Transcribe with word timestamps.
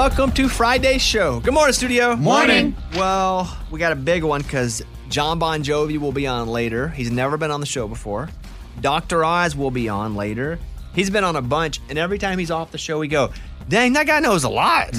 welcome 0.00 0.32
to 0.32 0.48
Friday's 0.48 1.02
show. 1.02 1.40
Good 1.40 1.52
morning, 1.52 1.74
studio. 1.74 2.16
Morning. 2.16 2.74
Well, 2.94 3.54
we 3.70 3.78
got 3.78 3.92
a 3.92 3.96
big 3.96 4.24
one 4.24 4.40
because 4.40 4.82
Jon 5.10 5.38
Bon 5.38 5.62
Jovi 5.62 5.98
will 5.98 6.10
be 6.10 6.26
on 6.26 6.48
later. 6.48 6.88
He's 6.88 7.10
never 7.10 7.36
been 7.36 7.50
on 7.50 7.60
the 7.60 7.66
show 7.66 7.86
before. 7.86 8.30
Dr. 8.80 9.22
Oz 9.22 9.54
will 9.54 9.70
be 9.70 9.90
on 9.90 10.16
later. 10.16 10.58
He's 10.94 11.10
been 11.10 11.22
on 11.22 11.36
a 11.36 11.42
bunch, 11.42 11.80
and 11.90 11.98
every 11.98 12.16
time 12.16 12.38
he's 12.38 12.50
off 12.50 12.72
the 12.72 12.78
show, 12.78 12.98
we 12.98 13.08
go, 13.08 13.30
dang, 13.68 13.92
that 13.92 14.06
guy 14.06 14.20
knows 14.20 14.44
a 14.44 14.48
lot. 14.48 14.98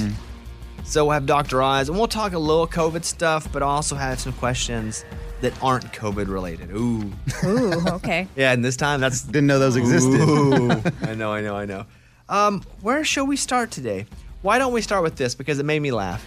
So 0.84 1.06
we'll 1.06 1.14
have 1.14 1.26
Dr. 1.26 1.64
Oz, 1.64 1.90
and 1.90 1.98
we'll 1.98 2.08
talk 2.08 2.34
a 2.34 2.40
little 2.40 2.68
COVID 2.68 3.04
stuff, 3.04 3.52
but 3.52 3.64
also 3.64 3.96
have 3.96 4.20
some 4.20 4.34
questions 4.34 5.04
that 5.42 5.52
aren't 5.64 5.92
COVID 5.94 6.28
related. 6.28 6.70
Ooh. 6.70 7.12
Ooh, 7.44 7.88
okay. 7.88 8.28
Yeah, 8.36 8.52
and 8.52 8.64
this 8.64 8.78
time 8.78 9.02
that's 9.02 9.24
Didn't 9.24 9.48
know 9.48 9.58
those 9.58 9.78
existed. 9.78 10.22
Ooh. 10.22 10.70
I 11.02 11.16
know, 11.16 11.34
I 11.34 11.42
know, 11.42 11.56
I 11.56 11.66
know. 11.66 11.88
Um, 12.30 12.62
where 12.82 13.04
shall 13.04 13.26
we 13.26 13.36
start 13.36 13.72
today? 13.72 14.06
Why 14.42 14.58
don't 14.58 14.74
we 14.74 14.82
start 14.82 15.04
with 15.04 15.16
this 15.16 15.36
because 15.36 15.60
it 15.60 15.66
made 15.66 15.82
me 15.82 15.92
laugh. 15.92 16.26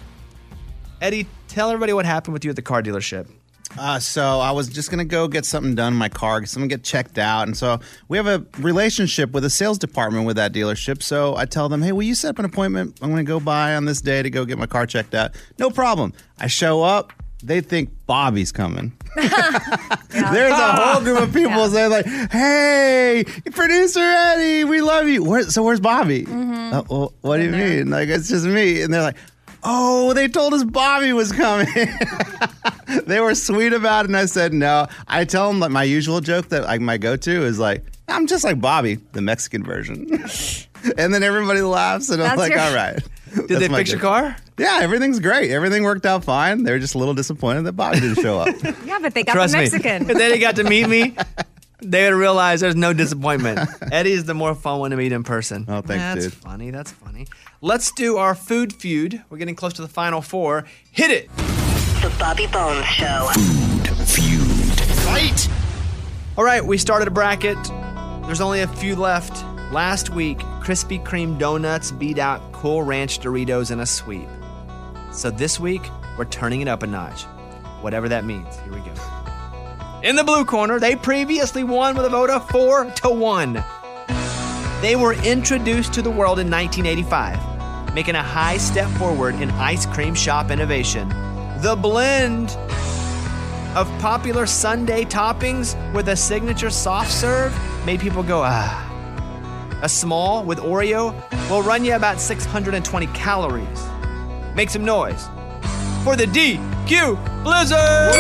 Eddie, 1.01 1.27
tell 1.49 1.71
everybody 1.71 1.93
what 1.93 2.07
happened 2.07 2.33
with 2.33 2.45
you 2.45 2.51
at 2.51 2.57
the 2.57 2.63
car 2.63 2.83
dealership. 2.83 3.29
Uh, 3.77 3.99
so 3.99 4.39
I 4.39 4.53
was 4.53 4.69
just 4.69 4.91
gonna 4.91 5.05
go 5.05 5.27
get 5.27 5.45
something 5.45 5.75
done 5.75 5.95
in 5.95 5.99
my 5.99 6.09
car, 6.09 6.41
get 6.41 6.49
something 6.49 6.69
get 6.69 6.85
checked 6.85 7.19
out, 7.19 7.49
and 7.49 7.57
so 7.57 7.81
we 8.09 8.17
have 8.17 8.29
a 8.29 8.45
relationship 8.59 9.33
with 9.33 9.45
a 9.45 9.51
sales 9.51 9.79
department 9.79 10.27
with 10.27 10.37
that 10.37 10.53
dealership. 10.53 11.03
So 11.03 11.37
I 11.37 11.45
tell 11.45 11.69
them, 11.69 11.83
"Hey, 11.83 11.91
will 11.91 12.05
you 12.05 12.15
set 12.15 12.31
up 12.31 12.39
an 12.39 12.45
appointment? 12.45 12.97
I'm 13.03 13.11
gonna 13.11 13.25
go 13.25 13.41
by 13.41 13.75
on 13.75 13.85
this 13.85 14.01
day 14.01 14.23
to 14.23 14.31
go 14.31 14.45
get 14.45 14.59
my 14.59 14.67
car 14.67 14.87
checked 14.87 15.15
out." 15.15 15.33
No 15.59 15.71
problem. 15.71 16.13
I 16.39 16.47
show 16.47 16.83
up. 16.83 17.13
They 17.43 17.61
think 17.61 17.91
Bobby's 18.07 18.53
coming. 18.53 18.93
There's 20.11 20.53
a 20.53 20.73
whole 20.73 21.03
group 21.03 21.21
of 21.21 21.33
people 21.33 21.51
Yeah. 21.51 21.69
saying 21.69 21.91
like, 21.91 22.07
"Hey, 22.31 23.25
producer 23.53 24.01
Eddie, 24.01 24.65
we 24.65 24.81
love 24.81 25.09
you." 25.09 25.23
Where, 25.25 25.43
so 25.45 25.63
where's 25.63 25.81
Bobby? 25.81 26.27
Uh, 26.29 26.83
well, 26.89 27.13
what 27.21 27.37
do 27.39 27.45
you 27.45 27.51
mean? 27.51 27.91
Like 27.91 28.09
it's 28.09 28.29
just 28.29 28.45
me, 28.47 28.83
and 28.83 28.93
they're 28.93 29.03
like, 29.03 29.17
"Oh, 29.63 30.13
they 30.15 30.29
told 30.29 30.55
us 30.55 30.65
Bobby 30.65 31.13
was 31.13 31.33
coming." 31.33 31.69
they 33.07 33.21
were 33.21 33.35
sweet 33.35 33.73
about 33.73 34.05
it, 34.05 34.09
and 34.09 34.17
I 34.17 34.27
said 34.27 34.53
no. 34.53 34.87
I 35.09 35.25
tell 35.25 35.49
them 35.49 35.61
like 35.61 35.71
my 35.71 35.85
usual 35.85 36.21
joke 36.21 36.49
that 36.49 36.65
like 36.65 36.81
my 36.81 36.97
go-to 36.99 37.45
is 37.45 37.59
like, 37.59 37.85
"I'm 38.09 38.27
just 38.27 38.45
like 38.45 38.61
Bobby, 38.61 38.97
the 39.13 39.23
Mexican 39.23 39.63
version," 39.63 40.07
and 40.99 41.15
then 41.15 41.23
everybody 41.23 41.63
laughs, 41.63 42.09
and 42.11 42.23
I'm 42.23 42.29
That's 42.37 42.39
like, 42.39 42.53
your- 42.53 42.61
"All 42.61 42.75
right." 42.75 42.99
Did 43.49 43.59
they 43.61 43.69
fix 43.69 43.91
your 43.91 44.01
car? 44.01 44.37
Yeah, 44.57 44.79
everything's 44.83 45.19
great. 45.19 45.51
Everything 45.51 45.83
worked 45.83 46.07
out 46.07 46.23
fine. 46.25 46.63
They 46.63 46.71
were 46.73 46.79
just 46.79 46.95
a 46.95 46.99
little 46.99 47.15
disappointed 47.15 47.63
that 47.63 47.73
Bobby 47.73 48.01
didn't 48.01 48.23
show 48.23 48.39
up. 48.39 48.55
Yeah, 48.85 48.99
but 49.01 49.15
they 49.15 49.25
got 49.25 49.33
Trust 49.33 49.53
the 49.53 49.59
me. 49.59 49.65
Mexican. 49.65 50.11
If 50.11 50.17
they 50.19 50.39
got 50.39 50.57
to 50.57 50.65
meet 50.65 50.89
me, 50.89 51.17
they 51.83 52.05
would 52.09 52.17
realize 52.17 52.61
there's 52.61 52.77
no 52.77 52.93
disappointment. 52.93 53.69
Eddie's 53.91 54.25
the 54.25 54.35
more 54.35 54.55
fun 54.55 54.79
one 54.79 54.91
to 54.93 54.97
meet 54.97 55.11
in 55.13 55.25
person. 55.25 55.65
Oh, 55.69 55.81
thanks, 55.81 55.89
That's 56.03 56.15
dude. 56.21 56.33
That's 56.33 56.35
funny. 56.45 56.71
That's 56.71 56.91
funny. 56.93 57.27
Let's 57.61 57.91
do 57.93 58.17
our 58.19 58.35
food 58.35 58.73
feud. 58.73 59.23
We're 59.29 59.39
getting 59.39 59.57
close 59.57 59.73
to 59.75 59.83
the 59.83 59.89
final 59.89 60.21
four. 60.23 60.65
Hit 60.93 61.11
it. 61.11 61.37
The 61.37 62.15
Bobby 62.19 62.47
Bones 62.47 62.87
Show. 62.87 63.29
Food 63.35 64.09
feud. 64.09 64.81
Fight! 65.01 65.49
All 66.37 66.45
right, 66.45 66.65
we 66.65 66.79
started 66.79 67.09
a 67.09 67.11
bracket. 67.11 67.59
There's 68.27 68.41
only 68.41 68.61
a 68.61 68.69
few 68.69 68.95
left. 68.97 69.43
Last 69.73 70.11
week, 70.11 70.39
Krispy 70.61 71.03
Kreme 71.05 71.39
donuts 71.39 71.91
beat 71.91 72.19
out 72.19 72.53
Cool 72.53 72.83
Ranch 72.83 73.19
Doritos 73.21 73.71
in 73.71 73.81
a 73.81 73.87
sweep. 73.87 74.29
So 75.15 75.31
this 75.31 75.61
week, 75.61 75.91
we're 76.19 76.25
turning 76.25 76.61
it 76.61 76.67
up 76.67 76.83
a 76.83 76.89
notch. 76.89 77.23
Whatever 77.83 78.09
that 78.09 78.25
means. 78.25 78.59
Here 78.59 78.73
we 78.73 78.81
go. 78.81 78.93
In 80.03 80.17
the 80.17 80.25
blue 80.25 80.45
corner, 80.45 80.81
they 80.81 80.97
previously 80.97 81.63
won 81.63 81.95
with 81.95 82.05
a 82.05 82.09
vote 82.09 82.31
of 82.31 82.51
4 82.51 82.87
to 82.87 83.11
1. 83.11 83.65
They 84.83 84.97
were 84.97 85.15
introduced 85.25 85.93
to 85.95 86.03
the 86.03 86.11
world 86.11 86.41
in 86.41 86.51
1985, 86.51 87.95
making 87.95 88.17
a 88.17 88.23
high 88.25 88.57
step 88.57 88.91
forward 88.99 89.37
in 89.37 89.53
ice 89.53 89.87
cream 89.87 90.17
shop 90.17 90.51
innovation. 90.51 91.09
The 91.63 91.79
blend 91.81 92.51
of 93.77 93.89
popular 94.01 94.47
sundae 94.47 95.05
toppings 95.05 95.77
with 95.95 96.09
a 96.09 96.17
signature 96.17 96.71
soft 96.71 97.13
serve 97.13 97.57
made 97.87 98.01
people 98.01 98.25
go, 98.25 98.43
ah. 98.45 98.81
A 99.81 99.89
small 99.89 100.43
with 100.43 100.59
Oreo 100.59 101.15
will 101.49 101.63
run 101.63 101.85
you 101.85 101.95
about 101.95 102.21
620 102.21 103.07
calories. 103.09 103.94
Make 104.55 104.71
some 104.71 104.85
noise 104.85 105.27
for 106.05 106.17
the 106.17 106.27
DQ 106.27 107.43
Blizzard! 107.43 108.15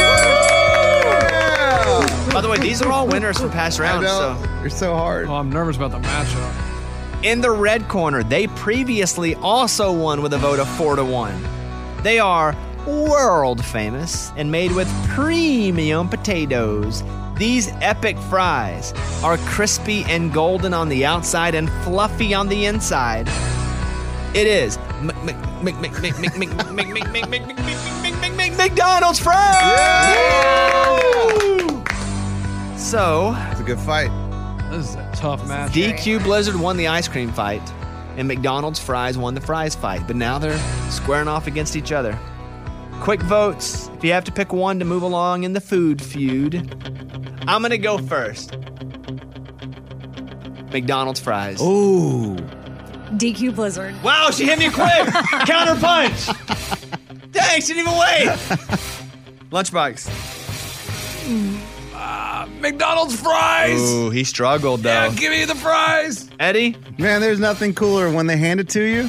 By 2.32 2.40
the 2.40 2.48
way, 2.48 2.58
these 2.58 2.82
are 2.82 2.90
all 2.90 3.06
winners 3.06 3.38
from 3.38 3.50
past 3.50 3.78
I 3.78 3.84
rounds. 3.84 4.04
know. 4.04 4.36
So. 4.42 4.60
You're 4.60 4.70
so 4.70 4.94
hard. 4.94 5.28
Oh, 5.28 5.34
I'm 5.34 5.50
nervous 5.50 5.76
about 5.76 5.92
the 5.92 5.98
matchup. 6.00 6.52
In 7.24 7.40
the 7.40 7.50
red 7.50 7.88
corner, 7.88 8.22
they 8.24 8.48
previously 8.48 9.34
also 9.36 9.92
won 9.92 10.20
with 10.22 10.32
a 10.32 10.38
vote 10.38 10.58
of 10.58 10.68
4 10.76 10.96
to 10.96 11.04
1. 11.04 11.42
They 12.02 12.18
are 12.18 12.56
world 12.86 13.64
famous 13.64 14.32
and 14.36 14.50
made 14.50 14.72
with 14.72 14.88
premium 15.08 16.08
potatoes. 16.08 17.02
These 17.36 17.68
epic 17.80 18.18
fries 18.18 18.92
are 19.22 19.36
crispy 19.38 20.04
and 20.08 20.32
golden 20.32 20.74
on 20.74 20.88
the 20.88 21.06
outside 21.06 21.54
and 21.54 21.70
fluffy 21.84 22.34
on 22.34 22.48
the 22.48 22.66
inside. 22.66 23.28
It 24.34 24.46
is 24.48 24.78
Mc- 25.00 25.22
Mc- 25.24 25.36
Mc- 25.64 25.80
Mc- 25.80 26.00
Mc- 26.02 26.18
Mc- 26.20 26.36
Mc- 26.36 26.54
Mc- 26.56 26.76
Mc- 26.76 27.10
Mc- 27.10 27.10
Mc- 27.10 27.30
Mc- 27.30 27.30
Mc- 27.30 28.02
Mc- 28.02 28.20
Mc- 28.20 28.36
Mc- 28.36 28.56
McDonald's 28.58 29.18
fries! 29.18 29.40
So, 32.76 33.34
It's 33.50 33.60
a 33.60 33.64
good 33.64 33.78
fight. 33.80 34.10
This 34.70 34.90
is 34.90 34.94
a 34.96 35.10
tough 35.14 35.46
match. 35.48 35.72
DQ 35.72 36.22
Blizzard 36.22 36.56
won 36.56 36.76
the 36.76 36.86
ice 36.88 37.08
cream 37.08 37.32
fight, 37.32 37.62
and 38.16 38.28
McDonald's 38.28 38.78
fries 38.78 39.16
won 39.16 39.34
the 39.34 39.40
fries 39.40 39.74
fight. 39.74 40.06
But 40.06 40.16
now 40.16 40.38
they're 40.38 40.58
squaring 40.90 41.28
off 41.28 41.46
against 41.46 41.76
each 41.76 41.92
other. 41.92 42.18
Quick 43.00 43.22
votes. 43.22 43.88
If 43.96 44.04
you 44.04 44.12
have 44.12 44.24
to 44.24 44.32
pick 44.32 44.52
one 44.52 44.78
to 44.80 44.84
move 44.84 45.02
along 45.02 45.44
in 45.44 45.52
the 45.54 45.60
food 45.60 46.02
feud, 46.02 46.54
I'm 47.48 47.62
gonna 47.62 47.78
go 47.78 47.98
first. 47.98 48.56
McDonald's 50.72 51.20
fries. 51.20 51.60
Ooh. 51.62 52.36
DQ 53.12 53.54
Blizzard. 53.54 53.94
Wow, 54.02 54.30
she 54.30 54.44
hit 54.44 54.58
me 54.58 54.70
quick. 54.70 54.88
Counter 55.46 55.78
punch. 55.80 56.26
Dang, 57.30 57.60
she 57.60 57.74
didn't 57.74 57.88
even 57.88 57.98
wait. 57.98 58.28
Lunchbox. 59.50 60.08
Ah, 61.94 62.48
McDonald's 62.60 63.20
fries. 63.20 63.80
Ooh, 63.80 64.10
he 64.10 64.24
struggled 64.24 64.80
though. 64.80 64.90
Yeah, 64.90 65.14
give 65.14 65.30
me 65.30 65.44
the 65.44 65.54
fries. 65.54 66.28
Eddie. 66.40 66.76
Man, 66.98 67.20
there's 67.20 67.40
nothing 67.40 67.74
cooler 67.74 68.10
when 68.12 68.26
they 68.26 68.36
hand 68.36 68.60
it 68.60 68.68
to 68.70 68.82
you. 68.82 69.08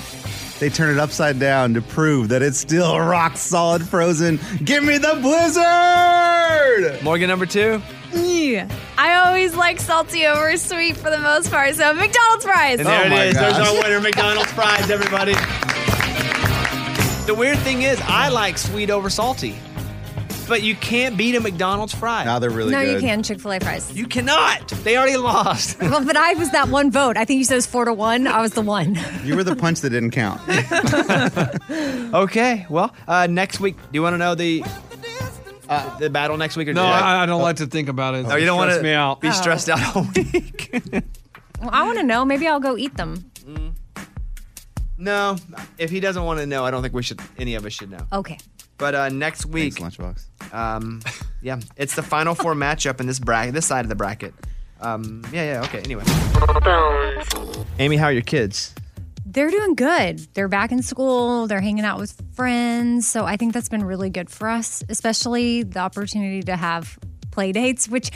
They 0.59 0.69
turn 0.69 0.95
it 0.95 0.99
upside 0.99 1.37
down 1.37 1.73
to 1.73 1.81
prove 1.81 2.29
that 2.29 2.41
it's 2.41 2.57
still 2.57 2.97
rock 2.97 3.35
solid 3.35 3.85
frozen. 3.85 4.39
Give 4.63 4.83
me 4.83 4.97
the 4.97 5.19
blizzard! 5.21 7.03
Morgan 7.03 7.27
number 7.27 7.45
two. 7.45 7.81
Yeah. 8.15 8.69
I 8.97 9.15
always 9.15 9.55
like 9.55 9.79
salty 9.79 10.25
over 10.25 10.55
sweet 10.57 10.95
for 10.95 11.09
the 11.09 11.17
most 11.19 11.51
part, 11.51 11.75
so 11.75 11.93
McDonald's 11.93 12.45
fries. 12.45 12.79
And 12.79 12.87
there 12.87 13.01
Oh 13.03 13.05
it 13.05 13.09
my 13.09 13.23
is. 13.25 13.33
There's 13.35 13.57
our 13.57 13.73
winner, 13.73 13.99
McDonald's 13.99 14.51
fries, 14.53 14.89
everybody. 14.89 15.33
The 17.25 17.35
weird 17.35 17.57
thing 17.59 17.81
is, 17.81 17.99
I 18.05 18.29
like 18.29 18.57
sweet 18.57 18.89
over 18.91 19.09
salty, 19.09 19.55
but 20.47 20.61
you 20.61 20.75
can't 20.75 21.17
beat 21.17 21.33
a 21.35 21.39
McDonald's 21.39 21.93
fry. 21.93 22.23
Now 22.23 22.37
they're 22.39 22.51
really 22.51 22.69
good. 22.71 22.77
no, 22.77 22.85
good. 22.85 22.93
you 22.93 22.99
can. 22.99 23.23
Chick 23.23 23.39
fil 23.39 23.51
A 23.53 23.59
fries. 23.59 23.91
You 23.91 24.05
cannot. 24.07 24.67
They 24.69 24.95
already 24.95 25.17
lost. 25.17 25.79
well, 25.81 26.05
but 26.05 26.15
I 26.15 26.35
was 26.35 26.51
that 26.51 26.69
one 26.69 26.91
vote. 26.91 27.17
I 27.17 27.25
think 27.25 27.39
you 27.39 27.43
said 27.43 27.55
it 27.55 27.57
was 27.57 27.65
four 27.65 27.85
to 27.85 27.93
one. 27.93 28.27
I 28.27 28.41
was 28.41 28.51
the 28.51 28.61
one. 28.61 28.97
You 29.23 29.35
were 29.35 29.43
the 29.43 29.55
punch 29.55 29.81
that 29.81 29.89
didn't 29.89 30.11
count. 30.11 30.39
okay. 32.13 32.65
Well, 32.69 32.93
uh, 33.07 33.27
next 33.27 33.59
week, 33.59 33.75
do 33.75 33.83
you 33.93 34.03
want 34.03 34.13
to 34.13 34.19
know 34.19 34.35
the 34.35 34.63
uh, 35.69 35.97
the 35.97 36.09
battle 36.09 36.37
next 36.37 36.55
week 36.57 36.67
or 36.67 36.73
No, 36.73 36.81
do 36.83 36.87
I, 36.87 37.23
I 37.23 37.25
don't 37.25 37.41
like 37.41 37.57
to 37.57 37.65
think 37.67 37.89
about 37.89 38.15
it. 38.15 38.25
Oh, 38.29 38.35
you 38.35 38.45
don't 38.45 38.57
want 38.57 38.69
Stress 38.71 38.79
to 38.79 38.83
me 38.83 38.93
out. 38.93 39.21
be 39.21 39.31
stressed 39.31 39.69
out 39.69 39.95
all 39.95 40.07
week. 40.15 40.93
Well, 41.61 41.69
I 41.71 41.83
want 41.85 41.97
to 41.99 42.03
know. 42.03 42.25
Maybe 42.25 42.47
I'll 42.49 42.59
go 42.59 42.77
eat 42.77 42.97
them. 42.97 43.31
no, 44.97 45.37
if 45.77 45.89
he 45.89 46.01
doesn't 46.01 46.23
want 46.23 46.39
to 46.41 46.45
know, 46.45 46.65
I 46.65 46.69
don't 46.71 46.81
think 46.81 46.93
we 46.93 47.01
should. 47.01 47.21
Any 47.37 47.55
of 47.55 47.65
us 47.65 47.71
should 47.71 47.89
know. 47.89 48.05
Okay. 48.11 48.37
But 48.77 48.93
uh, 48.93 49.07
next 49.09 49.45
week, 49.45 49.75
Thanks, 49.79 49.95
Lunchbox. 49.95 50.53
Um, 50.53 51.01
yeah, 51.41 51.61
it's 51.77 51.95
the 51.95 52.03
final 52.03 52.35
four 52.35 52.53
matchup 52.65 52.99
in 52.99 53.07
this 53.07 53.19
bracket, 53.19 53.53
this 53.53 53.65
side 53.65 53.85
of 53.85 53.89
the 53.89 53.95
bracket. 53.95 54.33
Um, 54.81 55.23
yeah, 55.31 55.53
yeah, 55.53 55.61
okay. 55.63 55.79
Anyway, 55.79 56.03
Bones. 56.61 57.65
Amy, 57.79 57.95
how 57.95 58.07
are 58.07 58.11
your 58.11 58.21
kids? 58.21 58.74
They're 59.25 59.49
doing 59.49 59.73
good. 59.73 60.19
They're 60.35 60.47
back 60.47 60.71
in 60.71 60.83
school. 60.83 61.47
They're 61.47 61.61
hanging 61.61 61.83
out 61.83 61.99
with 61.99 62.21
friends. 62.33 63.07
So 63.07 63.25
I 63.25 63.37
think 63.37 63.53
that's 63.53 63.69
been 63.69 63.83
really 63.83 64.09
good 64.09 64.29
for 64.29 64.47
us, 64.47 64.83
especially 64.87 65.63
the 65.63 65.79
opportunity 65.79 66.43
to 66.43 66.55
have 66.55 66.97
play 67.31 67.51
dates, 67.51 67.89
which 67.89 68.11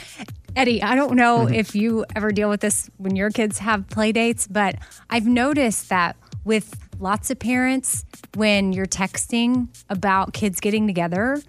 Eddie, 0.56 0.82
I 0.82 0.94
don't 0.94 1.16
know 1.16 1.40
mm-hmm. 1.40 1.54
if 1.54 1.74
you 1.74 2.04
ever 2.14 2.30
deal 2.30 2.48
with 2.48 2.60
this 2.60 2.88
when 2.96 3.16
your 3.16 3.30
kids 3.30 3.58
have 3.58 3.88
play 3.88 4.12
dates, 4.12 4.46
but 4.46 4.76
I've 5.08 5.26
noticed 5.26 5.88
that 5.88 6.16
with 6.44 6.76
lots 6.98 7.30
of 7.30 7.38
parents, 7.38 8.04
when 8.34 8.72
you're 8.72 8.86
texting 8.86 9.68
about 9.88 10.32
kids 10.32 10.60
getting 10.60 10.86
together, 10.86 11.42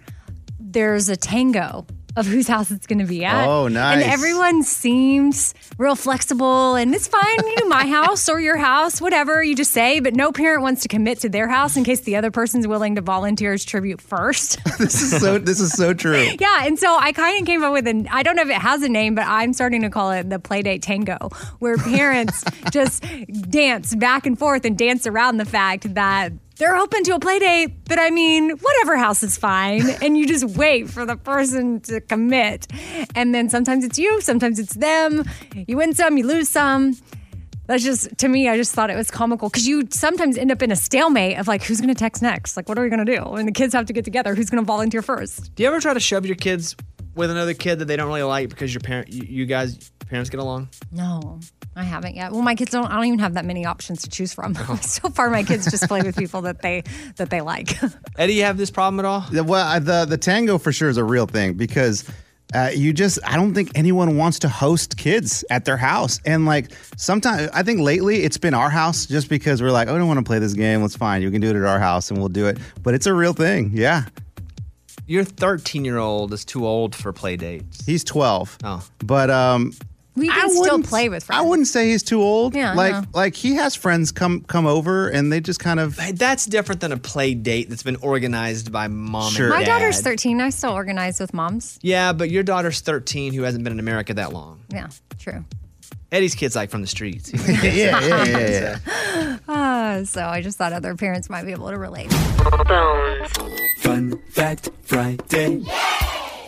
there's 0.58 1.08
a 1.08 1.16
tango 1.16 1.86
of 2.16 2.26
whose 2.26 2.46
house 2.48 2.70
it's 2.70 2.86
going 2.86 2.98
to 2.98 3.04
be 3.06 3.24
at. 3.24 3.46
Oh, 3.48 3.68
nice. 3.68 4.02
And 4.02 4.12
everyone 4.12 4.62
seems 4.62 5.54
real 5.78 5.96
flexible 5.96 6.74
and 6.74 6.94
it's 6.94 7.08
fine, 7.08 7.36
you 7.46 7.56
know, 7.60 7.68
my 7.68 7.86
house 7.86 8.28
or 8.28 8.40
your 8.40 8.56
house, 8.56 9.00
whatever 9.00 9.42
you 9.42 9.54
just 9.56 9.72
say, 9.72 10.00
but 10.00 10.14
no 10.14 10.32
parent 10.32 10.62
wants 10.62 10.82
to 10.82 10.88
commit 10.88 11.20
to 11.20 11.28
their 11.28 11.48
house 11.48 11.76
in 11.76 11.84
case 11.84 12.00
the 12.00 12.16
other 12.16 12.30
person's 12.30 12.66
willing 12.66 12.96
to 12.96 13.00
volunteer 13.00 13.52
as 13.52 13.64
tribute 13.64 14.00
first. 14.00 14.58
This 14.82 15.00
is 15.00 15.20
so. 15.20 15.38
This 15.38 15.60
is 15.60 15.72
so 15.72 15.94
true. 15.94 16.26
Yeah, 16.40 16.64
and 16.66 16.76
so 16.76 16.96
I 16.98 17.12
kind 17.12 17.40
of 17.40 17.46
came 17.46 17.62
up 17.62 17.72
with 17.72 17.86
an 17.86 18.08
I 18.08 18.24
don't 18.24 18.34
know 18.34 18.42
if 18.42 18.48
it 18.48 18.54
has 18.56 18.82
a 18.82 18.88
name, 18.88 19.14
but 19.14 19.26
I'm 19.28 19.52
starting 19.52 19.82
to 19.82 19.90
call 19.90 20.10
it 20.10 20.28
the 20.28 20.40
playdate 20.40 20.82
tango, 20.82 21.30
where 21.60 21.76
parents 21.76 22.42
just 22.72 23.04
dance 23.48 23.94
back 23.94 24.26
and 24.26 24.36
forth 24.36 24.64
and 24.64 24.76
dance 24.76 25.06
around 25.06 25.36
the 25.36 25.44
fact 25.44 25.94
that 25.94 26.32
they're 26.62 26.76
open 26.76 27.02
to 27.02 27.16
a 27.16 27.18
play 27.18 27.40
date, 27.40 27.84
but 27.86 27.98
I 27.98 28.10
mean, 28.10 28.50
whatever 28.50 28.96
house 28.96 29.24
is 29.24 29.36
fine. 29.36 29.82
And 30.02 30.16
you 30.16 30.26
just 30.26 30.44
wait 30.56 30.88
for 30.88 31.04
the 31.04 31.16
person 31.16 31.80
to 31.82 32.00
commit. 32.00 32.66
And 33.14 33.34
then 33.34 33.48
sometimes 33.48 33.84
it's 33.84 33.98
you, 33.98 34.20
sometimes 34.20 34.58
it's 34.58 34.74
them. 34.74 35.24
You 35.54 35.76
win 35.76 35.94
some, 35.94 36.16
you 36.16 36.26
lose 36.26 36.48
some. 36.48 36.96
That's 37.66 37.84
just 37.84 38.16
to 38.18 38.28
me. 38.28 38.48
I 38.48 38.56
just 38.56 38.74
thought 38.74 38.90
it 38.90 38.96
was 38.96 39.10
comical 39.10 39.48
because 39.48 39.66
you 39.66 39.88
sometimes 39.90 40.36
end 40.36 40.50
up 40.50 40.62
in 40.62 40.72
a 40.72 40.76
stalemate 40.76 41.38
of 41.38 41.46
like, 41.46 41.62
who's 41.62 41.80
going 41.80 41.92
to 41.92 41.98
text 41.98 42.20
next? 42.22 42.56
Like, 42.56 42.68
what 42.68 42.78
are 42.78 42.82
we 42.82 42.90
going 42.90 43.04
to 43.04 43.16
do? 43.16 43.22
And 43.22 43.46
the 43.46 43.52
kids 43.52 43.74
have 43.74 43.86
to 43.86 43.92
get 43.92 44.04
together. 44.04 44.34
Who's 44.34 44.50
going 44.50 44.62
to 44.62 44.66
volunteer 44.66 45.02
first? 45.02 45.54
Do 45.54 45.62
you 45.62 45.68
ever 45.68 45.80
try 45.80 45.94
to 45.94 46.00
shove 46.00 46.26
your 46.26 46.36
kids 46.36 46.76
with 47.14 47.30
another 47.30 47.54
kid 47.54 47.78
that 47.78 47.84
they 47.84 47.96
don't 47.96 48.08
really 48.08 48.22
like 48.22 48.48
because 48.48 48.72
your 48.72 48.80
parent, 48.80 49.12
you, 49.12 49.22
you 49.22 49.46
guys, 49.46 49.91
parents 50.12 50.30
get 50.30 50.38
along? 50.40 50.68
No, 50.92 51.40
I 51.74 51.82
haven't 51.82 52.14
yet. 52.14 52.30
Well, 52.32 52.42
my 52.42 52.54
kids 52.54 52.70
don't. 52.70 52.86
I 52.86 52.94
don't 52.96 53.06
even 53.06 53.18
have 53.18 53.34
that 53.34 53.44
many 53.44 53.64
options 53.66 54.02
to 54.02 54.10
choose 54.10 54.32
from. 54.32 54.54
so 54.82 55.08
far, 55.08 55.30
my 55.30 55.42
kids 55.42 55.68
just 55.70 55.88
play 55.88 56.02
with 56.02 56.16
people 56.16 56.42
that 56.42 56.62
they 56.62 56.84
that 57.16 57.30
they 57.30 57.40
like. 57.40 57.76
Eddie, 58.16 58.34
you 58.34 58.42
have 58.44 58.56
this 58.58 58.70
problem 58.70 59.00
at 59.00 59.06
all? 59.06 59.20
The- 59.32 59.42
Well, 59.42 59.66
uh, 59.66 59.78
the 59.80 60.04
the 60.04 60.18
tango 60.18 60.58
for 60.58 60.70
sure 60.72 60.88
is 60.88 60.98
a 60.98 61.04
real 61.04 61.26
thing 61.26 61.54
because 61.54 62.04
uh, 62.54 62.70
you 62.74 62.92
just 62.92 63.18
I 63.24 63.36
don't 63.36 63.54
think 63.54 63.70
anyone 63.74 64.18
wants 64.18 64.38
to 64.40 64.48
host 64.50 64.98
kids 64.98 65.44
at 65.48 65.64
their 65.64 65.78
house. 65.78 66.20
And 66.26 66.44
like 66.44 66.70
sometimes 66.96 67.48
I 67.54 67.62
think 67.62 67.80
lately 67.80 68.24
it's 68.24 68.36
been 68.38 68.52
our 68.54 68.68
house 68.70 69.06
just 69.06 69.30
because 69.30 69.62
we're 69.62 69.70
like, 69.72 69.88
oh, 69.88 69.94
I 69.94 69.98
don't 69.98 70.08
want 70.08 70.18
to 70.18 70.24
play 70.24 70.38
this 70.38 70.52
game. 70.52 70.82
Let's 70.82 70.94
fine. 70.96 71.22
You 71.22 71.30
can 71.30 71.40
do 71.40 71.48
it 71.48 71.56
at 71.56 71.64
our 71.64 71.78
house 71.80 72.10
and 72.10 72.18
we'll 72.18 72.28
do 72.28 72.46
it. 72.46 72.58
But 72.82 72.92
it's 72.94 73.06
a 73.06 73.14
real 73.14 73.32
thing. 73.32 73.70
Yeah. 73.72 74.04
Your 75.06 75.24
13 75.24 75.84
year 75.84 75.98
old 75.98 76.32
is 76.32 76.44
too 76.44 76.64
old 76.66 76.94
for 76.94 77.12
play 77.12 77.36
dates. 77.36 77.84
He's 77.84 78.04
12. 78.04 78.58
Oh. 78.64 78.84
But 79.04 79.30
um 79.30 79.72
We 80.14 80.28
I 80.28 80.32
can 80.32 80.50
still 80.50 80.60
wouldn't- 80.62 80.86
play 80.88 81.08
with 81.08 81.24
friends. 81.24 81.40
I 81.40 81.42
wouldn't 81.48 81.68
say 81.68 81.88
he's 81.90 82.02
too 82.02 82.20
old. 82.20 82.54
Yeah, 82.54 82.74
like 82.74 82.92
know. 82.92 83.02
like 83.14 83.34
he 83.34 83.54
has 83.54 83.74
friends 83.74 84.12
come 84.12 84.42
come 84.42 84.66
over 84.66 85.08
and 85.08 85.32
they 85.32 85.40
just 85.40 85.58
kind 85.58 85.80
of 85.80 85.98
That's 86.14 86.44
different 86.44 86.82
than 86.82 86.92
a 86.92 86.98
play 86.98 87.32
date 87.34 87.70
that's 87.70 87.82
been 87.82 87.96
organized 87.96 88.70
by 88.70 88.88
mom 88.88 89.32
Sure. 89.32 89.46
and 89.46 89.54
My 89.54 89.64
dad. 89.64 89.78
daughter's 89.78 90.02
13. 90.02 90.40
I 90.42 90.50
still 90.50 90.72
organize 90.72 91.18
with 91.18 91.32
moms. 91.32 91.78
Yeah, 91.82 92.12
but 92.12 92.28
your 92.30 92.42
daughter's 92.42 92.80
13 92.80 93.32
who 93.32 93.42
hasn't 93.42 93.64
been 93.64 93.72
in 93.72 93.80
America 93.80 94.12
that 94.14 94.32
long. 94.34 94.60
Yeah, 94.68 94.88
true. 95.18 95.44
Eddie's 96.10 96.34
kid's 96.34 96.54
like 96.54 96.68
from 96.68 96.82
the 96.82 96.86
streets. 96.86 97.32
yeah, 97.48 97.62
yeah, 97.62 98.00
yeah, 98.00 98.24
yeah, 98.26 98.78
yeah. 98.86 99.38
Uh, 99.48 100.04
so 100.14 100.26
I 100.26 100.42
just 100.42 100.58
thought 100.58 100.74
other 100.74 100.94
parents 100.94 101.30
might 101.30 101.44
be 101.44 101.52
able 101.52 101.70
to 101.70 101.78
relate. 101.78 102.12
Fun 103.78 104.18
Fact 104.28 104.68
Friday. 104.82 105.62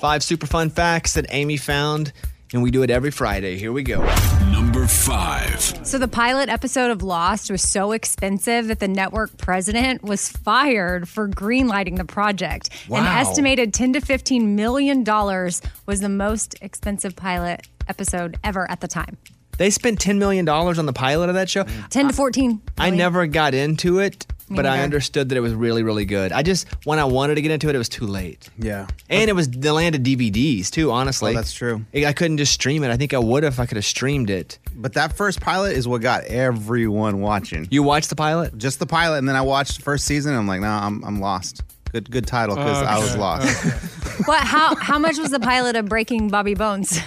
Five 0.01 0.23
super 0.23 0.47
fun 0.47 0.69
facts 0.69 1.15
that 1.15 1.25
Amy 1.31 1.57
found, 1.57 2.13
and 2.53 2.63
we 2.63 2.71
do 2.71 2.83
it 2.83 2.91
every 2.91 3.11
Friday. 3.11 3.57
Here 3.57 3.73
we 3.73 3.83
go. 3.83 4.05
Number 4.53 4.87
five. 4.87 5.61
So 5.87 5.99
the 5.99 6.09
pilot 6.09 6.49
episode 6.49 6.91
of 6.91 7.03
Lost 7.03 7.51
was 7.51 7.63
so 7.63 7.93
expensive 7.93 8.69
that 8.69 8.81
the 8.81 8.89
network 8.89 9.37
president 9.39 10.03
was 10.03 10.29
fired 10.29 11.09
for 11.09 11.29
greenlighting 11.29 11.97
the 11.97 12.05
project. 12.05 12.71
Wow. 12.89 13.01
An 13.01 13.07
estimated 13.07 13.73
10 13.75 13.95
to 13.95 14.01
15 14.01 14.55
million 14.57 15.05
dollars 15.05 15.63
was 15.87 16.01
the 16.01 16.09
most 16.09 16.55
expensive 16.61 17.17
pilot 17.17 17.67
episode 17.89 18.39
ever 18.45 18.71
at 18.71 18.81
the 18.81 18.89
time. 18.89 19.17
They 19.57 19.71
spent 19.71 20.01
$10 20.01 20.19
million 20.19 20.49
on 20.49 20.87
the 20.87 20.93
pilot 20.93 21.29
of 21.29 21.37
that 21.37 21.49
show. 21.49 21.65
10 21.91 22.09
to 22.09 22.13
14. 22.13 22.61
I 22.77 22.91
never 22.91 23.27
got 23.27 23.55
into 23.55 24.01
it, 24.01 24.27
Me 24.29 24.34
but 24.51 24.67
I 24.67 24.83
understood 24.83 25.29
that 25.31 25.37
it 25.37 25.41
was 25.41 25.55
really, 25.55 25.83
really 25.83 26.05
good. 26.05 26.31
I 26.33 26.43
just, 26.43 26.67
when 26.85 26.99
I 26.99 27.05
wanted 27.05 27.37
to 27.37 27.43
get 27.43 27.51
into 27.51 27.69
it, 27.69 27.75
it 27.75 27.79
was 27.79 27.89
too 27.89 28.07
late. 28.07 28.51
Yeah. 28.59 28.87
And 29.09 29.31
it 29.31 29.33
was 29.35 29.49
the 29.51 29.73
land 29.73 29.95
of 29.95 30.03
DVDs, 30.03 30.71
too, 30.71 30.91
honestly. 30.91 31.33
Oh, 31.33 31.35
that's 31.35 31.53
true. 31.53 31.85
I 31.95 32.13
couldn't 32.13 32.37
just 32.39 32.53
stream 32.53 32.85
it. 32.85 32.91
I 32.91 32.97
think 32.97 33.15
I 33.15 33.19
would 33.19 33.45
if 33.45 33.59
I 33.59 33.67
could 33.67 33.77
have 33.77 33.85
streamed 33.85 34.31
it. 34.31 34.59
But 34.75 34.93
that 34.95 35.17
first 35.17 35.41
pilot 35.41 35.77
is 35.77 35.89
what 35.89 36.03
got 36.03 36.25
everyone 36.25 37.21
watching. 37.21 37.67
You 37.71 37.83
watched 37.83 38.11
the 38.11 38.17
pilot? 38.17 38.59
Just 38.59 38.79
the 38.79 38.87
pilot, 38.87 39.19
and 39.19 39.29
then 39.29 39.37
I 39.37 39.43
watched 39.43 39.77
the 39.77 39.83
first 39.83 40.05
season. 40.05 40.33
And 40.33 40.41
I'm 40.41 40.47
like, 40.49 40.61
no, 40.61 40.69
I'm 40.69 41.03
I'm 41.05 41.21
lost. 41.21 41.63
Good 41.93 42.11
good 42.11 42.27
title 42.27 42.57
because 42.57 42.83
I 42.83 42.99
was 42.99 43.11
Okay. 43.13 43.21
lost. 43.21 43.91
What 44.27 44.41
how 44.45 44.75
how 44.77 44.99
much 44.99 45.19
was 45.19 45.31
the 45.33 45.41
pilot 45.41 45.75
of 45.75 45.87
Breaking 45.87 46.29
Bobby 46.29 46.55
Bones? 46.55 47.01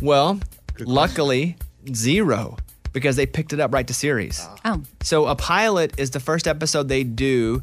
Well, 0.00 0.40
luckily, 0.80 1.56
zero 1.94 2.56
because 2.92 3.16
they 3.16 3.26
picked 3.26 3.52
it 3.52 3.60
up 3.60 3.72
right 3.72 3.86
to 3.86 3.94
series. 3.94 4.46
Oh. 4.64 4.82
So 5.02 5.26
a 5.26 5.36
pilot 5.36 5.98
is 5.98 6.10
the 6.10 6.20
first 6.20 6.46
episode 6.48 6.88
they 6.88 7.04
do 7.04 7.62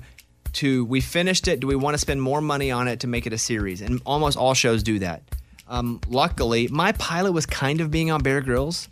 to 0.54 0.86
we 0.86 1.02
finished 1.02 1.48
it. 1.48 1.60
Do 1.60 1.68
we 1.68 1.76
want 1.76 1.94
to 1.94 1.98
spend 1.98 2.22
more 2.22 2.42
money 2.42 2.72
on 2.72 2.88
it 2.88 3.02
to 3.02 3.08
make 3.08 3.28
it 3.28 3.34
a 3.34 3.38
series? 3.38 3.82
And 3.82 4.02
almost 4.06 4.38
all 4.38 4.54
shows 4.54 4.84
do 4.84 5.00
that. 5.00 5.24
Um, 5.68 6.00
luckily, 6.08 6.68
my 6.68 6.92
pilot 6.94 7.32
was 7.32 7.46
kind 7.46 7.82
of 7.82 7.92
being 7.92 8.12
on 8.12 8.22
Bear 8.22 8.42
Grylls. 8.42 8.88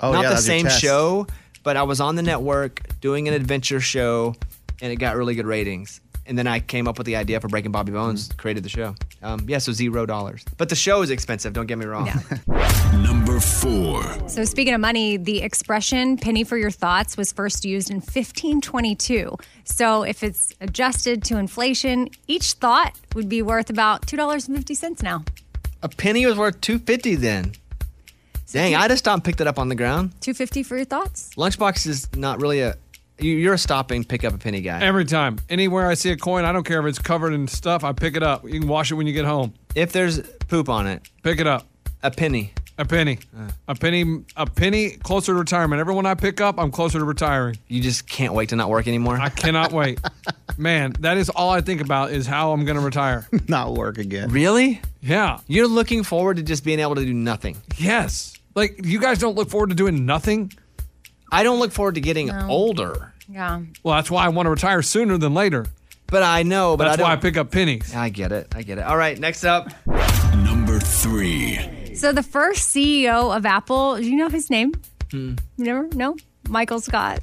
Oh 0.00 0.12
Not 0.12 0.24
yeah, 0.24 0.30
the 0.30 0.36
same 0.36 0.68
show, 0.68 1.26
but 1.62 1.76
I 1.76 1.82
was 1.82 2.00
on 2.00 2.16
the 2.16 2.22
network 2.22 3.00
doing 3.00 3.28
an 3.28 3.34
adventure 3.34 3.80
show, 3.80 4.34
and 4.80 4.92
it 4.92 4.96
got 4.96 5.16
really 5.16 5.34
good 5.34 5.46
ratings. 5.46 6.00
And 6.26 6.36
then 6.36 6.46
I 6.46 6.60
came 6.60 6.88
up 6.88 6.98
with 6.98 7.06
the 7.06 7.16
idea 7.16 7.40
for 7.40 7.48
Breaking 7.48 7.72
Bobby 7.72 7.92
Bones, 7.92 8.30
created 8.36 8.62
the 8.62 8.68
show. 8.68 8.94
Um, 9.22 9.46
yeah, 9.48 9.58
so 9.58 9.72
zero 9.72 10.06
dollars. 10.06 10.44
But 10.56 10.68
the 10.68 10.74
show 10.76 11.02
is 11.02 11.10
expensive. 11.10 11.52
Don't 11.52 11.66
get 11.66 11.78
me 11.78 11.86
wrong. 11.86 12.08
Number 13.02 13.40
four. 13.40 14.02
So 14.28 14.44
speaking 14.44 14.74
of 14.74 14.80
money, 14.80 15.16
the 15.16 15.42
expression 15.42 16.16
penny 16.16 16.44
for 16.44 16.56
your 16.56 16.70
thoughts 16.70 17.16
was 17.16 17.32
first 17.32 17.64
used 17.64 17.90
in 17.90 17.96
1522. 17.96 19.36
So 19.64 20.02
if 20.02 20.22
it's 20.22 20.52
adjusted 20.60 21.24
to 21.24 21.38
inflation, 21.38 22.10
each 22.26 22.52
thought 22.52 22.94
would 23.14 23.28
be 23.28 23.42
worth 23.42 23.70
about 23.70 24.06
$2.50 24.06 25.02
now. 25.02 25.24
A 25.82 25.88
penny 25.88 26.24
was 26.26 26.36
worth 26.36 26.60
two 26.60 26.78
fifty 26.78 27.14
then. 27.14 27.52
Dang, 28.52 28.74
I 28.76 28.86
just 28.88 29.00
stopped 29.04 29.14
and 29.16 29.24
picked 29.24 29.40
it 29.40 29.46
up 29.46 29.58
on 29.58 29.68
the 29.68 29.74
ground. 29.74 30.12
250 30.20 30.62
for 30.62 30.76
your 30.76 30.84
thoughts? 30.84 31.34
Lunchbox 31.36 31.86
is 31.86 32.08
not 32.16 32.40
really 32.40 32.60
a. 32.60 32.76
you- 33.18 33.36
You're 33.36 33.54
a 33.54 33.58
stop 33.58 33.90
and 33.90 34.08
pick 34.08 34.24
up 34.24 34.34
a 34.34 34.38
penny 34.38 34.60
guy. 34.60 34.80
Every 34.82 35.04
time. 35.04 35.38
Anywhere 35.48 35.88
I 35.88 35.94
see 35.94 36.10
a 36.10 36.16
coin, 36.16 36.44
I 36.44 36.52
don't 36.52 36.64
care 36.64 36.80
if 36.80 36.86
it's 36.86 36.98
covered 36.98 37.32
in 37.32 37.48
stuff, 37.48 37.84
I 37.84 37.92
pick 37.92 38.16
it 38.16 38.22
up. 38.22 38.44
You 38.44 38.58
can 38.60 38.68
wash 38.68 38.90
it 38.90 38.94
when 38.94 39.06
you 39.06 39.12
get 39.12 39.24
home. 39.24 39.54
If 39.74 39.92
there's 39.92 40.20
poop 40.48 40.68
on 40.68 40.86
it, 40.86 41.02
Pick 41.22 41.40
it 41.40 41.46
up. 41.46 41.66
a 42.02 42.10
penny. 42.10 42.52
A 42.78 42.84
penny. 42.84 43.18
Uh. 43.34 43.48
A 43.68 43.74
penny 43.74 44.22
a 44.36 44.44
penny 44.44 44.90
closer 44.90 45.32
to 45.32 45.38
retirement. 45.38 45.80
Everyone 45.80 46.04
I 46.04 46.14
pick 46.14 46.42
up, 46.42 46.58
I'm 46.58 46.70
closer 46.70 46.98
to 46.98 47.06
retiring. 47.06 47.56
You 47.68 47.80
just 47.80 48.06
can't 48.06 48.34
wait 48.34 48.50
to 48.50 48.56
not 48.56 48.68
work 48.68 48.86
anymore. 48.86 49.18
I 49.18 49.30
cannot 49.30 49.72
wait. 49.72 49.98
Man, 50.58 50.94
that 51.00 51.16
is 51.16 51.30
all 51.30 51.48
I 51.48 51.62
think 51.62 51.80
about 51.80 52.10
is 52.12 52.26
how 52.26 52.52
I'm 52.52 52.66
going 52.66 52.76
to 52.78 52.84
retire. 52.84 53.26
Not 53.48 53.74
work 53.74 53.96
again. 53.98 54.30
really? 54.30 54.80
Yeah. 55.02 55.38
You're 55.46 55.66
looking 55.68 56.02
forward 56.02 56.36
to 56.38 56.42
just 56.42 56.64
being 56.64 56.78
able 56.80 56.94
to 56.96 57.04
do 57.04 57.12
nothing. 57.14 57.56
Yes. 57.78 58.34
Like 58.54 58.84
you 58.84 58.98
guys 59.00 59.18
don't 59.18 59.36
look 59.36 59.48
forward 59.50 59.68
to 59.70 59.74
doing 59.76 60.04
nothing? 60.06 60.52
I 61.32 61.42
don't 61.42 61.58
look 61.58 61.72
forward 61.72 61.96
to 61.96 62.00
getting 62.00 62.28
No. 62.28 62.46
older. 62.48 63.12
Yeah. 63.28 63.60
Well, 63.82 63.96
that's 63.96 64.10
why 64.10 64.24
I 64.24 64.28
want 64.28 64.46
to 64.46 64.50
retire 64.50 64.82
sooner 64.82 65.18
than 65.18 65.34
later. 65.34 65.66
But 66.08 66.22
I 66.22 66.44
know, 66.44 66.76
but 66.76 66.84
That's 66.84 67.00
I 67.00 67.02
why 67.02 67.08
I 67.10 67.14
don't. 67.16 67.22
pick 67.22 67.36
up 67.36 67.50
pennies. 67.50 67.92
I 67.94 68.10
get 68.10 68.30
it. 68.30 68.54
I 68.54 68.62
get 68.62 68.78
it. 68.78 68.84
All 68.84 68.96
right, 68.96 69.18
next 69.18 69.42
up. 69.44 69.68
Number 70.36 70.78
three. 70.78 71.94
So 71.96 72.12
the 72.12 72.22
first 72.22 72.72
CEO 72.74 73.36
of 73.36 73.44
Apple, 73.44 73.96
do 73.96 74.04
you 74.08 74.14
know 74.16 74.28
his 74.28 74.48
name? 74.48 74.72
Hmm. 75.10 75.34
You 75.56 75.64
never? 75.64 75.88
No? 75.94 76.16
Michael 76.48 76.78
Scott. 76.80 77.20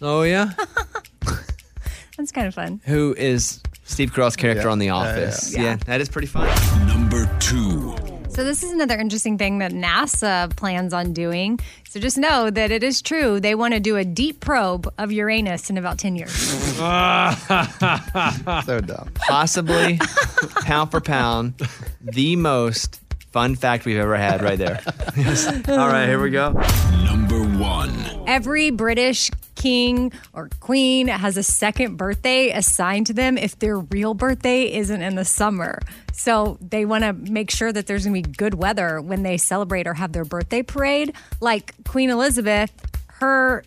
Oh 0.00 0.22
yeah. 0.22 0.52
That's 2.16 2.30
kind 2.30 2.46
of 2.46 2.54
fun. 2.54 2.80
Who 2.84 3.14
is 3.18 3.60
Steve 3.84 4.12
Carell's 4.12 4.36
character 4.36 4.68
on 4.68 4.78
The 4.78 4.90
Office? 4.90 5.52
yeah. 5.52 5.62
yeah, 5.62 5.76
that 5.86 6.00
is 6.00 6.08
pretty 6.08 6.28
fun. 6.28 6.46
Number 8.32 8.42
two. 8.42 8.42
So 8.42 8.44
this 8.44 8.62
is 8.62 8.72
another 8.72 8.98
interesting 8.98 9.38
thing 9.38 9.58
that 9.58 9.72
NASA 9.72 10.54
plans 10.56 10.92
on 10.92 11.12
doing. 11.12 11.58
So 11.88 12.00
just 12.00 12.16
know 12.18 12.50
that 12.50 12.70
it 12.70 12.82
is 12.82 13.02
true. 13.02 13.40
They 13.40 13.54
want 13.54 13.74
to 13.74 13.80
do 13.80 13.96
a 13.96 14.04
deep 14.04 14.40
probe 14.40 14.92
of 14.98 15.12
Uranus 15.12 15.70
in 15.70 15.78
about 15.78 15.98
10 15.98 16.16
years. 16.16 16.32
So 18.64 18.80
dumb. 18.80 19.10
Possibly, 19.28 19.98
pound 20.62 20.90
for 20.90 21.00
pound, 21.00 21.54
the 22.00 22.36
most 22.36 23.00
fun 23.32 23.56
fact 23.56 23.84
we've 23.84 23.98
ever 23.98 24.16
had 24.16 24.42
right 24.42 24.58
there. 24.58 24.80
All 25.68 25.88
right, 25.88 26.06
here 26.06 26.20
we 26.20 26.30
go. 26.30 26.52
Number 27.04 27.41
one. 27.58 27.94
Every 28.26 28.70
British 28.70 29.30
king 29.54 30.12
or 30.32 30.48
queen 30.60 31.08
has 31.08 31.36
a 31.36 31.42
second 31.42 31.96
birthday 31.96 32.50
assigned 32.50 33.06
to 33.06 33.12
them 33.12 33.38
if 33.38 33.58
their 33.58 33.78
real 33.78 34.14
birthday 34.14 34.72
isn't 34.72 35.02
in 35.02 35.14
the 35.14 35.24
summer. 35.24 35.80
So 36.12 36.58
they 36.60 36.84
want 36.84 37.04
to 37.04 37.12
make 37.12 37.50
sure 37.50 37.72
that 37.72 37.86
there's 37.86 38.04
going 38.04 38.22
to 38.22 38.28
be 38.28 38.34
good 38.34 38.54
weather 38.54 39.00
when 39.00 39.22
they 39.22 39.36
celebrate 39.36 39.86
or 39.86 39.94
have 39.94 40.12
their 40.12 40.24
birthday 40.24 40.62
parade. 40.62 41.14
Like 41.40 41.74
Queen 41.84 42.10
Elizabeth, 42.10 42.72
her 43.06 43.64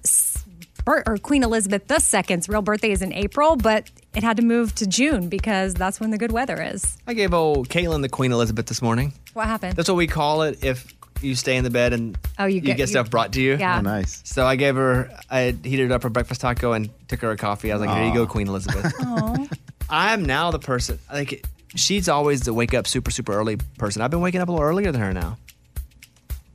or 0.88 1.18
Queen 1.18 1.44
Elizabeth 1.44 1.90
II's 1.90 2.48
real 2.48 2.62
birthday 2.62 2.92
is 2.92 3.02
in 3.02 3.12
April, 3.12 3.56
but 3.56 3.90
it 4.16 4.22
had 4.22 4.38
to 4.38 4.44
move 4.44 4.76
to 4.76 4.86
June 4.86 5.30
because 5.30 5.74
that's 5.74 6.00
when 6.00 6.12
the 6.12 6.18
good 6.18 6.32
weather 6.32 6.62
is. 6.62 6.98
I 7.08 7.14
gave 7.16 7.34
old 7.34 7.70
Caitlin 7.70 8.02
the 8.04 8.10
Queen 8.10 8.32
Elizabeth 8.32 8.68
this 8.68 8.84
morning. 8.84 9.14
What 9.34 9.48
happened? 9.48 9.76
That's 9.76 9.90
what 9.90 9.96
we 9.98 10.06
call 10.08 10.44
it 10.44 10.64
if 10.64 10.95
you 11.22 11.36
stay 11.36 11.56
in 11.58 11.64
the 11.64 11.70
bed 11.70 11.94
and 11.94 12.18
Oh, 12.38 12.46
you 12.46 12.60
get- 12.62 12.78
get 12.78 12.80
you- 12.80 12.88
stuff 12.88 13.10
brought 13.10 13.34
to 13.34 13.42
you. 13.42 13.56
Yeah. 13.58 13.78
Oh, 13.80 13.82
nice. 13.82 14.22
So 14.26 14.46
I 14.46 14.56
gave 14.56 14.76
her, 14.76 15.10
I 15.30 15.56
heated 15.64 15.92
up 15.92 16.04
her 16.04 16.10
breakfast 16.10 16.42
taco 16.42 16.74
and 16.74 16.90
took 17.08 17.22
her 17.22 17.32
a 17.32 17.38
coffee. 17.38 17.72
I 17.72 17.76
was 17.76 17.86
like, 17.86 17.96
here 17.96 18.08
you 18.08 18.14
go, 18.14 18.28
Queen 18.28 18.48
Elizabeth. 18.48 18.94
I'm 19.90 20.26
now 20.26 20.52
the 20.52 20.60
person, 20.60 21.00
like, 21.12 21.46
she's 21.76 22.10
always 22.10 22.42
the 22.42 22.54
wake 22.54 22.74
up 22.74 22.88
super, 22.88 23.12
super 23.12 23.34
early 23.34 23.58
person. 23.78 24.02
I've 24.02 24.12
been 24.12 24.22
waking 24.22 24.42
up 24.42 24.50
a 24.50 24.52
little 24.52 24.66
earlier 24.68 24.92
than 24.92 25.02
her 25.02 25.14
now. 25.14 25.38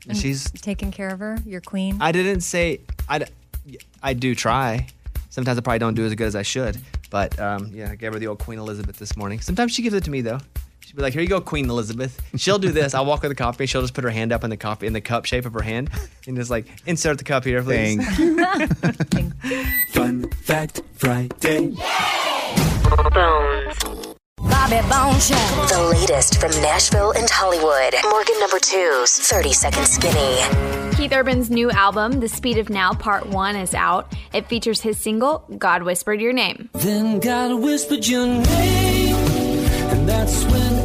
And 0.08 0.16
she's, 0.16 0.50
Taking 0.50 0.90
care 0.90 1.08
of 1.10 1.20
her, 1.20 1.38
your 1.46 1.60
queen. 1.60 1.98
I 2.00 2.10
didn't 2.12 2.40
say, 2.40 2.80
I, 3.08 3.26
I 4.02 4.14
do 4.14 4.34
try. 4.34 4.86
Sometimes 5.28 5.58
I 5.58 5.60
probably 5.60 5.78
don't 5.78 5.94
do 5.94 6.04
as 6.04 6.14
good 6.14 6.26
as 6.26 6.34
I 6.34 6.42
should. 6.42 6.78
But 7.10 7.38
um, 7.38 7.70
yeah, 7.72 7.90
I 7.90 7.94
gave 7.96 8.12
her 8.12 8.18
the 8.18 8.26
old 8.28 8.38
Queen 8.38 8.58
Elizabeth 8.58 8.96
this 8.96 9.16
morning. 9.16 9.40
Sometimes 9.40 9.72
she 9.72 9.82
gives 9.82 9.94
it 9.94 10.04
to 10.04 10.10
me 10.10 10.20
though. 10.22 10.38
She'd 10.90 10.96
be 10.96 11.02
like, 11.02 11.12
"Here 11.12 11.22
you 11.22 11.28
go, 11.28 11.40
Queen 11.40 11.70
Elizabeth." 11.70 12.20
She'll 12.34 12.58
do 12.58 12.72
this. 12.72 12.94
I'll 12.94 13.06
walk 13.06 13.22
her 13.22 13.28
the 13.28 13.36
coffee. 13.36 13.64
She'll 13.66 13.82
just 13.82 13.94
put 13.94 14.02
her 14.02 14.10
hand 14.10 14.32
up 14.32 14.42
in 14.42 14.50
the 14.50 14.56
coffee 14.56 14.88
in 14.88 14.92
the 14.92 15.00
cup 15.00 15.24
shape 15.24 15.46
of 15.46 15.52
her 15.52 15.62
hand, 15.62 15.88
and 16.26 16.36
just 16.36 16.50
like 16.50 16.66
insert 16.84 17.18
the 17.18 17.22
cup 17.22 17.44
here, 17.44 17.62
please. 17.62 18.04
Thank 18.04 19.32
Fun 19.90 20.28
Fact 20.30 20.82
Friday. 20.94 21.76
Bones. 23.14 24.16
Bobby 24.38 24.80
Bone 24.88 25.20
Show. 25.20 25.66
The 25.68 25.96
latest 25.96 26.40
from 26.40 26.50
Nashville 26.60 27.12
and 27.12 27.28
Hollywood. 27.30 27.94
Morgan 28.10 28.40
number 28.40 28.58
two's 28.58 29.16
30 29.16 29.52
Second 29.52 29.86
Skinny. 29.86 30.96
Keith 30.96 31.12
Urban's 31.12 31.50
new 31.50 31.70
album, 31.70 32.18
The 32.18 32.28
Speed 32.28 32.58
of 32.58 32.68
Now 32.68 32.94
Part 32.94 33.26
1, 33.26 33.54
is 33.54 33.74
out. 33.74 34.12
It 34.34 34.48
features 34.48 34.80
his 34.80 34.98
single, 34.98 35.44
God 35.56 35.84
Whispered 35.84 36.20
Your 36.20 36.32
Name. 36.32 36.68
Then 36.74 37.20
God 37.20 37.60
whispered 37.62 38.08
your 38.08 38.26
name, 38.26 39.14
and 39.14 40.08
that's 40.08 40.44
when 40.46 40.79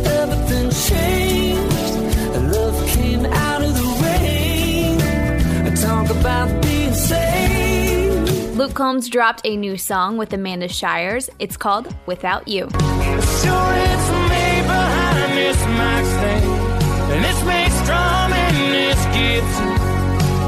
Luke 8.55 8.73
Combs 8.73 9.09
dropped 9.09 9.41
a 9.45 9.55
new 9.55 9.77
song 9.77 10.17
with 10.17 10.33
Amanda 10.33 10.67
Shires. 10.67 11.29
It's 11.39 11.55
called 11.55 11.93
Without 12.07 12.47
You. 12.47 12.69
Sure, 12.69 12.71
it's 12.71 14.09
me 14.31 14.61
behind 14.65 15.37
this 15.37 15.59
mic 15.77 16.05
stand, 16.05 16.45
and 17.13 17.25
it's 17.25 17.43
me 17.45 17.69
strumming 17.83 18.55
this 18.71 18.99
Gibson. 19.13 19.71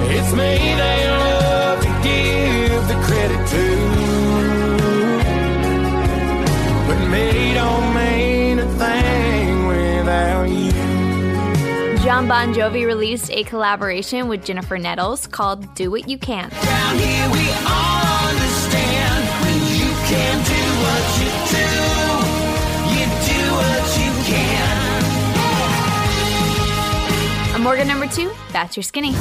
It's 0.09 0.31
me 0.33 0.57
they 0.81 1.09
love 1.09 1.79
to 1.81 1.91
give 2.01 2.87
the 2.87 2.97
credit 3.05 3.47
to, 3.47 3.76
Jon 12.07 12.25
Bon 12.25 12.53
Jovi 12.53 12.85
released 12.85 13.29
a 13.31 13.43
collaboration 13.43 14.29
with 14.29 14.45
Jennifer 14.45 14.77
Nettles 14.77 15.27
called 15.27 15.75
Do 15.75 15.91
What 15.91 16.07
You 16.07 16.17
Can. 16.17 16.47
Down 16.47 16.97
here 16.97 17.29
we 17.33 17.49
all 17.67 18.29
understand 18.29 19.27
when 19.43 19.57
you 19.75 19.91
can 20.07 20.41
do 20.47 20.63
what 20.85 21.03
you 21.19 21.27
do, 21.51 21.67
you 22.95 23.03
do 23.27 23.41
what 23.59 23.83
you 23.99 24.11
can. 24.23 24.71
I'm 27.55 27.61
Morgan 27.61 27.89
number 27.89 28.07
two. 28.07 28.31
That's 28.53 28.77
your 28.77 28.83
skinny. 28.83 29.11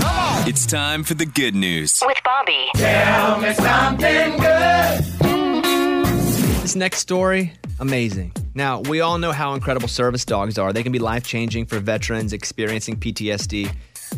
It's 0.48 0.64
time 0.64 1.02
for 1.02 1.14
the 1.14 1.26
good 1.26 1.56
news. 1.56 2.00
With 2.06 2.22
Bobby. 2.22 2.68
Tell 2.76 3.40
me 3.40 3.52
something 3.54 4.38
good. 4.38 5.15
This 6.66 6.74
next 6.74 6.98
story, 6.98 7.52
amazing. 7.78 8.32
Now, 8.56 8.80
we 8.80 9.00
all 9.00 9.18
know 9.18 9.30
how 9.30 9.54
incredible 9.54 9.86
service 9.86 10.24
dogs 10.24 10.58
are. 10.58 10.72
They 10.72 10.82
can 10.82 10.90
be 10.90 10.98
life 10.98 11.24
changing 11.24 11.66
for 11.66 11.78
veterans 11.78 12.32
experiencing 12.32 12.96
PTSD. 12.96 13.72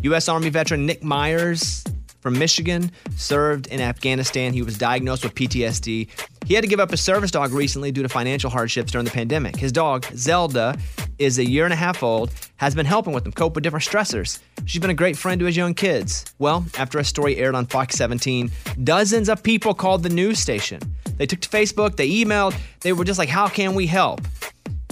U.S. 0.05 0.31
Army 0.31 0.49
veteran 0.49 0.87
Nick 0.87 1.05
Myers 1.05 1.85
from 2.21 2.39
Michigan 2.39 2.91
served 3.17 3.67
in 3.67 3.83
Afghanistan. 3.83 4.55
He 4.55 4.63
was 4.63 4.79
diagnosed 4.79 5.25
with 5.25 5.35
PTSD. 5.35 6.09
He 6.47 6.55
had 6.55 6.63
to 6.63 6.69
give 6.69 6.81
up 6.81 6.91
his 6.91 7.03
service 7.03 7.31
dog 7.31 7.53
recently 7.53 7.93
due 7.93 8.03
to 8.03 8.09
financial 8.09 8.49
hardships 8.49 8.93
during 8.93 9.05
the 9.05 9.11
pandemic. 9.11 9.55
His 9.55 9.71
dog, 9.71 10.07
Zelda, 10.15 10.75
is 11.19 11.39
a 11.39 11.45
year 11.45 11.65
and 11.65 11.75
a 11.75 11.77
half 11.77 12.03
old, 12.03 12.31
has 12.57 12.75
been 12.75 12.87
helping 12.87 13.13
with 13.13 13.27
him 13.27 13.33
cope 13.33 13.57
with 13.57 13.63
different 13.63 13.85
stressors. 13.85 14.39
She's 14.65 14.81
been 14.81 14.89
a 14.89 14.95
great 14.95 15.19
friend 15.19 15.39
to 15.41 15.45
his 15.45 15.57
young 15.59 15.75
kids. 15.75 16.25
Well, 16.39 16.65
after 16.79 16.99
a 16.99 17.05
story 17.05 17.37
aired 17.37 17.55
on 17.55 17.67
Fox 17.67 17.97
17, 17.97 18.51
dozens 18.85 19.29
of 19.29 19.43
people 19.43 19.75
called 19.75 20.03
the 20.03 20.09
news 20.09 20.39
station. 20.39 20.81
They 21.19 21.27
took 21.27 21.41
to 21.41 21.49
Facebook, 21.49 21.97
they 21.97 22.09
emailed, 22.09 22.57
they 22.81 22.93
were 22.93 23.05
just 23.05 23.19
like, 23.19 23.29
How 23.29 23.49
can 23.49 23.75
we 23.75 23.87
help? 23.87 24.21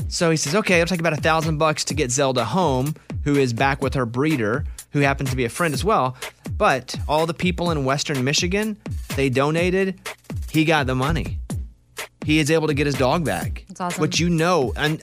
So 0.09 0.31
he 0.31 0.37
says, 0.37 0.55
okay, 0.55 0.81
it'll 0.81 0.89
take 0.89 1.01
about 1.01 1.15
a 1.15 1.21
thousand 1.21 1.59
bucks 1.59 1.85
to 1.87 1.95
get 1.95 2.11
Zelda 2.13 2.45
home, 2.45 2.95
who 3.25 3.35
is 3.35 3.53
back 3.53 3.83
with 3.83 3.95
her 3.95 4.07
breeder, 4.07 4.65
who 4.91 5.01
happens 5.01 5.31
to 5.31 5.37
be 5.37 5.45
a 5.45 5.49
friend 5.49 5.75
as 5.75 5.85
well. 5.85 6.17
But 6.57 6.95
all 7.09 7.27
the 7.27 7.35
people 7.35 7.73
in 7.73 7.85
Western 7.85 8.23
Michigan, 8.23 8.77
they 9.17 9.29
donated. 9.29 9.99
He 10.49 10.65
got 10.65 10.87
the 10.87 10.95
money. 10.95 11.39
He 12.25 12.39
is 12.39 12.51
able 12.53 12.69
to 12.69 12.75
get 12.75 12.87
his 12.87 12.95
dog 12.95 13.25
back. 13.25 13.65
That's 13.69 13.81
awesome. 13.81 14.01
Which 14.01 14.21
you 14.21 14.31
know, 14.31 14.73
and 14.77 15.03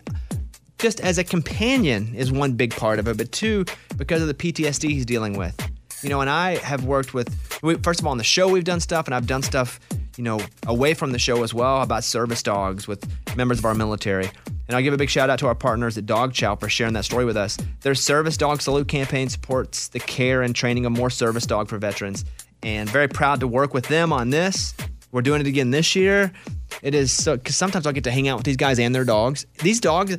just 0.78 1.02
as 1.02 1.18
a 1.18 1.24
companion 1.24 2.16
is 2.16 2.32
one 2.32 2.54
big 2.54 2.74
part 2.76 2.98
of 3.00 3.08
it, 3.10 3.18
but 3.18 3.32
two, 3.32 3.66
because 3.98 4.22
of 4.22 4.28
the 4.30 4.34
PTSD 4.34 4.90
he's 4.90 5.06
dealing 5.06 5.38
with. 5.38 5.56
You 6.02 6.10
know, 6.10 6.22
and 6.22 6.30
I 6.30 6.58
have 6.58 6.86
worked 6.86 7.14
with, 7.14 7.30
we- 7.62 7.76
first 7.76 8.00
of 8.00 8.06
all, 8.06 8.12
on 8.12 8.18
the 8.18 8.24
show, 8.24 8.48
we've 8.50 8.64
done 8.64 8.80
stuff, 8.80 9.06
and 9.06 9.14
I've 9.16 9.28
done 9.28 9.42
stuff, 9.42 9.80
you 10.18 10.24
know, 10.24 10.40
away 10.68 10.94
from 10.94 11.12
the 11.12 11.20
show 11.20 11.44
as 11.44 11.54
well 11.54 11.82
about 11.82 12.04
service 12.04 12.44
dogs 12.44 12.88
with 12.88 13.04
members 13.36 13.60
of 13.60 13.66
our 13.66 13.74
military. 13.74 14.30
And 14.68 14.76
I'll 14.78 14.84
give 14.84 14.94
a 14.94 14.98
big 14.98 15.10
shout 15.10 15.30
out 15.30 15.40
to 15.40 15.48
our 15.48 15.56
partners 15.56 15.98
at 15.98 16.06
Dog 16.06 16.34
Chow 16.34 16.56
for 16.56 16.70
sharing 16.70 16.94
that 16.94 17.06
story 17.06 17.26
with 17.26 17.36
us. 17.36 17.58
Their 17.82 17.96
Service 17.96 18.38
Dog 18.38 18.62
Salute 18.62 18.88
campaign 18.88 19.28
supports 19.30 19.90
the 19.90 20.00
care 20.00 20.42
and 20.42 20.56
training 20.56 20.86
of 20.86 20.94
more 20.94 21.10
service 21.10 21.46
dog 21.46 21.68
for 21.68 21.78
veterans. 21.78 22.24
And 22.62 22.90
very 22.90 23.10
proud 23.10 23.42
to 23.42 23.48
work 23.48 23.74
with 23.74 23.88
them 23.88 24.14
on 24.14 24.30
this. 24.30 24.74
We're 25.12 25.22
doing 25.22 25.42
it 25.42 25.48
again 25.48 25.72
this 25.72 25.96
year. 25.96 26.32
It 26.82 26.96
is 26.96 27.12
so, 27.12 27.36
because 27.38 27.56
sometimes 27.56 27.86
I'll 27.86 27.94
get 27.94 28.06
to 28.06 28.12
hang 28.12 28.28
out 28.30 28.38
with 28.38 28.46
these 28.46 28.58
guys 28.58 28.80
and 28.80 28.96
their 28.96 29.04
dogs. 29.06 29.46
These 29.60 29.80
dogs, 29.80 30.18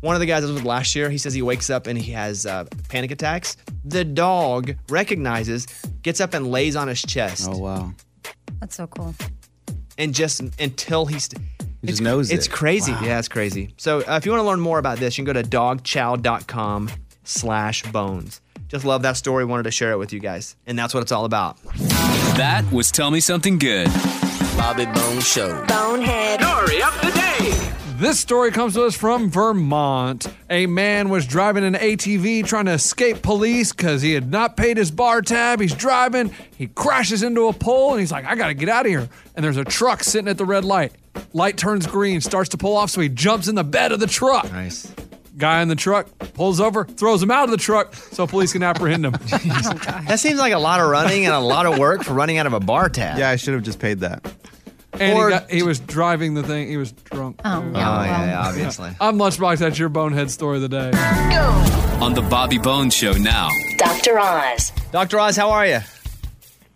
one 0.00 0.16
of 0.16 0.20
the 0.20 0.26
guys 0.26 0.42
I 0.42 0.46
was 0.46 0.54
with 0.54 0.64
last 0.64 0.96
year, 0.96 1.10
he 1.10 1.18
says 1.18 1.34
he 1.34 1.42
wakes 1.42 1.70
up 1.70 1.86
and 1.86 1.98
he 1.98 2.12
has 2.12 2.46
uh, 2.46 2.64
panic 2.88 3.10
attacks. 3.10 3.56
The 3.84 4.04
dog 4.04 4.74
recognizes, 4.88 5.66
gets 6.02 6.20
up 6.20 6.34
and 6.34 6.50
lays 6.50 6.74
on 6.74 6.88
his 6.88 7.02
chest, 7.02 7.48
Oh 7.48 7.58
wow. 7.58 7.92
That's 8.60 8.76
so 8.76 8.86
cool. 8.86 9.14
and 9.96 10.14
just 10.14 10.40
until 10.58 11.06
he's. 11.06 11.28
He 11.80 11.86
just 11.86 12.02
knows 12.02 12.30
It's 12.32 12.46
it. 12.46 12.50
crazy. 12.50 12.90
Wow. 12.92 13.02
Yeah, 13.04 13.18
it's 13.20 13.28
crazy. 13.28 13.72
So 13.76 14.00
uh, 14.00 14.16
if 14.16 14.26
you 14.26 14.32
want 14.32 14.42
to 14.42 14.46
learn 14.46 14.58
more 14.60 14.80
about 14.80 14.98
this, 14.98 15.16
you 15.16 15.24
can 15.24 15.32
go 15.32 15.40
to 15.40 15.48
dogchow.com 15.48 16.90
slash 17.22 17.84
bones. 17.92 18.40
Just 18.66 18.84
love 18.84 19.02
that 19.02 19.16
story. 19.16 19.44
Wanted 19.44 19.62
to 19.62 19.70
share 19.70 19.92
it 19.92 19.96
with 19.98 20.12
you 20.12 20.18
guys. 20.18 20.56
And 20.66 20.76
that's 20.78 20.92
what 20.92 21.02
it's 21.02 21.12
all 21.12 21.24
about. 21.24 21.56
That 22.36 22.64
was 22.72 22.90
Tell 22.90 23.10
Me 23.12 23.20
Something 23.20 23.58
Good. 23.58 23.86
Bobby 24.56 24.86
Bone 24.86 25.20
Show. 25.20 25.64
Bonehead. 25.66 26.40
This 27.98 28.20
story 28.20 28.52
comes 28.52 28.74
to 28.74 28.84
us 28.84 28.96
from 28.96 29.28
Vermont. 29.28 30.32
A 30.48 30.66
man 30.66 31.08
was 31.08 31.26
driving 31.26 31.64
an 31.64 31.74
ATV 31.74 32.46
trying 32.46 32.66
to 32.66 32.70
escape 32.70 33.22
police 33.22 33.72
because 33.72 34.02
he 34.02 34.12
had 34.12 34.30
not 34.30 34.56
paid 34.56 34.76
his 34.76 34.92
bar 34.92 35.20
tab. 35.20 35.60
He's 35.60 35.74
driving, 35.74 36.32
he 36.56 36.68
crashes 36.68 37.24
into 37.24 37.48
a 37.48 37.52
pole, 37.52 37.90
and 37.90 37.98
he's 37.98 38.12
like, 38.12 38.24
I 38.24 38.36
gotta 38.36 38.54
get 38.54 38.68
out 38.68 38.86
of 38.86 38.90
here. 38.90 39.08
And 39.34 39.44
there's 39.44 39.56
a 39.56 39.64
truck 39.64 40.04
sitting 40.04 40.28
at 40.28 40.38
the 40.38 40.44
red 40.44 40.64
light. 40.64 40.92
Light 41.32 41.56
turns 41.56 41.88
green, 41.88 42.20
starts 42.20 42.50
to 42.50 42.56
pull 42.56 42.76
off, 42.76 42.90
so 42.90 43.00
he 43.00 43.08
jumps 43.08 43.48
in 43.48 43.56
the 43.56 43.64
bed 43.64 43.90
of 43.90 43.98
the 43.98 44.06
truck. 44.06 44.44
Nice. 44.52 44.94
Guy 45.36 45.60
in 45.60 45.66
the 45.66 45.74
truck 45.74 46.06
pulls 46.34 46.60
over, 46.60 46.84
throws 46.84 47.20
him 47.20 47.32
out 47.32 47.46
of 47.46 47.50
the 47.50 47.56
truck 47.56 47.96
so 47.96 48.28
police 48.28 48.52
can 48.52 48.62
apprehend 48.62 49.06
him. 49.06 49.12
That 50.06 50.20
seems 50.20 50.38
like 50.38 50.52
a 50.52 50.58
lot 50.58 50.78
of 50.78 50.88
running 50.88 51.24
and 51.26 51.34
a 51.34 51.40
lot 51.40 51.66
of 51.66 51.78
work 51.78 52.04
for 52.04 52.12
running 52.14 52.38
out 52.38 52.46
of 52.46 52.52
a 52.52 52.60
bar 52.60 52.88
tab. 52.90 53.18
Yeah, 53.18 53.28
I 53.28 53.34
should 53.34 53.54
have 53.54 53.64
just 53.64 53.80
paid 53.80 53.98
that. 54.00 54.24
And 55.00 55.16
Or- 55.18 55.28
he, 55.28 55.34
got, 55.34 55.50
he 55.50 55.62
was 55.62 55.80
driving 55.80 56.34
the 56.34 56.42
thing, 56.42 56.68
he 56.68 56.76
was 56.76 56.92
drunk. 56.92 57.40
Oh, 57.44 57.62
Oh, 57.62 57.70
yeah. 57.72 57.78
yeah, 57.78 58.00
well, 58.18 58.26
yeah, 58.26 58.48
obviously. 58.48 58.90
I'm 59.00 59.16
Lunchbox, 59.18 59.58
that's 59.58 59.78
your 59.78 59.88
bonehead 59.88 60.30
story 60.30 60.56
of 60.56 60.62
the 60.62 60.68
day. 60.68 60.90
On 62.00 62.14
the 62.14 62.22
Bobby 62.22 62.58
Bones 62.58 62.94
Show 62.94 63.12
now. 63.12 63.48
Dr. 63.76 64.18
Oz. 64.18 64.72
Dr. 64.92 65.18
Oz, 65.20 65.36
how 65.36 65.50
are 65.50 65.66
you? 65.66 65.80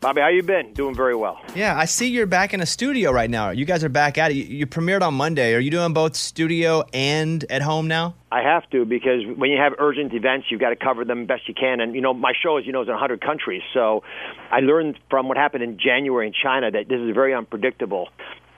Bobby, 0.02 0.20
how 0.20 0.26
you 0.26 0.42
been? 0.42 0.72
Doing 0.72 0.96
very 0.96 1.14
well. 1.14 1.40
Yeah, 1.54 1.78
I 1.78 1.84
see 1.84 2.08
you're 2.08 2.26
back 2.26 2.52
in 2.52 2.60
a 2.60 2.66
studio 2.66 3.12
right 3.12 3.30
now. 3.30 3.50
You 3.50 3.64
guys 3.64 3.84
are 3.84 3.88
back 3.88 4.18
at 4.18 4.32
it. 4.32 4.34
You, 4.34 4.42
you 4.42 4.66
premiered 4.66 5.00
on 5.00 5.14
Monday. 5.14 5.54
Are 5.54 5.60
you 5.60 5.70
doing 5.70 5.92
both 5.92 6.16
studio 6.16 6.82
and 6.92 7.44
at 7.48 7.62
home 7.62 7.86
now? 7.86 8.16
I 8.32 8.42
have 8.42 8.68
to 8.70 8.84
because 8.84 9.20
when 9.36 9.52
you 9.52 9.58
have 9.58 9.74
urgent 9.78 10.12
events, 10.12 10.48
you've 10.50 10.60
got 10.60 10.70
to 10.70 10.76
cover 10.76 11.04
them 11.04 11.26
best 11.26 11.46
you 11.46 11.54
can. 11.54 11.80
And 11.80 11.94
you 11.94 12.00
know, 12.00 12.12
my 12.12 12.32
show, 12.42 12.56
as 12.56 12.66
you 12.66 12.72
know, 12.72 12.82
is 12.82 12.88
in 12.88 12.94
100 12.94 13.20
countries. 13.20 13.62
So 13.72 14.02
I 14.50 14.58
learned 14.58 14.98
from 15.08 15.28
what 15.28 15.36
happened 15.36 15.62
in 15.62 15.78
January 15.78 16.26
in 16.26 16.32
China 16.32 16.72
that 16.72 16.88
this 16.88 16.98
is 16.98 17.14
very 17.14 17.32
unpredictable. 17.32 18.08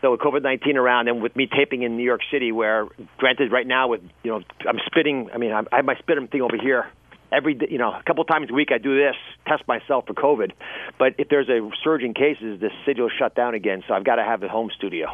So 0.01 0.13
with 0.13 0.21
COVID-19 0.21 0.77
around, 0.77 1.09
and 1.09 1.23
with 1.23 1.37
me 1.37 1.47
taping 1.47 1.83
in 1.83 1.99
New 1.99 2.05
York 2.05 2.23
City, 2.31 2.53
where 2.53 2.89
granted, 3.19 3.53
right 3.53 3.67
now 3.67 3.89
with 3.89 4.01
you 4.23 4.31
know, 4.31 4.43
I'm 4.67 4.79
spitting. 4.87 5.29
I 5.35 5.37
mean, 5.37 5.53
I 5.53 5.61
I 5.71 5.77
have 5.77 5.85
my 5.85 5.97
spitting 5.97 6.27
thing 6.29 6.41
over 6.41 6.57
here. 6.57 6.87
Every 7.35 7.59
you 7.69 7.79
know 7.79 7.93
a 7.93 8.03
couple 8.05 8.25
times 8.25 8.50
a 8.50 8.55
week 8.55 8.71
I 8.73 8.79
do 8.79 8.97
this, 8.97 9.17
test 9.47 9.67
myself 9.67 10.07
for 10.07 10.14
COVID. 10.14 10.53
But 10.99 11.14
if 11.19 11.29
there's 11.29 11.49
a 11.49 11.69
surge 11.83 12.03
in 12.03 12.14
cases, 12.14 12.61
the 12.61 12.71
city 12.87 13.00
will 13.00 13.11
shut 13.11 13.35
down 13.35 13.55
again. 13.55 13.83
So 13.87 13.95
I've 13.95 14.05
got 14.05 14.17
to 14.17 14.25
have 14.25 14.41
the 14.41 14.49
home 14.49 14.71
studio. 14.76 15.09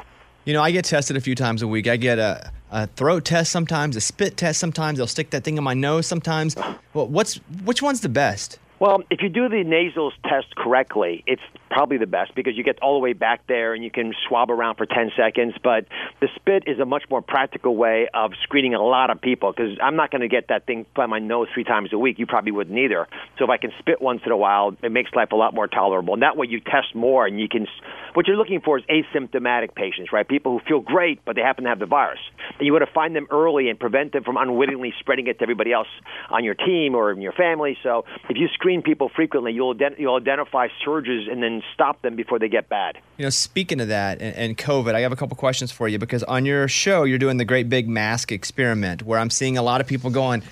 You 0.45 0.55
know, 0.55 0.63
I 0.63 0.71
get 0.71 0.85
tested 0.85 1.17
a 1.17 1.21
few 1.21 1.35
times 1.35 1.63
a 1.63 1.69
week. 1.69 1.87
I 1.87 1.97
get 1.97 2.19
a, 2.19 2.51
a 2.71 2.87
throat 2.87 3.25
test 3.25 3.53
sometimes, 3.53 3.95
a 3.97 4.01
spit 4.01 4.37
test 4.37 4.59
sometimes. 4.59 4.99
They'll 4.99 5.07
stick 5.07 5.31
that 5.31 5.45
thing 5.45 5.59
in 5.59 5.65
my 5.65 5.75
nose 5.75 6.07
sometimes. 6.07 6.57
Well, 6.95 7.07
what's 7.07 7.37
which 7.65 7.83
one's 7.83 8.01
the 8.01 8.09
best? 8.09 8.59
Well, 8.79 9.03
if 9.11 9.21
you 9.21 9.29
do 9.29 9.49
the 9.49 9.63
nasals 9.63 10.15
test 10.27 10.57
correctly, 10.57 11.23
it's 11.27 11.43
probably 11.71 11.99
the 11.99 12.07
best 12.07 12.35
because 12.35 12.57
you 12.57 12.65
get 12.65 12.79
all 12.83 12.95
the 12.95 13.01
way 13.01 13.13
back 13.13 13.47
there 13.47 13.73
and 13.75 13.83
you 13.83 13.91
can 13.91 14.13
swab 14.29 14.51
around 14.51 14.77
for 14.77 14.87
10 14.87 15.13
seconds. 15.17 15.55
But 15.63 15.87
the 16.21 16.29
spit 16.35 16.65
is 16.67 16.79
a 16.81 16.85
much 16.85 17.05
more 17.09 17.23
practical 17.23 17.77
way 17.77 18.09
of 18.13 18.33
screening 18.43 18.75
a 18.75 18.83
lot 18.83 19.11
of 19.11 19.21
people 19.21 19.53
because 19.53 19.79
I'm 19.83 19.97
not 19.97 20.11
going 20.11 20.23
to 20.23 20.29
get 20.29 20.49
that 20.49 20.67
thing 20.67 20.85
by 20.95 21.07
my 21.07 21.21
nose 21.21 21.49
three 21.55 21.65
times 21.65 21.93
a 21.93 21.99
week. 21.99 22.19
You 22.19 22.27
probably 22.27 22.53
wouldn't 22.53 22.77
either. 22.77 23.07
So 23.39 23.45
if 23.45 23.51
I 23.51 23.57
can 23.57 23.73
spit 23.79 24.03
once 24.03 24.23
in 24.27 24.33
a 24.33 24.37
while, 24.37 24.77
it 24.83 24.93
makes 24.93 25.13
life 25.15 25.33
a 25.33 25.37
lot 25.37 25.55
more 25.55 25.69
tolerable. 25.69 26.15
And 26.15 26.23
that 26.23 26.37
way 26.37 26.47
you 26.51 26.61
test 26.61 26.95
more 26.95 27.27
and 27.27 27.41
you 27.41 27.49
can. 27.49 27.67
What 28.15 28.27
you're 28.27 28.37
looking 28.37 28.61
for 28.61 28.79
is 28.79 28.85
asymptomatic 28.91 29.75
patients, 29.75 30.13
right? 30.13 30.27
People 30.27 30.59
who 30.59 30.65
feel 30.67 30.81
great, 30.81 31.25
but 31.25 31.37
they 31.37 31.43
happen 31.43 31.65
to 31.65 31.71
have 31.71 31.79
the 31.79 31.87
virus. 31.87 32.19
And 32.59 32.67
you 32.67 32.73
want 32.73 32.85
to 32.85 32.93
find 32.93 33.15
them 33.15 33.29
early 33.31 33.69
and 33.69 33.79
prevent 33.79 34.13
them 34.13 34.25
from 34.25 34.37
unwittingly 34.37 34.93
spreading 34.99 35.29
it 35.29 35.39
to 35.39 35.43
everybody 35.43 35.73
else 35.73 35.89
on 36.31 36.43
your 36.43 36.55
team 36.55 36.97
or 36.97 37.13
in 37.13 37.21
your 37.21 37.33
family. 37.33 37.79
So 37.83 38.05
if 38.29 38.37
you 38.37 38.49
screen 38.55 38.83
people 38.83 39.11
frequently, 39.15 39.53
you'll, 39.53 39.75
ident- 39.75 39.99
you'll 39.99 40.17
identify 40.17 40.69
surges 40.85 41.29
and 41.31 41.41
then 41.43 41.60
stop 41.75 42.03
them 42.03 42.17
before 42.17 42.39
they 42.39 42.49
get 42.49 42.69
bad. 42.69 42.99
You 43.17 43.25
know, 43.25 43.31
speaking 43.31 43.81
of 43.81 43.89
that 43.89 44.21
and, 44.21 44.35
and 44.37 44.59
COVID, 44.59 44.95
I 44.95 45.01
have 45.01 45.13
a 45.13 45.17
couple 45.17 45.37
questions 45.37 45.71
for 45.73 45.89
you 45.89 45.99
because 45.99 46.23
on 46.25 46.47
your 46.47 46.69
show, 46.69 47.05
you're 47.05 47.19
doing 47.19 47.37
the 47.37 47.45
great 47.45 47.69
big 47.69 47.89
mask 47.89 48.33
experiment 48.33 49.03
where 49.03 49.19
I'm 49.19 49.31
seeing 49.31 49.59
a 49.59 49.63
lot 49.63 49.81
of 49.81 49.87
people 49.87 50.11
going, 50.11 50.43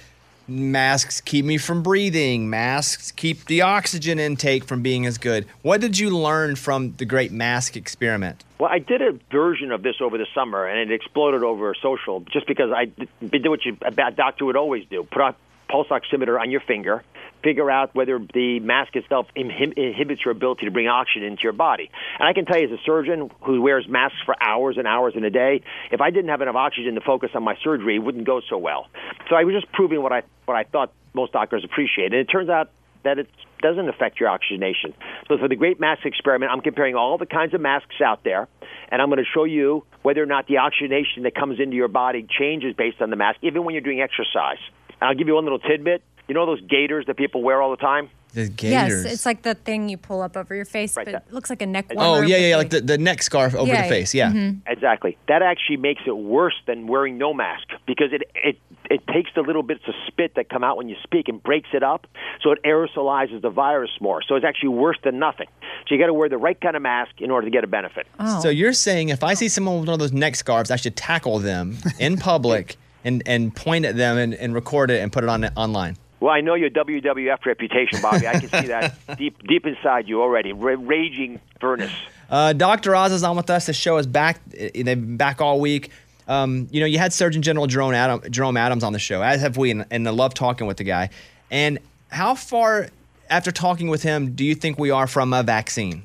masks 0.48 1.20
keep 1.20 1.44
me 1.44 1.58
from 1.58 1.82
breathing, 1.82 2.48
masks 2.48 3.12
keep 3.12 3.44
the 3.46 3.62
oxygen 3.62 4.18
intake 4.18 4.64
from 4.64 4.82
being 4.82 5.06
as 5.06 5.18
good. 5.18 5.46
What 5.62 5.80
did 5.80 5.98
you 5.98 6.16
learn 6.16 6.56
from 6.56 6.94
the 6.96 7.04
great 7.04 7.32
mask 7.32 7.76
experiment? 7.76 8.44
Well, 8.58 8.70
I 8.72 8.78
did 8.78 9.02
a 9.02 9.12
version 9.30 9.70
of 9.70 9.82
this 9.82 9.96
over 10.00 10.18
the 10.18 10.26
summer, 10.34 10.66
and 10.66 10.90
it 10.90 10.94
exploded 10.94 11.42
over 11.42 11.74
social 11.80 12.20
just 12.32 12.46
because 12.46 12.72
I 12.72 12.86
did 12.86 13.08
did 13.30 13.48
what 13.48 13.64
you, 13.64 13.76
a 13.82 13.90
bad 13.90 14.16
doctor 14.16 14.46
would 14.46 14.56
always 14.56 14.84
do 14.88 15.04
put 15.04 15.20
a 15.20 15.34
pulse 15.68 15.88
oximeter 15.88 16.40
on 16.40 16.50
your 16.50 16.60
finger, 16.60 17.04
figure 17.42 17.70
out 17.70 17.94
whether 17.94 18.18
the 18.18 18.60
mask 18.60 18.96
itself 18.96 19.26
inhibits 19.34 20.24
your 20.24 20.32
ability 20.32 20.66
to 20.66 20.70
bring 20.70 20.88
oxygen 20.88 21.24
into 21.24 21.42
your 21.42 21.52
body. 21.52 21.90
And 22.18 22.28
I 22.28 22.32
can 22.32 22.44
tell 22.44 22.58
you, 22.58 22.66
as 22.66 22.72
a 22.72 22.82
surgeon 22.84 23.30
who 23.42 23.62
wears 23.62 23.86
masks 23.88 24.18
for 24.24 24.34
hours 24.42 24.76
and 24.78 24.86
hours 24.86 25.14
in 25.16 25.24
a 25.24 25.30
day, 25.30 25.62
if 25.90 26.00
I 26.00 26.10
didn't 26.10 26.30
have 26.30 26.40
enough 26.40 26.56
oxygen 26.56 26.94
to 26.94 27.00
focus 27.00 27.30
on 27.34 27.42
my 27.42 27.56
surgery, 27.62 27.96
it 27.96 28.00
wouldn't 28.00 28.26
go 28.26 28.40
so 28.48 28.58
well. 28.58 28.86
So 29.28 29.36
I 29.36 29.44
was 29.44 29.54
just 29.54 29.70
proving 29.72 30.02
what 30.02 30.12
I 30.12 30.22
what 30.46 30.56
I 30.56 30.64
thought 30.64 30.92
most 31.14 31.32
doctors 31.32 31.64
appreciate, 31.64 32.12
and 32.12 32.20
it 32.20 32.26
turns 32.26 32.48
out 32.48 32.70
that 33.04 33.18
it 33.18 33.28
doesn't 33.62 33.88
affect 33.88 34.20
your 34.20 34.28
oxygenation. 34.28 34.92
So 35.28 35.38
for 35.38 35.48
the 35.48 35.56
Great 35.56 35.80
Mask 35.80 36.04
Experiment, 36.04 36.50
I'm 36.52 36.60
comparing 36.60 36.94
all 36.94 37.18
the 37.18 37.26
kinds 37.26 37.54
of 37.54 37.60
masks 37.60 38.00
out 38.04 38.24
there, 38.24 38.48
and 38.90 39.00
I'm 39.00 39.08
going 39.08 39.18
to 39.18 39.30
show 39.32 39.44
you 39.44 39.84
whether 40.02 40.22
or 40.22 40.26
not 40.26 40.46
the 40.46 40.58
oxygenation 40.58 41.22
that 41.22 41.34
comes 41.34 41.60
into 41.60 41.76
your 41.76 41.88
body 41.88 42.26
changes 42.28 42.74
based 42.74 43.00
on 43.00 43.10
the 43.10 43.16
mask, 43.16 43.38
even 43.42 43.64
when 43.64 43.74
you're 43.74 43.82
doing 43.82 44.00
exercise. 44.00 44.58
And 45.00 45.08
I'll 45.08 45.14
give 45.14 45.28
you 45.28 45.34
one 45.34 45.44
little 45.44 45.58
tidbit. 45.58 46.02
You 46.28 46.34
know 46.34 46.46
those 46.46 46.60
gaiters 46.62 47.06
that 47.06 47.16
people 47.16 47.42
wear 47.42 47.60
all 47.62 47.70
the 47.70 47.76
time? 47.78 48.10
The 48.34 48.48
gaiters. 48.50 49.04
Yes, 49.04 49.12
it's 49.14 49.24
like 49.26 49.40
the 49.42 49.54
thing 49.54 49.88
you 49.88 49.96
pull 49.96 50.20
up 50.20 50.36
over 50.36 50.54
your 50.54 50.66
face, 50.66 50.94
but 50.94 51.08
it 51.08 51.22
looks 51.32 51.48
like 51.48 51.62
a 51.62 51.66
neck 51.66 51.90
warmer. 51.90 52.22
Oh, 52.24 52.26
yeah, 52.26 52.36
but 52.36 52.42
yeah, 52.42 52.56
like 52.56 52.70
the, 52.70 52.80
the 52.82 52.98
neck 52.98 53.22
scarf 53.22 53.54
over 53.54 53.66
Yeah, 53.72 53.82
the 53.84 53.88
face. 53.88 54.12
Yeah. 54.14 54.30
mhm. 54.30 54.60
Exactly. 54.66 55.16
That 55.28 55.40
actually 55.40 55.78
makes 55.78 56.02
it 56.06 56.14
worse 56.16 56.54
than 56.66 56.86
wearing 56.86 57.16
no 57.16 57.32
mask 57.32 57.66
because 57.86 58.12
it 58.12 58.22
it 58.34 58.58
it 58.90 59.06
takes 59.06 59.30
the 59.34 59.40
little 59.40 59.62
bits 59.62 59.80
of 59.88 59.94
spit 60.06 60.34
that 60.36 60.50
come 60.50 60.62
out 60.62 60.76
when 60.76 60.90
you 60.90 60.96
speak 61.02 61.28
and 61.28 61.42
breaks 61.42 61.70
it 61.72 61.82
up, 61.82 62.06
so 62.42 62.52
it 62.52 62.62
aerosolizes 62.64 63.40
the 63.40 63.50
virus 63.50 63.90
more. 63.98 64.20
So 64.22 64.34
it's 64.34 64.44
actually 64.44 64.70
worse 64.70 64.98
than 65.02 65.18
nothing. 65.18 65.48
So 65.88 65.94
you 65.94 65.98
got 66.00 66.06
to 66.08 66.14
wear 66.14 66.28
the 66.28 66.36
right 66.38 66.60
kind 66.60 66.76
of 66.76 66.82
mask 66.82 67.12
in 67.18 67.30
order 67.30 67.46
to 67.46 67.50
get 67.50 67.64
a 67.64 67.66
benefit. 67.66 68.06
Oh. 68.20 68.40
So 68.42 68.50
you're 68.50 68.74
saying 68.74 69.08
if 69.08 69.24
I 69.24 69.32
see 69.32 69.48
someone 69.48 69.80
with 69.80 69.88
one 69.88 69.94
of 69.94 70.00
those 70.00 70.12
neck 70.12 70.36
scarves, 70.36 70.70
I 70.70 70.76
should 70.76 70.96
tackle 70.96 71.38
them 71.38 71.78
in 71.98 72.18
public 72.18 72.76
and, 73.04 73.22
and 73.24 73.56
point 73.56 73.86
at 73.86 73.96
them 73.96 74.18
and, 74.18 74.34
and 74.34 74.52
record 74.54 74.90
it 74.90 75.00
and 75.02 75.10
put 75.10 75.24
it 75.24 75.30
on 75.30 75.46
online. 75.56 75.96
Well, 76.20 76.32
I 76.32 76.40
know 76.40 76.54
your 76.54 76.70
WWF 76.70 77.46
reputation, 77.46 78.00
Bobby. 78.02 78.26
I 78.26 78.40
can 78.40 78.48
see 78.48 78.68
that 78.68 78.94
deep 79.18 79.46
deep 79.46 79.66
inside 79.66 80.08
you 80.08 80.20
already, 80.20 80.52
ra- 80.52 80.76
raging 80.78 81.40
furnace. 81.60 81.92
Uh, 82.28 82.52
Dr. 82.52 82.94
Oz 82.94 83.12
is 83.12 83.22
on 83.22 83.36
with 83.36 83.50
us. 83.50 83.66
The 83.66 83.72
show 83.72 83.96
is 83.98 84.06
back. 84.06 84.40
Uh, 84.48 84.68
They've 84.74 84.84
been 84.84 85.16
back 85.16 85.40
all 85.40 85.60
week. 85.60 85.90
Um, 86.26 86.68
you 86.70 86.80
know, 86.80 86.86
you 86.86 86.98
had 86.98 87.12
Surgeon 87.12 87.40
General 87.40 87.66
Jerome, 87.66 87.94
Adam, 87.94 88.20
Jerome 88.30 88.56
Adams 88.56 88.84
on 88.84 88.92
the 88.92 88.98
show, 88.98 89.22
as 89.22 89.40
have 89.40 89.56
we, 89.56 89.70
and, 89.70 89.86
and 89.90 90.06
I 90.06 90.10
love 90.10 90.34
talking 90.34 90.66
with 90.66 90.76
the 90.76 90.84
guy. 90.84 91.08
And 91.50 91.78
how 92.10 92.34
far 92.34 92.88
after 93.30 93.50
talking 93.50 93.88
with 93.88 94.02
him 94.02 94.32
do 94.34 94.44
you 94.44 94.54
think 94.54 94.78
we 94.78 94.90
are 94.90 95.06
from 95.06 95.32
a 95.32 95.42
vaccine? 95.42 96.02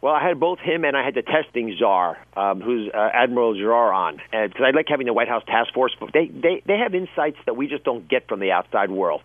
Well, 0.00 0.14
I 0.14 0.26
had 0.26 0.40
both 0.40 0.58
him 0.60 0.84
and 0.84 0.96
I 0.96 1.04
had 1.04 1.14
the 1.14 1.22
testing 1.22 1.76
czar, 1.78 2.18
um, 2.34 2.62
who's 2.62 2.90
uh, 2.92 3.10
Admiral 3.12 3.54
Giroir 3.54 3.94
on, 3.94 4.16
because 4.32 4.62
I 4.64 4.70
like 4.70 4.86
having 4.88 5.06
the 5.06 5.12
White 5.12 5.28
House 5.28 5.44
task 5.46 5.74
force. 5.74 5.94
But 6.00 6.12
they, 6.14 6.26
they 6.26 6.62
they 6.64 6.78
have 6.78 6.94
insights 6.94 7.36
that 7.44 7.54
we 7.54 7.66
just 7.66 7.84
don't 7.84 8.08
get 8.08 8.26
from 8.26 8.40
the 8.40 8.50
outside 8.50 8.90
world, 8.90 9.20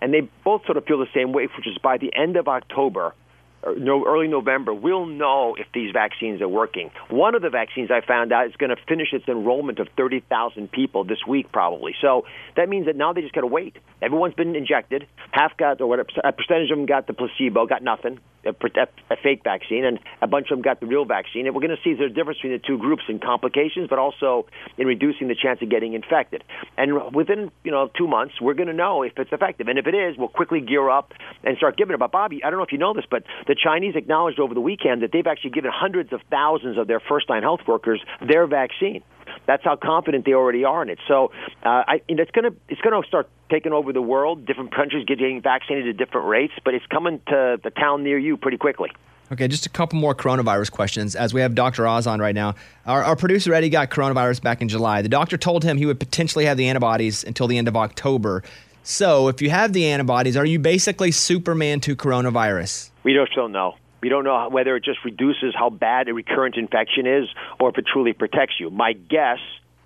and 0.00 0.12
they 0.12 0.28
both 0.44 0.64
sort 0.66 0.76
of 0.76 0.84
feel 0.84 0.98
the 0.98 1.06
same 1.14 1.32
way, 1.32 1.48
which 1.56 1.66
is 1.66 1.78
by 1.78 1.98
the 1.98 2.12
end 2.16 2.36
of 2.36 2.48
October. 2.48 3.14
Or 3.62 3.74
no, 3.74 4.06
early 4.06 4.26
November, 4.26 4.72
we'll 4.72 5.04
know 5.04 5.54
if 5.58 5.66
these 5.74 5.92
vaccines 5.92 6.40
are 6.40 6.48
working. 6.48 6.90
One 7.10 7.34
of 7.34 7.42
the 7.42 7.50
vaccines 7.50 7.90
I 7.90 8.00
found 8.00 8.32
out 8.32 8.46
is 8.46 8.56
going 8.56 8.70
to 8.70 8.76
finish 8.88 9.12
its 9.12 9.28
enrollment 9.28 9.78
of 9.80 9.88
30,000 9.98 10.72
people 10.72 11.04
this 11.04 11.18
week, 11.28 11.52
probably. 11.52 11.94
So 12.00 12.24
that 12.56 12.70
means 12.70 12.86
that 12.86 12.96
now 12.96 13.12
they 13.12 13.20
just 13.20 13.34
got 13.34 13.42
to 13.42 13.46
wait. 13.46 13.76
Everyone's 14.00 14.32
been 14.32 14.56
injected. 14.56 15.06
Half 15.32 15.58
got, 15.58 15.82
or 15.82 15.88
whatever, 15.88 16.08
a 16.24 16.32
percentage 16.32 16.70
of 16.70 16.78
them 16.78 16.86
got 16.86 17.06
the 17.06 17.12
placebo, 17.12 17.66
got 17.66 17.82
nothing, 17.82 18.18
Uh, 18.46 18.50
a, 18.50 18.80
a, 18.80 19.14
a 19.14 19.16
fake 19.22 19.42
vaccine, 19.44 19.84
and 19.84 19.98
a 20.22 20.26
bunch 20.26 20.50
of 20.50 20.56
them 20.56 20.62
got 20.62 20.80
the 20.80 20.86
real 20.86 21.04
vaccine. 21.04 21.46
And 21.46 21.54
we're 21.54 21.60
going 21.60 21.76
to 21.76 21.82
see 21.82 21.94
there's 21.94 22.10
a 22.10 22.14
difference 22.14 22.38
between 22.38 22.52
the 22.52 22.66
two 22.66 22.78
groups 22.78 23.02
in 23.08 23.18
complications, 23.18 23.88
but 23.88 23.98
also 23.98 24.46
in 24.78 24.86
reducing 24.86 25.28
the 25.28 25.34
chance 25.34 25.60
of 25.62 25.68
getting 25.68 25.94
infected. 25.94 26.42
And 26.76 27.14
within, 27.14 27.50
you 27.64 27.70
know, 27.70 27.90
two 27.96 28.08
months, 28.08 28.34
we're 28.40 28.54
going 28.54 28.68
to 28.68 28.74
know 28.74 29.02
if 29.02 29.12
it's 29.16 29.32
effective. 29.32 29.68
And 29.68 29.78
if 29.78 29.86
it 29.86 29.94
is, 29.94 30.16
we'll 30.16 30.28
quickly 30.28 30.60
gear 30.60 30.88
up 30.88 31.12
and 31.44 31.56
start 31.56 31.76
giving 31.76 31.94
it. 31.94 31.98
But 31.98 32.12
Bobby, 32.12 32.42
I 32.44 32.50
don't 32.50 32.58
know 32.58 32.64
if 32.64 32.72
you 32.72 32.78
know 32.78 32.94
this, 32.94 33.04
but 33.10 33.24
the 33.46 33.54
Chinese 33.54 33.94
acknowledged 33.96 34.40
over 34.40 34.54
the 34.54 34.60
weekend 34.60 35.02
that 35.02 35.10
they've 35.12 35.26
actually 35.26 35.50
given 35.50 35.70
hundreds 35.72 36.12
of 36.12 36.20
thousands 36.30 36.78
of 36.78 36.86
their 36.86 37.00
first-line 37.00 37.42
health 37.42 37.60
workers 37.66 38.00
their 38.26 38.46
vaccine. 38.46 39.02
That's 39.50 39.64
how 39.64 39.74
confident 39.74 40.26
they 40.26 40.32
already 40.32 40.62
are 40.62 40.80
in 40.80 40.90
it. 40.90 41.00
So 41.08 41.32
uh, 41.64 41.82
I, 41.88 42.02
and 42.08 42.20
it's 42.20 42.30
going 42.30 42.52
to 42.52 42.56
it's 42.68 42.80
going 42.82 43.02
to 43.02 43.08
start 43.08 43.28
taking 43.50 43.72
over 43.72 43.92
the 43.92 44.00
world. 44.00 44.46
Different 44.46 44.72
countries 44.72 45.04
getting 45.04 45.42
vaccinated 45.42 45.88
at 45.88 45.96
different 45.96 46.28
rates, 46.28 46.52
but 46.64 46.72
it's 46.72 46.86
coming 46.86 47.20
to 47.26 47.58
the 47.60 47.70
town 47.70 48.04
near 48.04 48.16
you 48.16 48.36
pretty 48.36 48.58
quickly. 48.58 48.90
Okay, 49.32 49.48
just 49.48 49.66
a 49.66 49.68
couple 49.68 49.98
more 49.98 50.14
coronavirus 50.14 50.70
questions 50.70 51.16
as 51.16 51.34
we 51.34 51.40
have 51.40 51.56
Dr. 51.56 51.84
Oz 51.84 52.06
on 52.06 52.20
right 52.20 52.34
now. 52.34 52.54
Our, 52.86 53.02
our 53.02 53.16
producer 53.16 53.52
Eddie 53.52 53.70
got 53.70 53.90
coronavirus 53.90 54.40
back 54.40 54.62
in 54.62 54.68
July. 54.68 55.02
The 55.02 55.08
doctor 55.08 55.36
told 55.36 55.64
him 55.64 55.76
he 55.78 55.86
would 55.86 55.98
potentially 55.98 56.44
have 56.44 56.56
the 56.56 56.68
antibodies 56.68 57.24
until 57.24 57.48
the 57.48 57.58
end 57.58 57.66
of 57.66 57.76
October. 57.76 58.44
So, 58.84 59.26
if 59.26 59.42
you 59.42 59.50
have 59.50 59.72
the 59.72 59.84
antibodies, 59.86 60.36
are 60.36 60.46
you 60.46 60.60
basically 60.60 61.10
Superman 61.10 61.80
to 61.80 61.96
coronavirus? 61.96 62.90
We 63.02 63.14
just 63.14 63.34
don't 63.34 63.50
know. 63.50 63.74
We 64.02 64.08
don't 64.08 64.24
know 64.24 64.48
whether 64.50 64.76
it 64.76 64.84
just 64.84 65.04
reduces 65.04 65.54
how 65.54 65.70
bad 65.70 66.08
a 66.08 66.14
recurrent 66.14 66.56
infection 66.56 67.06
is 67.06 67.28
or 67.58 67.70
if 67.70 67.78
it 67.78 67.86
truly 67.92 68.12
protects 68.12 68.54
you. 68.58 68.70
My 68.70 68.92
guess, 68.92 69.38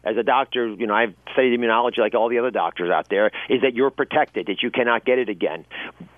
as 0.05 0.17
a 0.17 0.23
doctor, 0.23 0.69
you 0.69 0.87
know, 0.87 0.95
I've 0.95 1.15
studied 1.33 1.59
immunology 1.59 1.99
like 1.99 2.15
all 2.15 2.29
the 2.29 2.39
other 2.39 2.51
doctors 2.51 2.91
out 2.91 3.09
there, 3.09 3.31
is 3.49 3.63
that 3.63 3.75
you're 3.75 3.91
protected, 3.91 4.47
that 4.47 4.63
you 4.63 4.71
cannot 4.71 5.05
get 5.05 5.19
it 5.19 5.29
again, 5.29 5.65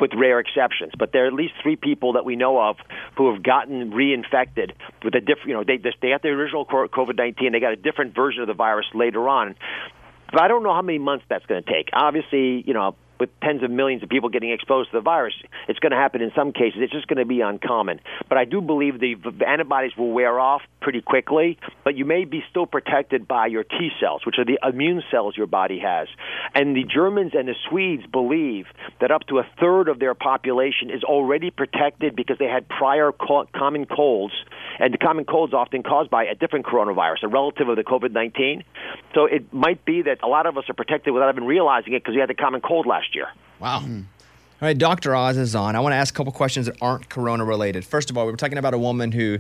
with 0.01 0.11
rare 0.15 0.41
exceptions. 0.41 0.93
But 0.99 1.13
there 1.13 1.25
are 1.25 1.27
at 1.29 1.33
least 1.33 1.55
three 1.63 1.77
people 1.77 2.15
that 2.15 2.25
we 2.25 2.37
know 2.37 2.61
of 2.61 2.77
who 3.17 3.33
have 3.33 3.43
gotten 3.43 3.93
reinfected 3.93 4.73
with 5.05 5.15
a 5.15 5.21
different, 5.21 5.49
you 5.49 5.55
know, 5.55 5.65
they, 5.65 5.77
they 5.77 6.11
got 6.11 6.23
the 6.23 6.29
original 6.29 6.67
COVID 6.67 7.17
19, 7.17 7.53
they 7.53 7.61
got 7.61 7.73
a 7.73 7.77
different 7.77 8.15
version 8.15 8.43
of 8.43 8.49
the 8.49 8.55
virus 8.55 8.87
later 8.93 9.29
on. 9.29 9.55
But 10.33 10.43
I 10.43 10.49
don't 10.49 10.65
know 10.65 10.75
how 10.75 10.83
many 10.83 10.99
months 10.99 11.25
that's 11.29 11.47
going 11.47 11.63
to 11.63 11.73
take. 11.73 11.91
Obviously, 11.93 12.63
you 12.67 12.75
know, 12.75 12.97
with 13.19 13.31
tens 13.41 13.63
of 13.63 13.71
millions 13.71 14.03
of 14.03 14.09
people 14.09 14.29
getting 14.29 14.51
exposed 14.51 14.91
to 14.91 14.97
the 14.97 15.03
virus, 15.03 15.35
it's 15.69 15.79
going 15.79 15.93
to 15.93 15.97
happen 15.97 16.23
in 16.23 16.33
some 16.35 16.53
cases. 16.53 16.81
It's 16.81 16.93
just 16.93 17.07
going 17.07 17.19
to 17.19 17.25
be 17.25 17.41
uncommon. 17.41 18.01
But 18.29 18.39
I 18.39 18.45
do 18.45 18.61
believe 18.61 19.01
the 19.01 19.17
antibodies 19.47 19.93
will 19.97 20.13
wear 20.13 20.39
off 20.39 20.63
pretty 20.81 21.01
quickly, 21.01 21.59
but 21.85 21.97
you 21.97 22.05
may 22.05 22.25
be 22.25 22.43
still 22.51 22.67
protected 22.67 23.27
by 23.27 23.47
your 23.47 23.65
T 23.65 23.91
cells, 24.01 24.25
which 24.25 24.37
are 24.39 24.45
the 24.45 24.59
immune 24.63 25.03
cells 25.11 25.37
your 25.37 25.47
body 25.47 25.81
has. 25.81 26.09
And 26.55 26.77
the 26.77 26.85
Germans 26.85 27.33
and 27.35 27.49
the 27.49 27.55
Swedes 27.69 28.05
believe 28.07 28.67
that 29.01 29.11
up 29.11 29.27
to 29.29 29.39
a 29.39 29.47
third 29.61 29.89
of 29.89 29.99
their 29.99 30.15
population 30.15 30.91
is 30.91 31.03
already 31.03 31.51
protected 31.51 32.15
because 32.15 32.39
they 32.39 32.47
had 32.47 32.69
prior 32.69 33.13
co- 33.13 33.47
common 33.55 33.87
colds, 33.87 34.35
and 34.79 34.93
the 34.93 34.99
common 34.99 35.25
colds 35.25 35.55
often 35.55 35.83
caused 35.83 36.11
by 36.11 36.25
a 36.25 36.35
different 36.35 36.67
coronavirus, 36.67 37.25
a 37.25 37.29
relative 37.29 37.69
of 37.69 37.77
the 37.77 37.85
COVID 37.85 38.13
19. 38.13 38.63
So 39.15 39.25
it 39.25 39.53
might 39.53 39.85
be 39.85 40.03
that 40.03 40.23
a 40.23 40.29
lot 40.29 40.47
of 40.47 40.59
us 40.59 40.65
are 40.69 40.75
protected 40.75 41.15
without 41.15 41.33
even 41.33 41.45
realizing 41.45 41.95
it 41.95 42.03
because 42.03 42.15
we 42.15 42.21
had 42.21 42.29
the 42.29 42.35
common 42.35 42.61
cold 42.61 42.87
last 42.87 43.06
year. 43.15 43.29
Wow. 43.61 43.79
All 43.79 44.05
right, 44.61 44.77
Dr. 44.77 45.15
Oz 45.15 45.37
is 45.37 45.55
on. 45.55 45.77
I 45.77 45.81
want 45.81 45.93
to 45.93 45.97
ask 45.97 46.15
a 46.15 46.17
couple 46.17 46.33
questions 46.33 46.67
that 46.67 46.77
aren't 46.81 47.09
corona 47.09 47.45
related. 47.45 47.85
First 47.85 48.11
of 48.11 48.17
all, 48.17 48.25
we 48.25 48.33
were 48.33 48.39
talking 48.39 48.59
about 48.59 48.75
a 48.75 48.79
woman 48.79 49.13
who 49.13 49.39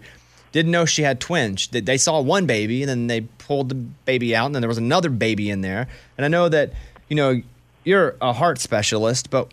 didn't 0.52 0.72
know 0.72 0.84
she 0.84 1.02
had 1.02 1.20
twins. 1.20 1.68
They 1.68 1.96
saw 1.96 2.20
one 2.20 2.46
baby 2.46 2.82
and 2.82 2.88
then 2.88 3.06
they 3.06 3.22
pulled 3.22 3.68
the 3.68 3.74
baby 3.74 4.36
out 4.36 4.46
and 4.46 4.54
then 4.54 4.62
there 4.62 4.68
was 4.68 4.78
another 4.78 5.10
baby 5.10 5.50
in 5.50 5.60
there. 5.60 5.88
And 6.16 6.24
I 6.24 6.28
know 6.28 6.48
that, 6.48 6.72
you 7.08 7.16
know, 7.16 7.42
you're 7.84 8.16
a 8.20 8.32
heart 8.32 8.58
specialist, 8.58 9.30
but 9.30 9.52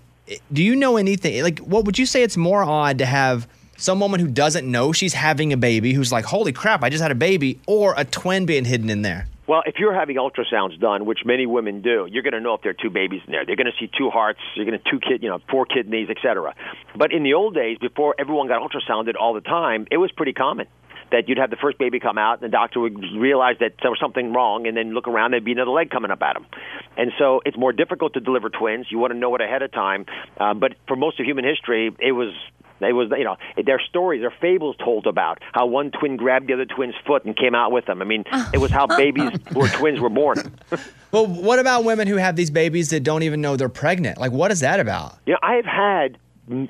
do 0.52 0.64
you 0.64 0.76
know 0.76 0.98
anything? 0.98 1.44
Like, 1.44 1.60
what 1.60 1.86
would 1.86 2.00
you 2.00 2.06
say 2.06 2.24
it's 2.24 2.38
more 2.38 2.64
odd 2.64 2.98
to 3.00 3.06
have 3.06 3.48
some 3.78 4.00
woman 4.00 4.20
who 4.20 4.28
doesn't 4.28 4.70
know 4.70 4.92
she's 4.94 5.14
having 5.14 5.52
a 5.52 5.58
baby, 5.58 5.94
who's 5.94 6.12
like, 6.12 6.26
holy 6.26 6.54
crap, 6.54 6.84
I 6.84 6.90
just 6.90 7.02
had 7.02 7.12
a 7.12 7.16
baby, 7.16 7.60
or 7.68 7.94
a 7.98 8.06
twin 8.06 8.46
being 8.46 8.66
hidden 8.66 8.90
in 8.90 9.02
there? 9.02 9.28
Well, 9.46 9.62
if 9.66 9.76
you're 9.78 9.94
having 9.94 10.16
ultrasounds 10.16 10.80
done, 10.80 11.06
which 11.06 11.20
many 11.26 11.46
women 11.46 11.82
do, 11.82 12.08
you're 12.10 12.24
going 12.24 12.34
to 12.34 12.40
know 12.40 12.54
if 12.54 12.62
there 12.62 12.72
are 12.72 12.82
two 12.82 12.90
babies 12.90 13.22
in 13.26 13.32
there. 13.34 13.46
They're 13.46 13.58
going 13.58 13.68
to 13.68 13.78
see 13.78 13.92
two 13.98 14.10
hearts, 14.10 14.40
you're 14.56 14.66
going 14.66 14.80
to 14.80 14.90
two 14.90 15.00
kid, 15.00 15.22
you 15.22 15.30
know, 15.30 15.40
four 15.52 15.66
kidneys, 15.66 16.10
etc. 16.10 16.56
But 16.96 17.12
in 17.12 17.24
the 17.24 17.34
old 17.34 17.54
days, 17.54 17.78
before 17.78 18.16
everyone 18.18 18.48
got 18.48 18.62
ultrasounded 18.62 19.16
all 19.20 19.34
the 19.34 19.42
time, 19.42 19.86
it 19.92 19.98
was 19.98 20.12
pretty 20.12 20.34
common 20.34 20.68
that 21.12 21.28
you'd 21.28 21.38
have 21.38 21.50
the 21.50 21.58
first 21.58 21.78
baby 21.78 22.00
come 22.00 22.18
out, 22.18 22.42
and 22.42 22.52
the 22.52 22.56
doctor 22.56 22.80
would 22.80 22.98
realize 23.18 23.56
that 23.60 23.74
there 23.82 23.92
was 23.92 24.00
something 24.00 24.34
wrong, 24.34 24.66
and 24.66 24.76
then 24.76 24.94
look 24.94 25.08
around, 25.08 25.32
there'd 25.32 25.44
be 25.44 25.52
another 25.52 25.72
leg 25.72 25.90
coming 25.92 26.10
up 26.10 26.22
at 26.22 26.38
him. 26.38 26.46
And 26.98 27.12
so 27.20 27.42
it's 27.46 27.58
more 27.58 27.72
difficult 27.72 28.14
to 28.14 28.20
deliver 28.20 28.50
twins. 28.50 28.88
You 28.90 28.98
want 28.98 29.14
to 29.14 29.20
know 29.20 29.36
it 29.36 29.42
ahead 29.42 29.62
of 29.62 29.72
time. 29.72 30.06
Um, 30.40 30.60
but 30.60 30.74
for 30.88 30.96
most 30.96 31.20
of 31.20 31.26
human 31.26 31.46
history, 31.46 31.92
it 32.00 32.14
was 32.14 32.34
it 32.86 32.94
was, 32.94 33.10
you 33.18 33.24
know, 33.24 33.38
their 33.66 33.80
stories, 33.80 34.22
their 34.22 34.34
fables 34.42 34.76
told 34.84 35.08
about 35.08 35.40
how 35.54 35.66
one 35.66 35.92
twin 35.92 36.18
grabbed 36.18 36.48
the 36.48 36.54
other 36.54 36.66
twin's 36.66 36.96
foot 37.06 37.26
and 37.26 37.36
came 37.36 37.56
out 37.56 37.72
with 37.72 37.86
them. 37.86 38.02
I 38.02 38.06
mean, 38.06 38.24
it 38.54 38.58
was 38.58 38.72
how 38.72 38.88
babies 38.88 39.32
were 39.54 39.68
twins 39.70 40.00
were 40.00 40.10
born. 40.10 40.54
Well, 41.12 41.28
what 41.28 41.60
about 41.60 41.84
women 41.84 42.08
who 42.08 42.16
have 42.16 42.36
these 42.36 42.50
babies 42.50 42.90
that 42.90 43.04
don't 43.04 43.22
even 43.22 43.40
know 43.40 43.56
they're 43.56 43.70
pregnant? 43.70 44.18
Like, 44.18 44.32
what 44.32 44.50
is 44.50 44.62
that 44.62 44.80
about? 44.80 45.20
You 45.28 45.34
know, 45.34 45.40
I 45.44 45.54
have 45.58 45.66
had 45.66 46.18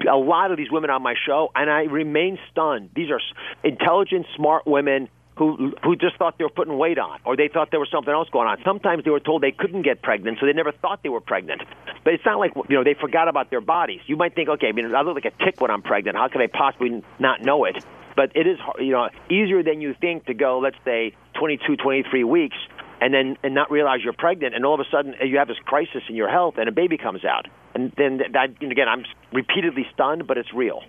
a 0.05 0.17
lot 0.17 0.51
of 0.51 0.57
these 0.57 0.69
women 0.69 0.89
on 0.89 1.01
my 1.01 1.15
show, 1.25 1.49
and 1.55 1.69
I 1.69 1.83
remain 1.83 2.37
stunned. 2.51 2.89
These 2.93 3.09
are 3.09 3.21
intelligent, 3.63 4.25
smart 4.35 4.67
women 4.67 5.07
who 5.37 5.73
who 5.83 5.95
just 5.95 6.17
thought 6.17 6.37
they 6.37 6.43
were 6.43 6.49
putting 6.49 6.77
weight 6.77 6.99
on, 6.99 7.19
or 7.25 7.35
they 7.35 7.47
thought 7.47 7.71
there 7.71 7.79
was 7.79 7.89
something 7.91 8.13
else 8.13 8.29
going 8.29 8.47
on. 8.47 8.57
Sometimes 8.63 9.03
they 9.03 9.09
were 9.09 9.19
told 9.19 9.41
they 9.41 9.51
couldn't 9.51 9.81
get 9.81 10.01
pregnant, 10.01 10.37
so 10.39 10.45
they 10.45 10.53
never 10.53 10.71
thought 10.71 11.01
they 11.03 11.09
were 11.09 11.21
pregnant. 11.21 11.61
But 12.03 12.13
it's 12.13 12.25
not 12.25 12.39
like 12.39 12.51
you 12.69 12.75
know 12.75 12.83
they 12.83 12.93
forgot 12.93 13.27
about 13.27 13.49
their 13.49 13.61
bodies. 13.61 14.01
You 14.05 14.15
might 14.15 14.35
think, 14.35 14.49
okay, 14.49 14.67
I 14.67 14.71
mean, 14.71 14.93
I 14.93 15.01
look 15.01 15.15
like 15.15 15.25
a 15.25 15.43
tick 15.43 15.59
when 15.59 15.71
I'm 15.71 15.81
pregnant. 15.81 16.17
How 16.17 16.27
can 16.27 16.41
I 16.41 16.47
possibly 16.47 17.03
not 17.19 17.41
know 17.41 17.65
it? 17.65 17.83
But 18.15 18.35
it 18.35 18.45
is 18.45 18.59
you 18.79 18.91
know 18.91 19.09
easier 19.29 19.63
than 19.63 19.81
you 19.81 19.95
think 19.99 20.25
to 20.25 20.33
go, 20.33 20.59
let's 20.59 20.77
say, 20.85 21.15
22, 21.39 21.77
23 21.77 22.23
weeks 22.23 22.57
and 23.01 23.13
then 23.13 23.37
and 23.43 23.53
not 23.53 23.69
realize 23.69 23.99
you're 24.03 24.13
pregnant, 24.13 24.55
and 24.55 24.65
all 24.65 24.73
of 24.73 24.79
a 24.79 24.89
sudden 24.89 25.15
you 25.25 25.37
have 25.37 25.47
this 25.47 25.59
crisis 25.65 26.03
in 26.07 26.15
your 26.15 26.29
health, 26.29 26.55
and 26.57 26.69
a 26.69 26.71
baby 26.71 26.97
comes 26.97 27.25
out, 27.25 27.47
and 27.73 27.91
then 27.97 28.21
that 28.31 28.51
again 28.61 28.87
I'm 28.87 29.03
repeatedly 29.33 29.85
stunned, 29.93 30.25
but 30.27 30.37
it's 30.37 30.53
real. 30.53 30.83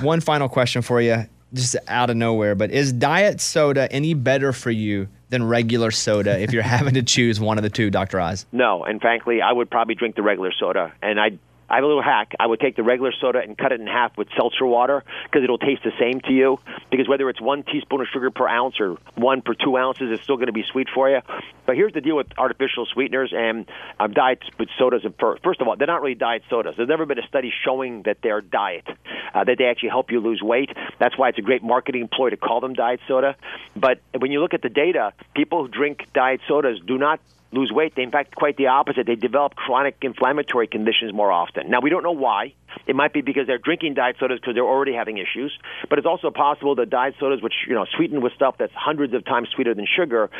One 0.00 0.20
final 0.20 0.48
question 0.48 0.82
for 0.82 1.00
you, 1.00 1.24
just 1.56 1.76
out 1.88 2.10
of 2.10 2.16
nowhere, 2.16 2.54
but 2.54 2.70
is 2.70 2.92
diet 2.92 3.40
soda 3.40 3.90
any 3.92 4.14
better 4.14 4.52
for 4.52 4.70
you 4.70 5.08
than 5.30 5.42
regular 5.42 5.90
soda 5.90 6.38
if 6.40 6.52
you're 6.52 6.62
having 6.78 6.94
to 6.94 7.02
choose 7.02 7.40
one 7.40 7.58
of 7.58 7.62
the 7.62 7.70
two, 7.70 7.90
Dr. 7.90 8.20
Oz? 8.20 8.46
No, 8.52 8.84
and 8.84 9.00
frankly, 9.00 9.42
I 9.42 9.52
would 9.52 9.70
probably 9.70 9.94
drink 9.94 10.16
the 10.16 10.22
regular 10.22 10.52
soda, 10.58 10.92
and 11.02 11.20
I. 11.20 11.38
I 11.68 11.76
have 11.76 11.84
a 11.84 11.86
little 11.86 12.02
hack. 12.02 12.32
I 12.38 12.46
would 12.46 12.60
take 12.60 12.76
the 12.76 12.82
regular 12.82 13.12
soda 13.20 13.40
and 13.40 13.56
cut 13.56 13.72
it 13.72 13.80
in 13.80 13.86
half 13.86 14.16
with 14.16 14.28
seltzer 14.36 14.66
water 14.66 15.04
because 15.24 15.42
it'll 15.42 15.58
taste 15.58 15.82
the 15.84 15.92
same 15.98 16.20
to 16.22 16.32
you. 16.32 16.58
Because 16.90 17.08
whether 17.08 17.28
it's 17.28 17.40
one 17.40 17.62
teaspoon 17.64 18.00
of 18.00 18.06
sugar 18.12 18.30
per 18.30 18.48
ounce 18.48 18.80
or 18.80 18.96
one 19.14 19.42
per 19.42 19.54
two 19.54 19.76
ounces, 19.76 20.10
it's 20.10 20.22
still 20.22 20.36
going 20.36 20.46
to 20.46 20.52
be 20.52 20.64
sweet 20.70 20.88
for 20.94 21.10
you. 21.10 21.20
But 21.66 21.76
here's 21.76 21.92
the 21.92 22.00
deal 22.00 22.16
with 22.16 22.28
artificial 22.38 22.86
sweeteners 22.86 23.32
and 23.34 23.66
um, 23.98 24.12
diet 24.12 24.42
sodas. 24.78 25.04
And 25.04 25.14
fir- 25.18 25.38
first 25.42 25.60
of 25.60 25.68
all, 25.68 25.76
they're 25.76 25.86
not 25.86 26.02
really 26.02 26.14
diet 26.14 26.42
sodas. 26.48 26.74
There's 26.76 26.88
never 26.88 27.06
been 27.06 27.18
a 27.18 27.26
study 27.26 27.52
showing 27.64 28.02
that 28.02 28.18
they're 28.22 28.40
diet, 28.40 28.86
uh, 29.34 29.44
that 29.44 29.58
they 29.58 29.64
actually 29.64 29.88
help 29.88 30.10
you 30.10 30.20
lose 30.20 30.40
weight. 30.42 30.70
That's 30.98 31.18
why 31.18 31.30
it's 31.30 31.38
a 31.38 31.42
great 31.42 31.62
marketing 31.62 32.08
ploy 32.12 32.30
to 32.30 32.36
call 32.36 32.60
them 32.60 32.74
diet 32.74 33.00
soda. 33.08 33.36
But 33.74 34.00
when 34.16 34.30
you 34.30 34.40
look 34.40 34.54
at 34.54 34.62
the 34.62 34.68
data, 34.68 35.12
people 35.34 35.62
who 35.62 35.68
drink 35.68 36.06
diet 36.14 36.40
sodas 36.46 36.78
do 36.86 36.98
not 36.98 37.20
lose 37.56 37.72
weight. 37.72 37.94
They, 37.96 38.02
in 38.02 38.10
fact, 38.10 38.34
quite 38.34 38.56
the 38.56 38.68
opposite. 38.68 39.06
They 39.06 39.14
develop 39.14 39.54
chronic 39.54 39.96
inflammatory 40.02 40.66
conditions 40.66 41.12
more 41.12 41.32
often. 41.32 41.70
Now, 41.70 41.80
we 41.80 41.90
don't 41.90 42.02
know 42.02 42.12
why. 42.12 42.54
It 42.86 42.94
might 42.94 43.12
be 43.12 43.22
because 43.22 43.46
they're 43.46 43.58
drinking 43.58 43.94
diet 43.94 44.16
sodas 44.20 44.38
because 44.40 44.54
they're 44.54 44.64
already 44.64 44.92
having 44.92 45.18
issues. 45.18 45.56
But 45.88 45.98
it's 45.98 46.06
also 46.06 46.30
possible 46.30 46.74
that 46.76 46.90
diet 46.90 47.14
sodas, 47.18 47.40
which 47.42 47.54
you 47.66 47.74
know, 47.74 47.86
sweetened 47.96 48.22
with 48.22 48.32
stuff 48.34 48.56
that's 48.58 48.72
hundreds 48.74 49.14
of 49.14 49.24
times 49.24 49.48
sweeter 49.54 49.74
than 49.74 49.86
sugar, 49.86 50.30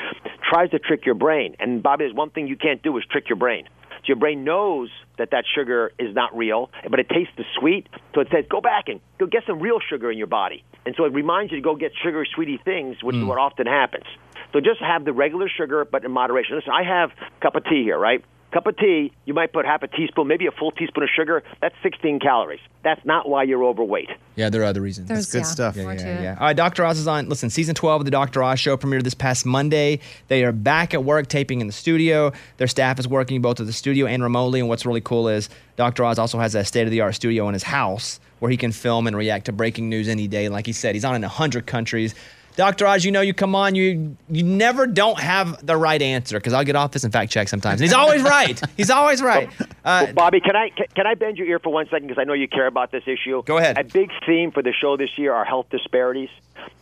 tries 0.48 0.70
to 0.70 0.78
trick 0.78 1.06
your 1.06 1.14
brain. 1.14 1.56
And 1.58 1.82
Bobby, 1.82 2.04
there's 2.04 2.14
one 2.14 2.30
thing 2.30 2.46
you 2.46 2.56
can't 2.56 2.82
do 2.82 2.96
is 2.98 3.04
trick 3.10 3.28
your 3.28 3.36
brain. 3.36 3.68
So 4.06 4.10
your 4.10 4.16
brain 4.16 4.44
knows 4.44 4.88
that 5.18 5.30
that 5.32 5.44
sugar 5.52 5.90
is 5.98 6.14
not 6.14 6.36
real, 6.36 6.70
but 6.88 7.00
it 7.00 7.08
tastes 7.08 7.32
the 7.36 7.44
sweet. 7.58 7.88
So 8.14 8.20
it 8.20 8.28
says, 8.30 8.44
go 8.48 8.60
back 8.60 8.84
and 8.86 9.00
go 9.18 9.26
get 9.26 9.42
some 9.46 9.58
real 9.58 9.80
sugar 9.80 10.12
in 10.12 10.16
your 10.16 10.28
body. 10.28 10.62
And 10.84 10.94
so 10.96 11.04
it 11.04 11.12
reminds 11.12 11.50
you 11.50 11.58
to 11.58 11.62
go 11.62 11.74
get 11.74 11.90
sugary, 12.04 12.28
sweety 12.32 12.60
things, 12.64 13.02
which 13.02 13.16
is 13.16 13.22
hmm. 13.22 13.28
what 13.28 13.38
often 13.38 13.66
happens. 13.66 14.04
So 14.52 14.60
just 14.60 14.80
have 14.80 15.04
the 15.04 15.12
regular 15.12 15.48
sugar, 15.48 15.84
but 15.84 16.04
in 16.04 16.12
moderation. 16.12 16.54
Listen, 16.54 16.72
I 16.72 16.84
have 16.84 17.10
a 17.10 17.40
cup 17.42 17.56
of 17.56 17.64
tea 17.64 17.82
here, 17.82 17.98
right? 17.98 18.24
Cup 18.52 18.66
of 18.66 18.76
tea, 18.76 19.12
you 19.24 19.34
might 19.34 19.52
put 19.52 19.66
half 19.66 19.82
a 19.82 19.88
teaspoon, 19.88 20.28
maybe 20.28 20.46
a 20.46 20.50
full 20.50 20.70
teaspoon 20.70 21.02
of 21.02 21.10
sugar. 21.14 21.42
That's 21.60 21.74
16 21.82 22.20
calories. 22.20 22.60
That's 22.84 23.04
not 23.04 23.28
why 23.28 23.42
you're 23.42 23.64
overweight. 23.64 24.08
Yeah, 24.36 24.50
there 24.50 24.62
are 24.62 24.66
other 24.66 24.80
reasons. 24.80 25.08
There's- 25.08 25.30
good 25.30 25.38
yeah, 25.38 25.44
stuff. 25.44 25.76
more 25.76 25.92
Yeah, 25.92 26.00
yeah, 26.00 26.22
yeah. 26.22 26.36
All 26.38 26.46
right, 26.46 26.56
Dr. 26.56 26.84
Oz 26.84 26.98
is 26.98 27.08
on. 27.08 27.28
Listen, 27.28 27.50
season 27.50 27.74
12 27.74 28.02
of 28.02 28.04
the 28.04 28.10
Dr. 28.10 28.42
Oz 28.42 28.60
show 28.60 28.76
premiered 28.76 29.02
this 29.02 29.14
past 29.14 29.44
Monday. 29.44 29.98
They 30.28 30.44
are 30.44 30.52
back 30.52 30.94
at 30.94 31.02
work 31.04 31.26
taping 31.28 31.60
in 31.60 31.66
the 31.66 31.72
studio. 31.72 32.32
Their 32.58 32.68
staff 32.68 32.98
is 33.00 33.08
working 33.08 33.42
both 33.42 33.58
at 33.60 33.66
the 33.66 33.72
studio 33.72 34.06
and 34.06 34.22
remotely. 34.22 34.60
And 34.60 34.68
what's 34.68 34.86
really 34.86 35.00
cool 35.00 35.28
is 35.28 35.48
Dr. 35.76 36.04
Oz 36.04 36.18
also 36.18 36.38
has 36.38 36.54
a 36.54 36.64
state 36.64 36.84
of 36.84 36.90
the 36.90 37.00
art 37.00 37.14
studio 37.16 37.48
in 37.48 37.54
his 37.54 37.64
house 37.64 38.20
where 38.38 38.50
he 38.50 38.56
can 38.56 38.70
film 38.70 39.06
and 39.06 39.16
react 39.16 39.46
to 39.46 39.52
breaking 39.52 39.88
news 39.88 40.08
any 40.08 40.28
day. 40.28 40.48
Like 40.48 40.66
he 40.66 40.72
said, 40.72 40.94
he's 40.94 41.04
on 41.04 41.14
in 41.14 41.22
100 41.22 41.66
countries. 41.66 42.14
Dr. 42.56 42.86
Oz, 42.86 43.04
you 43.04 43.12
know, 43.12 43.20
you 43.20 43.34
come 43.34 43.54
on, 43.54 43.74
you 43.74 44.16
you 44.28 44.42
never 44.42 44.86
don't 44.86 45.20
have 45.20 45.64
the 45.64 45.76
right 45.76 46.00
answer 46.00 46.38
because 46.38 46.52
I'll 46.52 46.64
get 46.64 46.74
off 46.74 46.92
this 46.92 47.04
and 47.04 47.12
fact 47.12 47.30
check 47.30 47.48
sometimes. 47.48 47.80
And 47.80 47.88
he's 47.88 47.94
always 47.94 48.22
right. 48.22 48.60
He's 48.76 48.90
always 48.90 49.22
right. 49.22 49.48
Uh, 49.86 50.12
Bobby, 50.12 50.40
can 50.40 50.56
I 50.56 50.70
can, 50.70 50.86
can 50.96 51.06
I 51.06 51.14
bend 51.14 51.38
your 51.38 51.46
ear 51.46 51.60
for 51.60 51.72
one 51.72 51.86
second 51.86 52.08
because 52.08 52.20
I 52.20 52.24
know 52.24 52.32
you 52.32 52.48
care 52.48 52.66
about 52.66 52.90
this 52.90 53.04
issue. 53.06 53.44
Go 53.44 53.56
ahead. 53.58 53.78
A 53.78 53.84
big 53.84 54.10
theme 54.26 54.50
for 54.50 54.60
the 54.60 54.72
show 54.72 54.96
this 54.96 55.10
year 55.16 55.32
are 55.32 55.44
health 55.44 55.68
disparities, 55.70 56.28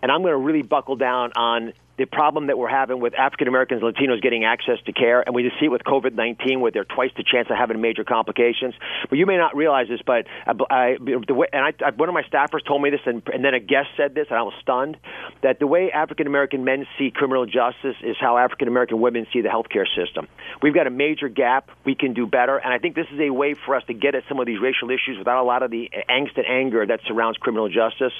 and 0.03 0.11
I'm 0.11 0.23
going 0.23 0.33
to 0.33 0.39
really 0.39 0.63
buckle 0.63 0.97
down 0.97 1.31
on 1.37 1.75
the 1.97 2.07
problem 2.07 2.49
that 2.49 2.59
we're 2.59 2.69
having 2.69 3.01
with 3.01 3.15
African 3.15 3.47
Americans 3.47 3.83
and 3.83 3.95
Latinos 3.95 4.21
getting 4.21 4.45
access 4.45 4.79
to 4.87 4.93
care, 4.93 5.23
and 5.23 5.35
we 5.35 5.43
just 5.43 5.59
see 5.61 5.67
it 5.67 5.71
with 5.71 5.83
COVID 5.85 6.15
19, 6.15 6.61
where 6.61 6.73
they're 6.73 6.85
twice 6.85 7.11
the 7.17 7.23
chance 7.23 7.49
of 7.51 7.57
having 7.57 7.81
major 7.81 8.05
complications. 8.05 8.75
But 9.09 9.19
you 9.19 9.27
may 9.27 9.37
not 9.37 9.57
realize 9.57 9.89
this, 9.89 10.01
but 10.05 10.27
I, 10.47 10.97
the 10.99 11.35
way, 11.35 11.47
and 11.53 11.65
I, 11.65 11.91
one 11.91 12.09
of 12.09 12.15
my 12.15 12.23
staffers 12.23 12.67
told 12.67 12.83
me 12.83 12.91
this, 12.91 13.01
and, 13.07 13.23
and 13.33 13.45
then 13.45 13.55
a 13.55 13.61
guest 13.61 13.89
said 13.97 14.15
this, 14.15 14.27
and 14.31 14.39
I 14.39 14.43
was 14.43 14.55
stunned 14.61 14.97
that 15.43 15.61
the 15.61 15.67
way 15.67 15.93
African 15.93 16.27
American 16.27 16.65
men 16.65 16.87
see 16.99 17.13
criminal 17.15 17.47
justice 17.47 17.97
is 18.03 18.17
how 18.21 18.39
African 18.39 18.67
American 18.67 19.01
women 19.01 19.27
see 19.33 19.41
the 19.41 19.49
healthcare 19.49 19.87
system. 19.95 20.27
We've 20.63 20.75
got 20.75 20.87
a 20.87 20.91
major 20.91 21.29
gap. 21.29 21.71
We 21.85 21.95
can 21.95 22.13
do 22.13 22.27
better, 22.27 22.57
and 22.57 22.73
I 22.73 22.79
think 22.79 22.97
this 22.97 23.07
is 23.13 23.21
a 23.21 23.31
way 23.31 23.55
for 23.55 23.77
us 23.77 23.85
to 23.87 23.95
get 23.95 24.15
at 24.15 24.25
some 24.29 24.41
of 24.41 24.47
these 24.47 24.61
racial 24.61 24.91
issues 24.91 25.17
without 25.19 25.41
a 25.41 25.47
lot 25.47 25.63
of 25.63 25.71
the 25.71 25.91
angst 26.11 26.37
and 26.37 26.47
anger 26.47 26.85
that 26.85 27.01
surrounds 27.07 27.39
criminal 27.39 27.69
justice. 27.69 28.13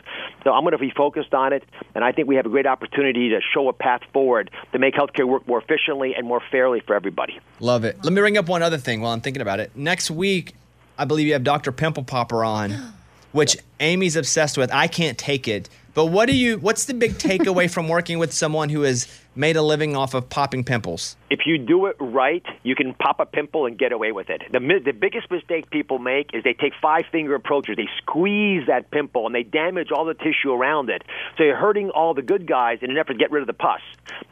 So 0.45 0.53
I'm 0.53 0.63
going 0.63 0.73
to 0.73 0.79
be 0.79 0.93
focused 0.97 1.35
on 1.35 1.53
it, 1.53 1.65
and 1.95 2.05
I 2.05 2.13
think 2.13 2.29
we 2.29 2.37
have 2.37 2.47
a 2.47 2.51
great 2.51 2.67
opportunity 2.67 3.31
to 3.31 3.41
show 3.53 3.63
a 3.68 3.72
path 3.72 4.03
forward 4.12 4.50
to 4.72 4.79
make 4.79 4.94
healthcare 4.94 5.27
work 5.27 5.46
more 5.46 5.61
efficiently 5.61 6.14
and 6.14 6.27
more 6.27 6.42
fairly 6.50 6.81
for 6.81 6.94
everybody. 6.94 7.38
Love 7.61 7.85
it. 7.85 7.96
Let 8.03 8.12
me 8.12 8.20
bring 8.20 8.37
up 8.37 8.48
one 8.48 8.62
other 8.62 8.79
thing 8.79 9.00
while 9.00 9.12
I'm 9.12 9.20
thinking 9.20 9.42
about 9.42 9.61
it. 9.61 9.70
Next 9.74 10.11
week, 10.11 10.55
I 10.98 11.05
believe 11.05 11.27
you 11.27 11.33
have 11.33 11.44
Dr. 11.44 11.72
Pimple 11.72 12.05
Popper 12.05 12.44
on, 12.44 12.72
which 13.33 13.57
Amy's 13.81 14.16
obsessed 14.16 14.57
with. 14.59 14.72
I 14.72 14.87
can't 14.87 15.18
take 15.18 15.48
it. 15.48 15.68
But 15.94 16.07
what 16.07 16.27
do 16.27 16.35
you? 16.35 16.59
What's 16.59 16.87
the 16.87 16.94
big 16.94 17.12
takeaway 17.12 17.70
from 17.70 17.88
working 17.88 18.18
with 18.18 18.33
someone 18.33 18.68
who 18.68 18.83
has 18.83 19.07
made 19.37 19.57
a 19.57 19.62
living 19.62 19.94
off 19.94 20.14
of 20.14 20.29
popping 20.29 20.64
pimples? 20.64 21.16
If 21.35 21.40
you 21.47 21.59
do 21.59 21.87
it 21.87 21.97
right, 21.99 22.44
you 22.62 22.77
can 22.77 22.94
pop 22.94 23.18
a 23.18 23.27
pimple 23.27 23.66
and 23.66 23.77
get 23.77 23.90
away 23.90 24.12
with 24.12 24.31
it. 24.31 24.40
The, 24.53 24.61
the 24.85 24.92
biggest 24.92 25.29
mistake 25.33 25.68
people 25.68 25.99
make 25.99 26.31
is 26.33 26.44
they 26.44 26.53
take 26.55 26.75
five 26.81 27.07
finger 27.11 27.35
approaches. 27.35 27.77
They 27.77 27.88
squeeze 28.03 28.68
that 28.68 28.92
pimple 28.92 29.27
and 29.27 29.35
they 29.35 29.42
damage 29.42 29.88
all 29.90 30.05
the 30.05 30.14
tissue 30.14 30.53
around 30.53 30.90
it. 30.90 31.03
So 31.37 31.42
you're 31.42 31.57
hurting 31.57 31.90
all 31.90 32.14
the 32.14 32.23
good 32.23 32.47
guys 32.47 32.79
in 32.83 32.90
an 32.92 32.99
effort 32.99 33.14
to 33.14 33.18
get 33.18 33.33
rid 33.33 33.40
of 33.40 33.49
the 33.49 33.53
pus. 33.53 33.81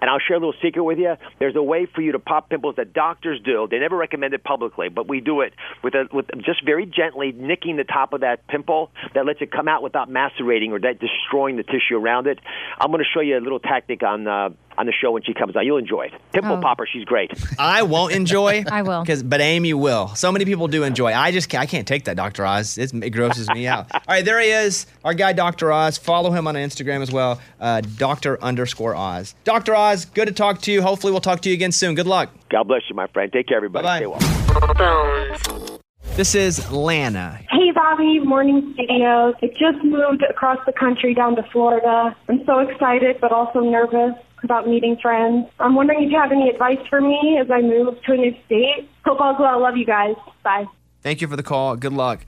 And 0.01 0.09
I'll 0.09 0.21
share 0.21 0.37
a 0.37 0.39
little 0.39 0.55
secret 0.63 0.85
with 0.85 0.99
you. 0.99 1.17
There's 1.41 1.57
a 1.57 1.63
way 1.63 1.87
for 1.93 2.03
you 2.03 2.13
to 2.13 2.21
pop 2.21 2.49
pimples 2.49 2.77
that 2.77 2.93
doctors 2.93 3.41
do. 3.45 3.67
They 3.69 3.81
never 3.81 3.97
recommend 3.97 4.33
it 4.35 4.45
publicly, 4.45 4.89
but 4.89 5.09
we 5.09 5.21
do 5.21 5.41
it 5.41 5.55
with, 5.83 5.95
a, 5.95 6.07
with 6.13 6.27
just 6.45 6.65
very 6.65 6.87
gently 6.87 7.33
nicking 7.33 7.77
the 7.77 7.85
top 7.85 8.13
of 8.13 8.21
that 8.21 8.47
pimple 8.47 8.93
that 9.15 9.27
lets 9.27 9.41
it 9.43 9.51
come 9.51 9.67
out 9.67 9.83
without 9.83 10.09
macerating 10.09 10.71
or 10.73 10.79
that 10.79 11.01
destroying 11.01 11.57
the 11.57 11.65
tissue 11.65 11.97
around 11.97 12.29
it. 12.29 12.39
I'm 12.79 12.93
going 12.93 13.03
to 13.03 13.11
show 13.13 13.21
you 13.21 13.39
a 13.39 13.41
little 13.41 13.61
tactic 13.61 14.05
on 14.05 14.29
uh, 14.29 14.51
on 14.79 14.87
the 14.87 14.93
show 14.93 15.11
when 15.11 15.23
she 15.23 15.35
comes 15.35 15.55
on. 15.55 15.67
You'll 15.67 15.77
enjoy 15.77 16.05
it. 16.07 16.13
Pimple 16.33 16.53
Oh. 16.57 16.61
popper, 16.61 16.87
she's 16.93 17.05
great. 17.05 17.31
I 17.59 17.83
won't 17.83 18.13
enjoy. 18.13 18.65
I 18.71 18.83
will. 18.83 19.03
Because, 19.03 19.23
but 19.23 19.41
Amy 19.41 19.75
will. 19.75 20.09
So 20.09 20.31
many 20.31 20.45
people 20.45 20.69
do 20.69 20.85
enjoy. 20.85 21.13
I 21.13 21.33
just 21.33 21.49
can't, 21.49 21.63
I 21.63 21.67
can't 21.67 21.89
take 21.89 22.05
that, 22.05 22.17
Dr. 22.17 22.45
Oz. 22.45 22.79
It's, 22.79 22.93
it 22.93 23.11
grosses 23.11 23.49
me 23.51 23.67
out. 23.67 23.87
All 23.95 24.01
right, 24.09 24.25
there 24.25 24.41
he 24.41 24.49
is, 24.49 24.87
our 25.05 25.15
guy, 25.15 25.33
Dr. 25.33 25.73
Oz. 25.73 25.99
Follow 25.99 26.31
him 26.31 26.47
on 26.47 26.55
Instagram 26.55 27.01
as 27.01 27.11
well, 27.11 27.41
uh, 27.61 27.81
Dr. 27.81 28.43
underscore 28.43 28.95
Oz. 28.95 29.35
Dr. 29.45 29.75
Oz, 29.75 30.05
good 30.05 30.27
to 30.29 30.35
talk 30.35 30.61
to 30.63 30.73
you. 30.73 30.83
Hopefully, 30.83 31.13
we'll 31.13 31.21
talk 31.21 31.41
to 31.41 31.49
you 31.49 31.55
again 31.55 31.73
soon. 31.73 31.95
Good 31.95 32.07
luck. 32.07 32.31
God 32.51 32.69
bless 32.69 32.83
you, 32.89 32.95
my 32.95 33.07
friend. 33.09 33.33
Take 33.33 33.49
care, 33.49 33.57
everybody. 33.57 34.07
Bye-bye. 34.07 35.37
Stay 35.39 35.53
well. 35.53 35.79
This 36.15 36.35
is 36.35 36.71
Lana. 36.71 37.41
Hey, 37.51 37.71
Bobby, 37.75 38.19
morning 38.19 38.75
studios. 38.75 39.35
I 39.43 39.47
just 39.47 39.83
moved 39.83 40.23
across 40.29 40.59
the 40.67 40.73
country 40.73 41.15
down 41.15 41.37
to 41.37 41.43
Florida. 41.45 42.15
I'm 42.29 42.45
so 42.45 42.59
excited, 42.59 43.17
but 43.19 43.33
also 43.33 43.61
nervous 43.61 44.15
about 44.45 44.69
meeting 44.69 44.97
friends. 45.01 45.49
I'm 45.59 45.75
wondering 45.75 46.05
if 46.05 46.11
you 46.11 46.19
have 46.19 46.33
any 46.33 46.49
advice 46.49 46.79
for 46.89 47.01
me 47.01 47.39
as 47.41 47.51
I 47.51 47.61
move 47.61 48.01
to 48.03 48.13
a 48.13 48.17
new 48.17 48.35
state. 48.47 48.89
Hope 49.05 49.21
all 49.21 49.37
well. 49.39 49.61
Love 49.61 49.77
you 49.77 49.87
guys. 49.87 50.15
Bye. 50.43 50.67
Thank 51.03 51.21
you 51.21 51.29
for 51.29 51.37
the 51.37 51.43
call. 51.43 51.77
Good 51.77 51.93
luck. 51.93 52.25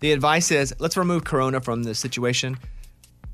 The 0.00 0.12
advice 0.12 0.50
is 0.50 0.74
let's 0.78 0.96
remove 0.96 1.24
Corona 1.24 1.60
from 1.60 1.82
the 1.82 1.94
situation. 1.94 2.58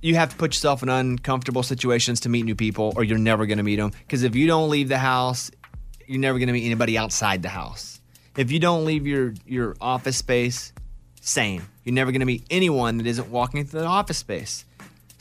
You 0.00 0.16
have 0.16 0.30
to 0.30 0.36
put 0.36 0.54
yourself 0.54 0.82
in 0.82 0.88
uncomfortable 0.88 1.62
situations 1.62 2.20
to 2.20 2.28
meet 2.28 2.44
new 2.44 2.54
people, 2.54 2.92
or 2.96 3.04
you're 3.04 3.18
never 3.18 3.46
going 3.46 3.58
to 3.58 3.64
meet 3.64 3.76
them. 3.76 3.90
Because 4.06 4.22
if 4.22 4.34
you 4.36 4.46
don't 4.46 4.68
leave 4.68 4.88
the 4.88 4.98
house, 4.98 5.50
you're 6.06 6.20
never 6.20 6.38
going 6.38 6.48
to 6.48 6.52
meet 6.52 6.66
anybody 6.66 6.98
outside 6.98 7.42
the 7.42 7.48
house. 7.48 8.00
If 8.36 8.50
you 8.50 8.58
don't 8.58 8.84
leave 8.84 9.06
your, 9.06 9.34
your 9.46 9.76
office 9.80 10.16
space, 10.16 10.72
same. 11.20 11.66
You're 11.84 11.94
never 11.94 12.12
going 12.12 12.20
to 12.20 12.26
meet 12.26 12.44
anyone 12.50 12.98
that 12.98 13.06
isn't 13.06 13.30
walking 13.30 13.60
into 13.60 13.72
the 13.72 13.84
office 13.84 14.18
space. 14.18 14.64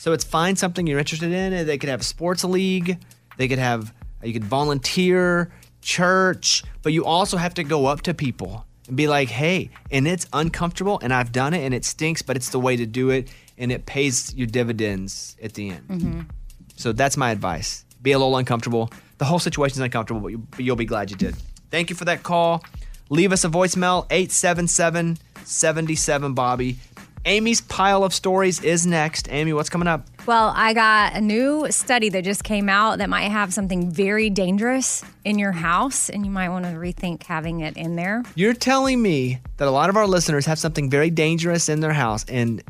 So 0.04 0.12
it's 0.12 0.26
find 0.26 0.60
something 0.60 0.86
you're 0.86 1.00
interested 1.00 1.32
in. 1.32 1.66
They 1.66 1.78
could 1.78 1.88
have 1.88 2.02
a 2.02 2.04
sports 2.04 2.44
league. 2.44 2.98
They 3.38 3.48
could 3.48 3.58
have 3.58 3.94
you 4.22 4.34
could 4.34 4.44
volunteer, 4.44 5.54
church, 5.82 6.62
but 6.82 6.92
you 6.92 7.06
also 7.06 7.38
have 7.38 7.54
to 7.54 7.64
go 7.64 7.86
up 7.86 8.02
to 8.02 8.14
people 8.14 8.66
and 8.90 8.98
be 8.98 9.08
like, 9.08 9.30
"Hey," 9.30 9.70
and 9.92 10.06
it's 10.06 10.28
uncomfortable, 10.34 11.00
and 11.02 11.14
I've 11.14 11.32
done 11.32 11.54
it, 11.54 11.64
and 11.64 11.74
it 11.74 11.86
stinks, 11.86 12.22
but 12.22 12.36
it's 12.36 12.50
the 12.50 12.60
way 12.60 12.76
to 12.76 12.86
do 12.86 13.12
it, 13.12 13.30
and 13.58 13.72
it 13.72 13.86
pays 13.86 14.36
your 14.36 14.48
dividends 14.48 15.38
at 15.42 15.54
the 15.54 15.70
end. 15.70 15.88
Mm-hmm. 15.88 16.22
So 16.76 16.92
that's 16.92 17.16
my 17.16 17.32
advice. 17.32 17.86
Be 18.02 18.12
a 18.12 18.20
little 18.20 18.36
uncomfortable. 18.36 18.92
The 19.20 19.26
whole 19.26 19.40
situation's 19.40 19.80
uncomfortable, 19.80 20.20
but 20.20 20.32
you- 20.34 20.48
but 20.52 20.66
you'll 20.66 20.76
be 20.76 20.84
glad 20.84 21.12
you 21.12 21.16
did. 21.16 21.38
Thank 21.72 21.90
you 21.90 21.96
for 21.96 22.04
that 22.04 22.24
call. 22.24 22.62
Leave 23.10 23.32
us 23.32 23.46
a 23.46 23.50
voicemail 23.50 24.06
877 24.12 25.18
77 25.46 26.34
Bobby. 26.34 26.78
Amy's 27.26 27.62
pile 27.62 28.04
of 28.04 28.14
stories 28.14 28.62
is 28.62 28.86
next. 28.86 29.32
Amy, 29.32 29.54
what's 29.54 29.70
coming 29.70 29.88
up? 29.88 30.08
Well, 30.26 30.54
I 30.56 30.74
got 30.74 31.16
a 31.16 31.22
new 31.22 31.68
study 31.72 32.10
that 32.10 32.24
just 32.24 32.44
came 32.44 32.68
out 32.68 32.98
that 32.98 33.10
might 33.10 33.30
have 33.30 33.54
something 33.54 33.90
very 33.90 34.30
dangerous 34.30 35.04
in 35.24 35.40
your 35.40 35.54
house, 35.54 36.10
and 36.10 36.26
you 36.26 36.32
might 36.32 36.50
want 36.50 36.66
to 36.66 36.72
rethink 36.72 37.24
having 37.24 37.62
it 37.62 37.78
in 37.78 37.96
there. 37.96 38.24
You're 38.36 38.54
telling 38.54 39.02
me 39.02 39.40
that 39.58 39.68
a 39.68 39.72
lot 39.72 39.90
of 39.90 39.96
our 39.96 40.08
listeners 40.08 40.46
have 40.48 40.60
something 40.60 40.90
very 40.90 41.10
dangerous 41.10 41.70
in 41.70 41.80
their 41.80 41.94
house 41.94 42.26
and 42.28 42.62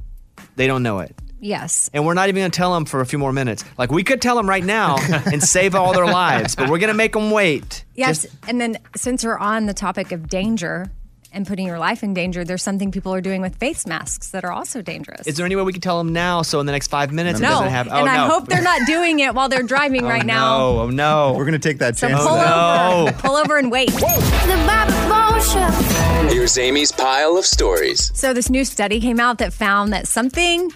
they 0.56 0.68
don't 0.68 0.84
know 0.84 1.00
it. 1.00 1.16
Yes. 1.40 1.90
And 1.94 2.06
we're 2.06 2.14
not 2.14 2.30
even 2.30 2.42
going 2.42 2.52
to 2.52 2.56
tell 2.56 2.74
them 2.74 2.86
for 2.86 3.02
a 3.02 3.06
few 3.06 3.20
more 3.20 3.34
minutes. 3.34 3.66
Like 3.78 3.92
we 3.92 4.04
could 4.04 4.22
tell 4.22 4.36
them 4.36 4.48
right 4.48 4.64
now 4.64 4.96
and 5.26 5.44
save 5.44 5.76
all 5.76 5.94
their 5.94 6.06
lives, 6.06 6.56
but 6.56 6.70
we're 6.70 6.78
going 6.78 6.88
to 6.92 6.94
make 6.94 7.14
them 7.14 7.32
wait. 7.32 7.84
Yes. 7.96 8.26
and 8.48 8.62
then 8.62 8.78
since 8.96 9.26
we're 9.26 9.38
on 9.38 9.66
the 9.66 9.74
topic 9.74 10.12
of 10.12 10.30
danger 10.30 10.90
and 11.34 11.48
putting 11.48 11.66
your 11.68 11.80
life 11.80 12.04
in 12.04 12.14
danger, 12.14 12.44
there's 12.44 12.64
something 12.64 12.92
people 12.92 13.14
are 13.14 13.22
doing 13.22 13.42
with 13.42 13.56
face 13.56 13.86
masks 13.86 14.30
that 14.30 14.44
are 14.46 14.52
also 14.52 14.82
dangerous. 14.82 15.28
Is 15.28 15.36
there 15.38 15.46
any 15.46 15.56
way 15.56 15.64
we 15.64 15.74
can 15.74 15.82
tell 15.82 15.98
them 15.98 16.14
now 16.14 16.42
so 16.42 16.60
in 16.60 16.66
the 16.66 16.72
next 16.72 16.88
five 16.88 17.12
minutes 17.12 17.40
it 17.40 17.44
no, 17.44 17.50
doesn't 17.50 17.70
have? 17.70 17.88
Oh, 17.88 17.96
and 17.98 18.08
oh, 18.08 18.12
I 18.12 18.16
no. 18.18 18.28
hope 18.28 18.48
they're 18.48 18.62
not 18.62 18.86
doing 18.86 19.20
it 19.20 19.34
while 19.34 19.50
they're 19.50 19.64
driving 19.64 20.04
Oh, 20.06 20.10
right 20.10 20.26
now. 20.26 20.58
No, 20.58 20.80
oh 20.82 20.90
no. 20.90 21.34
We're 21.38 21.46
gonna 21.46 21.60
take 21.60 21.80
that 21.80 21.98
So 21.98 22.08
chance. 22.08 22.24
pull 22.24 22.38
no. 22.38 23.06
over, 23.08 23.18
pull 23.20 23.36
over 23.36 23.58
and 23.58 23.72
wait. 23.72 23.92
The 24.44 24.58
Bobby 24.68 24.92
Bones 25.10 25.52
Show. 25.52 26.28
Here's 26.34 26.58
Amy's 26.58 26.92
pile 26.92 27.38
of 27.38 27.46
stories. 27.46 28.12
So 28.14 28.34
this 28.34 28.50
new 28.50 28.66
study 28.66 29.00
came 29.00 29.20
out 29.20 29.38
that 29.40 29.54
found 29.54 29.94
that 29.94 30.08
something 30.08 30.70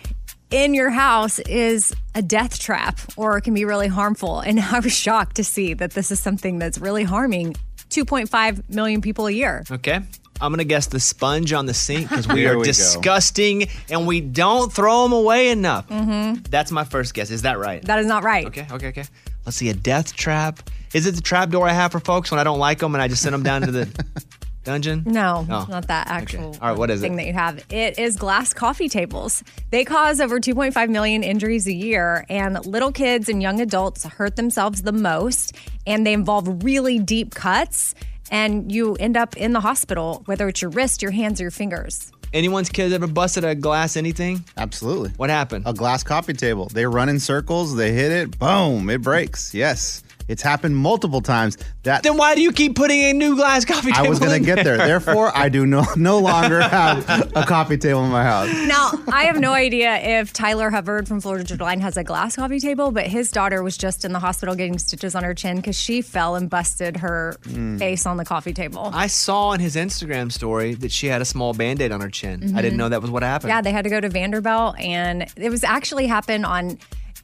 in 0.51 0.73
your 0.73 0.89
house 0.89 1.39
is 1.39 1.93
a 2.15 2.21
death 2.21 2.57
trap 2.59 2.99
or 3.17 3.37
it 3.37 3.41
can 3.41 3.53
be 3.53 3.65
really 3.65 3.87
harmful. 3.89 4.39
And 4.39 4.59
I 4.71 4.79
was 4.79 4.93
shocked 4.93 5.35
to 5.37 5.43
see 5.43 5.73
that 5.75 5.91
this 5.91 6.11
is 6.11 6.19
something 6.19 6.59
that's 6.59 6.77
really 6.77 7.03
harming 7.03 7.55
2.5 7.89 8.69
million 8.69 9.01
people 9.01 9.27
a 9.27 9.31
year. 9.31 9.63
Okay. 9.71 10.01
I'm 10.41 10.51
going 10.51 10.59
to 10.59 10.65
guess 10.65 10.87
the 10.87 10.99
sponge 10.99 11.51
on 11.53 11.65
the 11.65 11.73
sink 11.73 12.09
because 12.09 12.27
we 12.27 12.35
Here 12.41 12.53
are 12.53 12.57
we 12.57 12.63
go. 12.63 12.67
disgusting 12.67 13.67
and 13.89 14.05
we 14.07 14.21
don't 14.21 14.71
throw 14.71 15.03
them 15.03 15.13
away 15.13 15.49
enough. 15.49 15.87
Mm-hmm. 15.89 16.43
That's 16.49 16.71
my 16.71 16.83
first 16.83 17.13
guess. 17.13 17.31
Is 17.31 17.41
that 17.43 17.57
right? 17.59 17.81
That 17.83 17.99
is 17.99 18.05
not 18.05 18.23
right. 18.23 18.45
Okay, 18.47 18.67
okay, 18.71 18.87
okay. 18.89 19.03
Let's 19.45 19.57
see. 19.57 19.69
A 19.69 19.73
death 19.73 20.13
trap. 20.15 20.69
Is 20.93 21.05
it 21.05 21.15
the 21.15 21.21
trap 21.21 21.49
door 21.49 21.67
I 21.67 21.73
have 21.73 21.91
for 21.91 21.99
folks 21.99 22.31
when 22.31 22.39
I 22.39 22.43
don't 22.43 22.59
like 22.59 22.79
them 22.79 22.93
and 22.95 23.01
I 23.01 23.07
just 23.07 23.21
send 23.21 23.33
them 23.33 23.43
down 23.43 23.61
to 23.63 23.71
the 23.71 24.05
dungeon? 24.63 25.03
No, 25.05 25.45
Oh. 25.49 25.65
not 25.69 25.87
that 25.87 26.07
actual 26.09 26.55
All 26.61 26.69
right, 26.69 26.77
what 26.77 26.89
is 26.89 27.01
thing 27.01 27.13
it? 27.13 27.17
that 27.17 27.25
you 27.27 27.33
have. 27.33 27.65
It 27.71 27.97
is 27.99 28.15
glass 28.15 28.53
coffee 28.53 28.89
tables. 28.89 29.43
They 29.71 29.83
cause 29.85 30.19
over 30.21 30.39
2.5 30.39 30.89
million 30.89 31.23
injuries 31.23 31.67
a 31.67 31.73
year, 31.73 32.25
and 32.29 32.63
little 32.65 32.91
kids 32.91 33.27
and 33.29 33.41
young 33.41 33.59
adults 33.61 34.03
hurt 34.05 34.35
themselves 34.35 34.81
the 34.83 34.91
most, 34.93 35.55
and 35.85 36.05
they 36.05 36.13
involve 36.13 36.63
really 36.63 36.99
deep 36.99 37.33
cuts, 37.35 37.95
and 38.31 38.71
you 38.71 38.95
end 38.95 39.17
up 39.17 39.35
in 39.37 39.53
the 39.53 39.59
hospital, 39.59 40.23
whether 40.25 40.47
it's 40.47 40.61
your 40.61 40.71
wrist, 40.71 41.01
your 41.01 41.11
hands, 41.11 41.39
or 41.39 41.45
your 41.45 41.51
fingers. 41.51 42.11
Anyone's 42.33 42.69
kids 42.69 42.93
ever 42.93 43.07
busted 43.07 43.45
a 43.45 43.55
glass 43.55 43.95
anything? 43.95 44.43
Absolutely. 44.57 45.11
What 45.11 45.29
happened? 45.29 45.63
A 45.65 45.73
glass 45.73 46.03
coffee 46.03 46.33
table. 46.33 46.67
They 46.67 46.85
run 46.85 47.07
in 47.07 47.19
circles, 47.19 47.75
they 47.75 47.93
hit 47.93 48.11
it, 48.11 48.37
boom, 48.37 48.89
it 48.89 49.01
breaks. 49.01 49.53
Yes. 49.53 50.03
It's 50.27 50.41
happened 50.41 50.75
multiple 50.75 51.21
times. 51.21 51.57
That 51.83 52.03
Then 52.03 52.17
why 52.17 52.35
do 52.35 52.41
you 52.41 52.51
keep 52.51 52.75
putting 52.75 53.01
a 53.01 53.13
new 53.13 53.35
glass 53.35 53.63
coffee 53.65 53.91
table 53.91 54.05
I 54.07 54.09
was 54.09 54.19
going 54.19 54.37
to 54.39 54.45
get 54.45 54.63
there. 54.63 54.77
Therefore, 54.77 55.31
I 55.35 55.49
do 55.49 55.65
no 55.65 55.85
no 55.95 56.19
longer 56.19 56.61
have 56.61 57.09
a 57.35 57.43
coffee 57.45 57.77
table 57.77 58.03
in 58.03 58.11
my 58.11 58.23
house. 58.23 58.49
Now, 58.67 58.91
I 59.11 59.23
have 59.23 59.39
no 59.39 59.53
idea 59.53 59.95
if 60.19 60.33
Tyler 60.33 60.69
Hubbard 60.69 61.07
from 61.07 61.21
Florida 61.21 61.43
Georgia 61.43 61.63
Line 61.63 61.79
has 61.79 61.95
a 61.97 62.03
glass 62.03 62.35
coffee 62.35 62.59
table, 62.59 62.91
but 62.91 63.07
his 63.07 63.31
daughter 63.31 63.63
was 63.63 63.77
just 63.77 64.03
in 64.03 64.11
the 64.11 64.19
hospital 64.19 64.53
getting 64.55 64.77
stitches 64.77 65.15
on 65.15 65.23
her 65.23 65.33
chin 65.33 65.57
because 65.57 65.79
she 65.79 66.01
fell 66.01 66.35
and 66.35 66.49
busted 66.49 66.97
her 66.97 67.35
Mm. 67.47 67.79
face 67.79 68.05
on 68.05 68.17
the 68.17 68.25
coffee 68.25 68.53
table. 68.53 68.89
I 68.93 69.07
saw 69.07 69.53
in 69.53 69.59
his 69.59 69.75
Instagram 69.75 70.31
story 70.31 70.73
that 70.75 70.91
she 70.91 71.07
had 71.07 71.21
a 71.21 71.25
small 71.25 71.53
band 71.53 71.81
aid 71.81 71.91
on 71.91 72.01
her 72.01 72.09
chin. 72.09 72.53
I 72.55 72.61
didn't 72.61 72.77
know 72.77 72.89
that 72.89 73.01
was 73.01 73.09
what 73.11 73.23
happened. 73.23 73.49
Yeah, 73.49 73.61
they 73.61 73.71
had 73.71 73.83
to 73.85 73.89
go 73.89 73.99
to 74.01 74.09
Vanderbilt, 74.09 74.77
and 74.79 75.25
it 75.37 75.49
was 75.49 75.63
actually 75.63 76.07
happened 76.07 76.45
on 76.45 76.77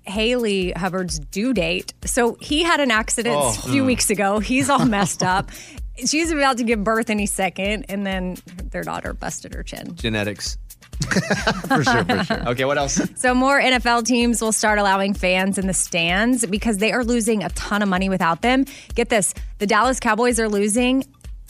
Hayley 0.05 0.71
Hubbard's 0.71 1.19
due 1.19 1.53
date. 1.53 1.93
So 2.05 2.37
he 2.41 2.63
had 2.63 2.79
an 2.79 2.91
accident 2.91 3.35
Oh. 3.37 3.49
a 3.49 3.53
few 3.53 3.83
Mm. 3.83 3.87
weeks 3.87 4.09
ago. 4.09 4.39
He's 4.39 4.69
all 4.69 4.85
messed 4.85 5.23
up. 5.35 5.51
She's 6.05 6.31
about 6.31 6.57
to 6.57 6.63
give 6.63 6.83
birth 6.83 7.09
any 7.09 7.25
second, 7.27 7.85
and 7.89 8.05
then 8.05 8.37
their 8.71 8.83
daughter 8.83 9.13
busted 9.13 9.53
her 9.53 9.61
chin. 9.63 9.95
Genetics. 9.95 10.57
For 11.67 11.83
sure, 11.83 12.05
for 12.05 12.23
sure. 12.23 12.49
Okay, 12.49 12.65
what 12.65 12.77
else? 12.77 12.99
So 13.15 13.33
more 13.33 13.59
NFL 13.59 14.05
teams 14.05 14.41
will 14.41 14.51
start 14.51 14.79
allowing 14.79 15.13
fans 15.13 15.57
in 15.57 15.67
the 15.67 15.73
stands 15.73 16.45
because 16.45 16.77
they 16.77 16.91
are 16.93 17.03
losing 17.03 17.43
a 17.43 17.49
ton 17.49 17.81
of 17.81 17.89
money 17.89 18.09
without 18.09 18.41
them. 18.41 18.65
Get 18.95 19.09
this, 19.09 19.33
the 19.57 19.67
Dallas 19.67 19.99
Cowboys 19.99 20.39
are 20.39 20.47
losing 20.47 21.03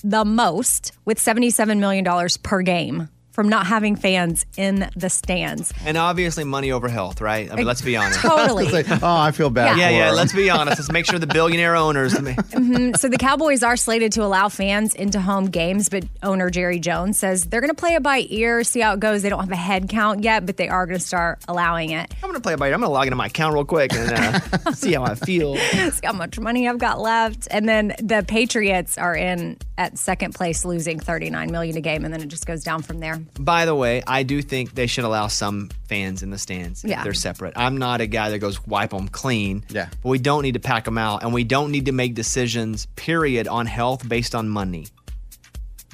the 0.04 0.26
most 0.26 0.92
with 1.06 1.20
$77 1.20 1.78
million 1.80 2.06
per 2.42 2.62
game 2.62 3.10
from 3.34 3.50
not 3.50 3.66
having 3.68 3.96
fans 3.98 4.46
in 4.56 4.90
the 4.96 5.10
stands. 5.10 5.74
And 5.86 5.98
obviously, 5.98 6.46
money 6.46 6.72
over 6.72 6.88
health, 6.88 7.20
right? 7.20 7.52
I 7.52 7.56
mean, 7.56 7.66
let's 7.66 7.82
be 7.82 7.98
honest. 7.98 8.20
Totally. 8.22 8.64
It's 8.74 8.90
like, 8.90 9.04
oh, 9.04 9.08
I 9.18 9.32
feel 9.32 9.50
bad. 9.50 9.78
Yeah, 9.78 9.90
for 9.90 9.94
yeah. 9.94 10.12
Let's 10.12 10.32
be 10.34 10.50
honest. 10.50 10.80
Let's 10.80 10.92
make 10.92 11.06
sure 11.06 11.20
the 11.20 11.28
billionaire 11.28 11.76
owners. 11.76 12.14
Mhm. 12.54 12.98
So 12.98 13.10
the 13.10 13.18
Cowboys 13.18 13.64
are 13.64 13.76
slated 13.76 14.12
to 14.14 14.24
allow 14.24 14.48
fans 14.48 14.94
into 14.94 15.20
home 15.20 15.46
games, 15.46 15.90
but 15.90 16.06
owner 16.22 16.50
Jerry 16.50 16.80
Jones 16.80 17.20
says 17.20 17.46
they're 17.46 17.60
going 17.62 17.70
to 17.74 17.76
play 17.76 17.96
it 17.96 18.04
by 18.04 18.26
ear, 18.30 18.64
see 18.64 18.80
how 18.80 18.94
it 18.94 19.00
goes. 19.00 19.22
They 19.24 19.30
don't 19.30 19.40
have 19.42 19.52
a 19.52 19.56
head 19.56 19.90
count 19.90 20.24
yet, 20.24 20.46
but 20.46 20.56
they 20.58 20.70
are 20.70 20.86
going 20.86 21.00
to 21.00 21.06
start 21.06 21.40
allowing 21.48 21.90
it. 21.90 22.14
I'm 22.24 22.30
gonna 22.30 22.40
play 22.40 22.54
it 22.54 22.60
by 22.60 22.68
ear. 22.70 22.74
I'm 22.76 22.80
gonna 22.82 22.94
log 22.94 23.08
into 23.08 23.16
my 23.16 23.26
account 23.26 23.54
real 23.56 23.66
quick 23.66 23.92
and 23.94 24.12
uh, 24.14 24.72
see 24.74 24.94
how 24.94 25.04
I 25.04 25.16
feel. 25.16 25.56
see 25.58 25.92
how 26.06 26.14
much 26.14 26.40
money 26.40 26.68
I've 26.70 26.78
got 26.78 27.00
left. 27.02 27.48
And 27.52 27.68
then 27.68 27.96
the 28.00 28.24
Patriots 28.28 28.98
are 28.98 29.16
in 29.16 29.58
at 29.78 29.98
second 29.98 30.36
place, 30.36 30.64
losing 30.66 31.00
39 31.00 31.52
million 31.52 31.76
a 31.78 31.82
game, 31.82 32.06
and 32.06 32.14
then 32.14 32.22
it 32.22 32.28
just 32.28 32.46
goes 32.46 32.64
down 32.64 32.82
from 32.84 33.00
there. 33.00 33.20
By 33.40 33.66
the 33.66 33.76
way, 33.76 34.02
I 34.08 34.24
do 34.24 34.42
think 34.42 34.76
they 34.76 34.88
should 34.88 35.04
allow 35.04 35.28
some 35.28 35.70
fans 35.88 36.24
in 36.24 36.30
the 36.30 36.38
stands. 36.38 36.84
if 36.84 36.90
Yeah. 36.90 37.04
they're 37.04 37.14
separate. 37.14 37.54
I'm 37.56 37.78
not 37.78 38.02
a 38.02 38.08
guy 38.08 38.30
that 38.30 38.40
goes 38.40 38.66
wipe 38.68 38.92
them 38.92 39.08
clean. 39.08 39.64
Yeah. 39.70 39.90
But 40.02 40.10
we 40.10 40.20
don't 40.20 40.42
need 40.44 40.54
to 40.56 40.60
pack 40.60 40.86
them 40.86 40.98
out, 40.98 41.24
and 41.24 41.34
we 41.34 41.44
don't 41.44 41.72
need 41.72 41.86
to 41.86 41.92
make 41.92 42.14
decisions. 42.16 42.88
Period 42.96 43.48
on 43.48 43.66
health 43.66 44.08
based 44.08 44.34
on 44.36 44.50
money. 44.50 44.88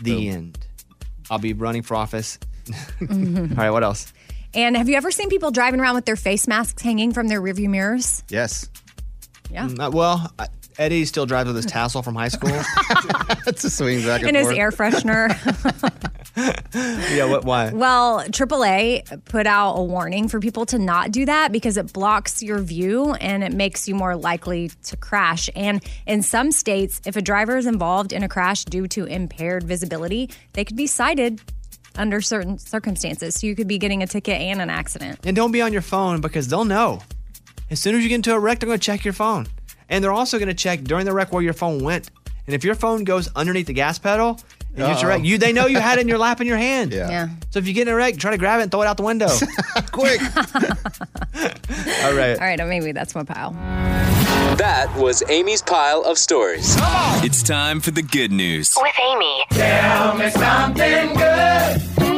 The 0.02 0.30
end. 0.30 0.58
I'll 1.30 1.40
be 1.40 1.54
running 1.54 1.82
for 1.84 1.96
office. 1.96 2.40
Mhm. 2.68 3.52
All 3.58 3.58
right. 3.58 3.70
What 3.72 3.84
else? 3.84 4.12
And 4.54 4.76
have 4.78 4.90
you 4.90 4.96
ever 4.96 5.12
seen 5.12 5.30
people 5.30 5.52
driving 5.52 5.80
around 5.80 5.96
with 5.96 6.06
their 6.06 6.16
face 6.16 6.48
masks 6.48 6.82
hanging 6.82 7.14
from 7.14 7.28
their 7.28 7.42
rearview 7.42 7.70
mirrors? 7.70 8.24
Yes. 8.30 8.68
Yeah. 9.52 9.68
Mm, 9.68 9.80
uh, 9.80 9.92
well, 9.92 10.32
I- 10.40 10.48
Eddie 10.80 11.04
still 11.04 11.26
drives 11.26 11.48
with 11.48 11.58
his 11.58 11.66
tassel 11.66 12.02
from 12.02 12.16
high 12.16 12.30
school. 12.30 12.50
That's 13.46 13.64
a 13.66 13.70
swing 13.70 14.02
back 14.06 14.22
and 14.22 14.30
And 14.30 14.38
his 14.38 14.58
air 14.58 14.72
freshener. 14.72 15.28
yeah. 16.74 17.26
What? 17.26 17.44
Why? 17.44 17.72
Well, 17.72 18.24
AAA 18.24 19.26
put 19.26 19.48
out 19.48 19.74
a 19.74 19.84
warning 19.84 20.28
for 20.28 20.40
people 20.40 20.66
to 20.68 20.80
not 20.80 21.12
do 21.12 21.26
that 21.26 21.52
because 21.52 21.78
it 21.78 21.92
blocks 21.94 22.42
your 22.42 22.60
view 22.60 23.14
and 23.14 23.44
it 23.44 23.54
makes 23.54 23.88
you 23.88 23.96
more 23.96 24.16
likely 24.16 24.70
to 24.84 24.98
crash. 24.98 25.50
And 25.56 25.84
in 26.06 26.22
some 26.22 26.52
states, 26.52 27.02
if 27.06 27.16
a 27.16 27.22
driver 27.22 27.58
is 27.58 27.66
involved 27.66 28.14
in 28.14 28.24
a 28.24 28.30
crash 28.30 28.66
due 28.66 28.88
to 28.90 29.06
impaired 29.06 29.64
visibility, 29.64 30.30
they 30.54 30.64
could 30.64 30.78
be 30.78 30.88
cited 30.88 31.42
under 31.96 32.22
certain 32.22 32.58
circumstances. 32.58 33.36
So 33.36 33.48
you 33.48 33.56
could 33.56 33.68
be 33.68 33.78
getting 33.78 34.04
a 34.04 34.08
ticket 34.08 34.40
and 34.40 34.62
an 34.62 34.70
accident. 34.70 35.20
And 35.26 35.36
don't 35.36 35.52
be 35.52 35.62
on 35.62 35.74
your 35.74 35.82
phone 35.82 36.22
because 36.22 36.48
they'll 36.48 36.66
know. 36.66 37.02
As 37.70 37.80
soon 37.80 37.96
as 37.96 38.04
you 38.04 38.10
get 38.10 38.16
into 38.16 38.34
a 38.34 38.40
wreck, 38.40 38.60
they're 38.60 38.68
going 38.68 38.80
to 38.80 38.86
check 38.86 39.04
your 39.04 39.14
phone. 39.14 39.48
And 39.90 40.04
they're 40.04 40.14
also 40.14 40.38
going 40.38 40.50
to 40.50 40.54
check 40.54 40.84
during 40.84 41.06
the 41.06 41.14
wreck 41.14 41.34
where 41.34 41.44
your 41.44 41.54
phone 41.54 41.84
went. 41.84 42.10
And 42.46 42.56
if 42.56 42.64
your 42.64 42.76
phone 42.76 43.04
goes 43.04 43.28
underneath 43.36 43.68
the 43.68 43.74
gas 43.74 44.00
pedal, 44.00 44.40
and 44.82 44.90
you, 44.90 44.96
Uh-oh. 45.08 45.08
wreck, 45.08 45.24
you 45.24 45.38
they 45.38 45.52
know 45.54 45.66
you 45.68 45.80
had 45.80 45.98
it 45.98 46.02
in 46.02 46.08
your 46.08 46.18
lap 46.18 46.42
in 46.42 46.48
your 46.48 46.58
hand. 46.58 46.92
Yeah. 46.94 47.10
Yeah. 47.10 47.30
So 47.52 47.60
if 47.60 47.68
you 47.68 47.74
get 47.74 47.88
in 47.88 47.94
a 47.94 47.96
wreck, 47.96 48.18
try 48.18 48.32
to 48.32 48.38
grab 48.38 48.60
it 48.60 48.64
and 48.64 48.72
throw 48.72 48.82
it 48.82 48.88
out 48.88 48.98
the 48.98 49.04
window. 49.04 49.28
Quick. 49.92 50.20
All 52.04 52.14
right. 52.14 52.34
All 52.40 52.46
right, 52.46 52.58
maybe 52.68 52.92
that's 52.92 53.16
my 53.16 53.24
pile. 53.24 53.52
That 54.58 54.94
was 54.98 55.24
Amy's 55.30 55.62
pile 55.62 56.02
of 56.04 56.18
stories. 56.18 56.76
It's 57.24 57.44
time 57.44 57.80
for 57.80 57.92
the 57.92 58.02
good 58.02 58.32
news. 58.32 58.74
With 58.80 58.94
Amy. 59.00 59.44
Tell 59.52 60.16
me 60.18 60.30
something 60.30 61.14
good. 61.14 62.09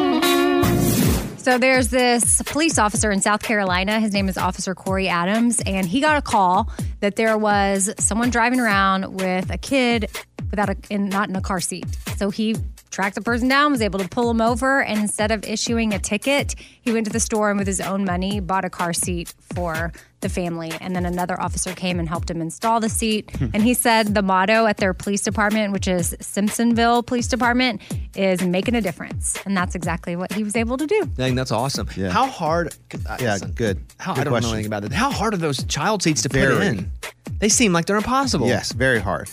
So 1.41 1.57
there's 1.57 1.87
this 1.87 2.39
police 2.43 2.77
officer 2.77 3.09
in 3.09 3.19
South 3.19 3.41
Carolina. 3.41 3.99
His 3.99 4.13
name 4.13 4.29
is 4.29 4.37
Officer 4.37 4.75
Corey 4.75 5.09
Adams, 5.09 5.59
and 5.65 5.87
he 5.87 5.99
got 5.99 6.15
a 6.15 6.21
call 6.21 6.69
that 6.99 7.15
there 7.15 7.35
was 7.35 7.91
someone 7.97 8.29
driving 8.29 8.59
around 8.59 9.15
with 9.15 9.49
a 9.49 9.57
kid 9.57 10.11
without 10.51 10.69
a 10.69 10.77
in, 10.91 11.09
not 11.09 11.29
in 11.29 11.35
a 11.35 11.41
car 11.41 11.59
seat. 11.59 11.87
So 12.17 12.29
he 12.29 12.57
tracked 12.91 13.15
the 13.15 13.21
person 13.21 13.47
down, 13.47 13.71
was 13.71 13.81
able 13.81 13.99
to 13.99 14.07
pull 14.07 14.29
him 14.29 14.41
over, 14.41 14.83
and 14.83 14.99
instead 14.99 15.31
of 15.31 15.43
issuing 15.45 15.93
a 15.93 15.99
ticket, 15.99 16.55
he 16.81 16.91
went 16.91 17.05
to 17.07 17.11
the 17.11 17.19
store 17.19 17.49
and 17.49 17.57
with 17.57 17.67
his 17.67 17.81
own 17.81 18.05
money 18.05 18.39
bought 18.39 18.65
a 18.65 18.69
car 18.69 18.93
seat 18.93 19.33
for 19.55 19.91
the 20.19 20.29
family. 20.29 20.71
And 20.81 20.95
then 20.95 21.05
another 21.05 21.39
officer 21.41 21.73
came 21.73 21.97
and 21.99 22.07
helped 22.07 22.29
him 22.29 22.41
install 22.41 22.79
the 22.79 22.89
seat. 22.89 23.31
and 23.53 23.63
he 23.63 23.73
said 23.73 24.13
the 24.13 24.21
motto 24.21 24.67
at 24.67 24.77
their 24.77 24.93
police 24.93 25.21
department, 25.21 25.73
which 25.73 25.87
is 25.87 26.15
Simpsonville 26.19 27.03
Police 27.05 27.27
Department, 27.27 27.81
is 28.15 28.43
making 28.43 28.75
a 28.75 28.81
difference. 28.81 29.35
And 29.45 29.57
that's 29.57 29.73
exactly 29.73 30.15
what 30.15 30.31
he 30.33 30.43
was 30.43 30.55
able 30.55 30.77
to 30.77 30.85
do. 30.85 31.01
I 31.01 31.05
think 31.15 31.35
that's 31.37 31.51
awesome. 31.51 31.87
How 31.87 32.27
hard? 32.27 32.75
uh, 33.09 33.17
Yeah, 33.19 33.33
listen, 33.33 33.51
good. 33.53 33.79
How, 33.97 34.13
Good 34.13 34.21
I 34.21 34.23
don't 34.25 34.31
question. 34.33 34.49
know 34.49 34.53
anything 34.53 34.67
about 34.67 34.83
it. 34.83 34.91
How 34.91 35.09
hard 35.11 35.33
are 35.33 35.37
those 35.37 35.63
child 35.63 36.03
seats 36.03 36.21
to 36.23 36.29
put 36.29 36.39
in? 36.61 36.91
They 37.39 37.49
seem 37.49 37.73
like 37.73 37.85
they're 37.87 37.95
impossible. 37.97 38.47
Yes, 38.47 38.73
very 38.73 38.99
hard. 38.99 39.27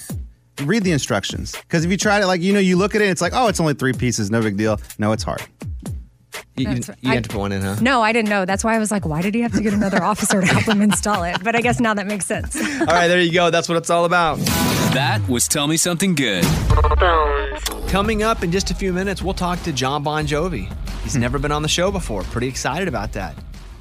Read 0.62 0.82
the 0.82 0.92
instructions. 0.92 1.52
Because 1.52 1.84
if 1.84 1.90
you 1.90 1.96
try 1.96 2.20
to, 2.20 2.26
like, 2.26 2.40
you 2.40 2.52
know, 2.52 2.58
you 2.58 2.76
look 2.76 2.94
at 2.94 3.00
it, 3.00 3.08
it's 3.08 3.20
like, 3.20 3.32
oh, 3.34 3.48
it's 3.48 3.60
only 3.60 3.74
three 3.74 3.92
pieces, 3.92 4.30
no 4.30 4.40
big 4.40 4.56
deal. 4.56 4.80
No, 4.98 5.12
it's 5.12 5.22
hard. 5.22 5.42
You, 6.56 6.68
you, 6.68 6.74
That's 6.74 6.88
you 7.00 7.10
I- 7.10 7.14
have 7.14 7.22
to 7.24 7.28
put 7.28 7.38
one 7.38 7.52
in, 7.52 7.62
huh? 7.62 7.76
No, 7.80 8.02
I 8.02 8.12
didn't 8.12 8.28
know. 8.28 8.44
That's 8.44 8.64
why 8.64 8.74
I 8.74 8.78
was 8.78 8.90
like, 8.90 9.06
why 9.06 9.22
did 9.22 9.34
he 9.34 9.40
have 9.42 9.52
to 9.52 9.62
get 9.62 9.72
another 9.72 10.02
officer 10.02 10.40
to 10.40 10.46
help 10.46 10.64
him 10.64 10.82
install 10.82 11.22
it? 11.22 11.42
But 11.42 11.54
I 11.54 11.60
guess 11.60 11.80
now 11.80 11.94
that 11.94 12.06
makes 12.06 12.26
sense. 12.26 12.56
All 12.56 12.86
right, 12.86 13.08
there 13.08 13.20
you 13.20 13.32
go. 13.32 13.50
That's 13.50 13.68
what 13.68 13.78
it's 13.78 13.90
all 13.90 14.04
about. 14.04 14.38
That 14.94 15.26
was 15.28 15.46
Tell 15.46 15.66
Me 15.66 15.76
Something 15.76 16.14
Good. 16.14 16.44
Coming 17.88 18.22
up 18.22 18.42
in 18.42 18.50
just 18.50 18.70
a 18.70 18.74
few 18.74 18.92
minutes, 18.92 19.22
we'll 19.22 19.34
talk 19.34 19.62
to 19.62 19.72
Jon 19.72 20.02
Bon 20.02 20.26
Jovi. 20.26 20.72
He's 21.02 21.14
hmm. 21.14 21.20
never 21.20 21.38
been 21.38 21.52
on 21.52 21.62
the 21.62 21.68
show 21.68 21.90
before. 21.90 22.22
Pretty 22.24 22.48
excited 22.48 22.88
about 22.88 23.12
that. 23.12 23.34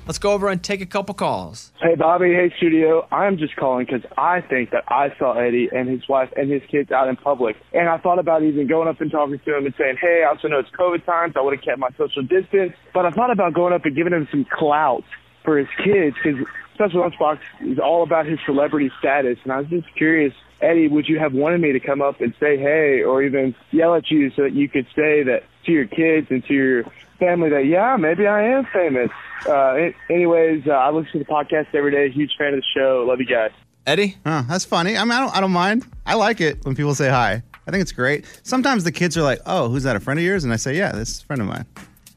Let's 0.08 0.20
go 0.20 0.32
over 0.32 0.48
and 0.48 0.64
take 0.64 0.80
a 0.80 0.86
couple 0.86 1.14
calls. 1.14 1.74
Hey, 1.82 1.96
Bobby. 1.96 2.34
Hey, 2.34 2.54
studio. 2.56 3.06
I'm 3.12 3.38
just 3.38 3.58
calling 3.58 3.86
because 3.86 4.10
I 4.18 4.40
think 4.40 4.72
that 4.72 4.86
I 4.88 5.14
saw 5.20 5.34
Eddie 5.34 5.68
and 5.76 5.90
his 5.90 6.08
wife 6.08 6.32
and 6.38 6.50
his 6.50 6.62
kids 6.72 6.92
out 6.92 7.10
in 7.10 7.18
public. 7.18 7.58
And 7.74 7.90
I 7.90 7.98
thought 7.98 8.18
about 8.18 8.42
even 8.42 8.68
going 8.68 8.88
up 8.88 9.02
and 9.02 9.12
talking 9.12 9.38
to 9.38 9.58
him 9.58 9.66
and 9.66 9.76
saying, 9.78 9.98
hey, 10.00 10.24
I 10.26 10.30
also 10.30 10.48
know 10.48 10.60
it's 10.60 10.70
COVID 10.70 11.06
times. 11.06 11.34
I 11.36 11.42
would 11.42 11.56
have 11.56 11.64
kept 11.64 11.80
my 11.80 11.90
social 11.98 12.24
distance. 12.24 12.72
But 12.94 13.06
I 13.06 13.12
thought 13.12 13.32
about 13.32 13.54
going 13.54 13.74
up 13.74 13.84
and 13.84 13.98
giving 13.98 14.14
him 14.14 14.30
some 14.32 14.46
clout 14.50 15.04
for 15.44 15.58
his 15.58 15.68
kids 15.84 16.16
because 16.24 16.40
Special 16.76 17.02
Lunchbox 17.02 17.40
is 17.62 17.78
all 17.78 18.04
about 18.04 18.28
his 18.28 18.40
celebrity 18.46 18.90
status. 19.00 19.38
And 19.44 19.52
I 19.52 19.58
was 19.58 19.68
just 19.68 19.94
curious, 19.98 20.34
Eddie, 20.62 20.88
would 20.88 21.10
you 21.10 21.20
have 21.20 21.34
wanted 21.34 21.60
me 21.60 21.74
to 21.74 21.82
come 21.82 22.02
up 22.02 22.22
and 22.22 22.34
say 22.40 22.58
hey 22.58 23.04
or 23.04 23.24
even 23.24 23.54
yell 23.72 23.94
at 23.94 24.10
you 24.10 24.32
so 24.38 24.44
that 24.44 24.54
you 24.54 24.70
could 24.70 24.86
say 24.96 25.24
that 25.24 25.44
to 25.66 25.72
your 25.74 25.86
kids 25.86 26.28
and 26.30 26.46
to 26.46 26.54
your 26.54 26.84
family 27.20 27.50
that, 27.50 27.66
yeah, 27.66 27.96
maybe 27.98 28.28
I 28.28 28.44
am 28.44 28.66
famous? 28.74 29.10
Uh, 29.48 29.76
a- 29.76 29.96
anyways, 30.10 30.64
uh, 30.68 30.72
I 30.72 30.90
listen 30.92 31.12
to 31.14 31.20
the 31.20 31.26
podcast 31.26 31.68
every 31.74 31.92
day. 31.92 32.10
Huge 32.12 32.32
fan 32.38 32.54
of 32.54 32.60
the 32.60 32.66
show. 32.76 33.06
Love 33.08 33.20
you 33.20 33.26
guys. 33.26 33.52
Eddie? 33.86 34.18
Huh, 34.26 34.44
that's 34.50 34.66
funny. 34.66 34.98
I 34.98 35.04
mean, 35.04 35.12
I 35.12 35.20
don't, 35.22 35.36
I 35.38 35.40
don't 35.40 35.52
mind. 35.52 35.86
I 36.06 36.16
like 36.16 36.42
it 36.42 36.66
when 36.66 36.76
people 36.76 36.94
say 36.96 37.10
hi. 37.10 37.42
I 37.68 37.72
think 37.72 37.82
it's 37.82 37.92
great. 37.92 38.26
Sometimes 38.44 38.84
the 38.84 38.92
kids 38.92 39.18
are 39.18 39.22
like, 39.24 39.40
oh, 39.46 39.70
who's 39.70 39.84
that, 39.84 39.96
a 39.96 40.00
friend 40.00 40.20
of 40.20 40.26
yours? 40.26 40.44
And 40.44 40.52
I 40.52 40.56
say, 40.58 40.76
yeah, 40.78 40.92
this 40.92 41.10
is 41.10 41.22
a 41.22 41.26
friend 41.26 41.42
of 41.42 41.48
mine. 41.48 41.66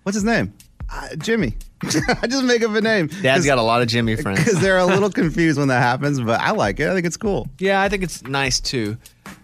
What's 0.02 0.14
his 0.16 0.24
name? 0.24 0.52
Uh, 0.92 1.14
Jimmy. 1.16 1.56
I 1.82 2.26
just 2.26 2.44
make 2.44 2.62
up 2.62 2.72
a 2.74 2.80
name. 2.80 3.06
Dad's 3.22 3.46
got 3.46 3.58
a 3.58 3.62
lot 3.62 3.80
of 3.82 3.88
Jimmy 3.88 4.16
friends. 4.22 4.40
Because 4.40 4.60
they're 4.60 4.78
a 4.78 4.84
little 4.86 5.10
confused 5.10 5.58
when 5.58 5.68
that 5.68 5.80
happens, 5.80 6.20
but 6.20 6.40
I 6.40 6.50
like 6.50 6.80
it. 6.80 6.88
I 6.88 6.94
think 6.94 7.06
it's 7.06 7.16
cool. 7.16 7.48
Yeah, 7.58 7.80
I 7.80 7.88
think 7.88 8.02
it's 8.02 8.22
nice 8.24 8.60
too. 8.60 8.96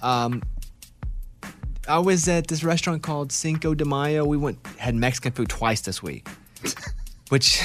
Um, 0.03 0.43
I 1.89 1.99
was 1.99 2.29
at 2.29 2.49
this 2.49 2.65
restaurant 2.65 3.03
called 3.03 3.33
Cinco 3.33 3.75
de 3.75 3.85
Mayo. 3.85 4.25
We 4.25 4.37
went 4.37 4.59
had 4.79 4.95
Mexican 4.95 5.33
food 5.33 5.49
twice 5.49 5.81
this 5.83 6.03
week, 6.03 6.27
which 7.29 7.61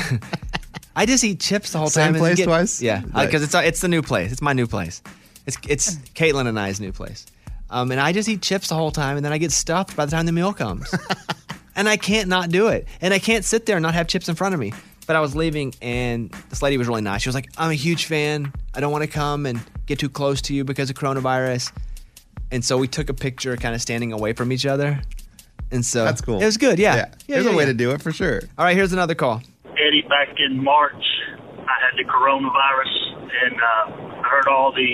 I 0.96 1.06
just 1.06 1.24
eat 1.24 1.40
chips 1.40 1.72
the 1.72 1.78
whole 1.80 1.90
Same 1.90 2.08
time. 2.08 2.16
and 2.16 2.22
place 2.22 2.38
get- 2.38 2.46
twice? 2.46 2.82
Yeah, 2.82 3.02
because 3.02 3.44
it's 3.44 3.56
it's 3.56 3.82
the 3.82 3.88
new 3.88 4.02
place. 4.02 4.32
It's 4.32 4.42
my 4.42 4.54
new 4.54 4.68
place. 4.68 5.02
It's 5.46 5.58
it's 5.68 5.96
Caitlin 6.16 6.48
and 6.48 6.60
I's 6.60 6.80
new 6.80 6.92
place. 6.92 7.26
Um, 7.70 7.90
and 7.92 8.02
I 8.02 8.12
just 8.12 8.28
eat 8.28 8.42
chips 8.42 8.68
the 8.68 8.76
whole 8.76 8.92
time, 8.92 9.16
and 9.16 9.26
then 9.26 9.32
I 9.32 9.38
get 9.38 9.52
stuffed 9.52 9.96
by 9.96 10.06
the 10.06 10.12
time 10.12 10.26
the 10.26 10.34
meal 10.34 10.52
comes. 10.54 10.94
and 11.76 11.88
I 11.88 11.96
can't 11.96 12.28
not 12.28 12.50
do 12.50 12.68
it. 12.68 12.86
And 13.00 13.14
I 13.14 13.20
can't 13.20 13.46
sit 13.46 13.66
there 13.66 13.78
and 13.78 13.84
not 13.84 13.94
have 13.94 14.08
chips 14.08 14.28
in 14.28 14.36
front 14.36 14.54
of 14.54 14.60
me. 14.60 14.74
But 15.08 15.16
I 15.16 15.20
was 15.22 15.36
leaving, 15.36 15.74
and 15.82 16.30
this 16.50 16.62
lady 16.62 16.78
was 16.78 16.88
really 16.88 17.02
nice. 17.02 17.22
She 17.24 17.30
was 17.30 17.36
like, 17.36 17.50
"I'm 17.58 17.72
a 17.72 17.76
huge 17.76 18.06
fan. 18.06 18.54
I 18.76 18.82
don't 18.82 18.92
want 18.92 19.04
to 19.04 19.10
come 19.10 19.46
and 19.46 19.60
get 19.86 20.00
too 20.00 20.10
close 20.10 20.42
to 20.44 20.54
you 20.54 20.64
because 20.64 20.90
of 20.90 20.96
coronavirus." 20.96 21.72
And 22.52 22.64
so 22.64 22.78
we 22.78 22.88
took 22.88 23.10
a 23.10 23.14
picture, 23.14 23.56
kind 23.56 23.74
of 23.74 23.82
standing 23.82 24.12
away 24.12 24.34
from 24.34 24.52
each 24.52 24.66
other. 24.66 25.02
And 25.72 25.86
so 25.86 26.04
That's 26.04 26.20
cool. 26.22 26.42
It 26.42 26.46
was 26.46 26.58
good. 26.58 26.80
Yeah. 26.80 26.96
Yeah. 26.96 27.08
There's 27.28 27.46
a 27.46 27.56
way 27.56 27.66
to 27.66 27.74
do 27.74 27.92
it 27.92 28.02
for 28.02 28.12
sure. 28.12 28.42
All 28.58 28.66
right, 28.66 28.76
here's 28.76 28.92
another 28.92 29.16
call. 29.16 29.42
Eddie, 29.66 30.04
back 30.10 30.36
in 30.38 30.62
March, 30.62 31.04
I 31.32 31.76
had 31.80 31.96
the 31.96 32.04
coronavirus, 32.04 32.94
and 33.24 33.56
uh, 33.56 34.20
I 34.20 34.28
heard 34.28 34.52
all 34.52 34.76
the 34.76 34.94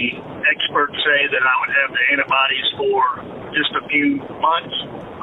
experts 0.54 0.94
say 1.02 1.20
that 1.34 1.42
I 1.42 1.56
would 1.66 1.74
have 1.74 1.90
the 1.90 2.04
antibodies 2.14 2.68
for 2.78 3.02
just 3.58 3.74
a 3.74 3.84
few 3.90 4.22
months. 4.38 4.76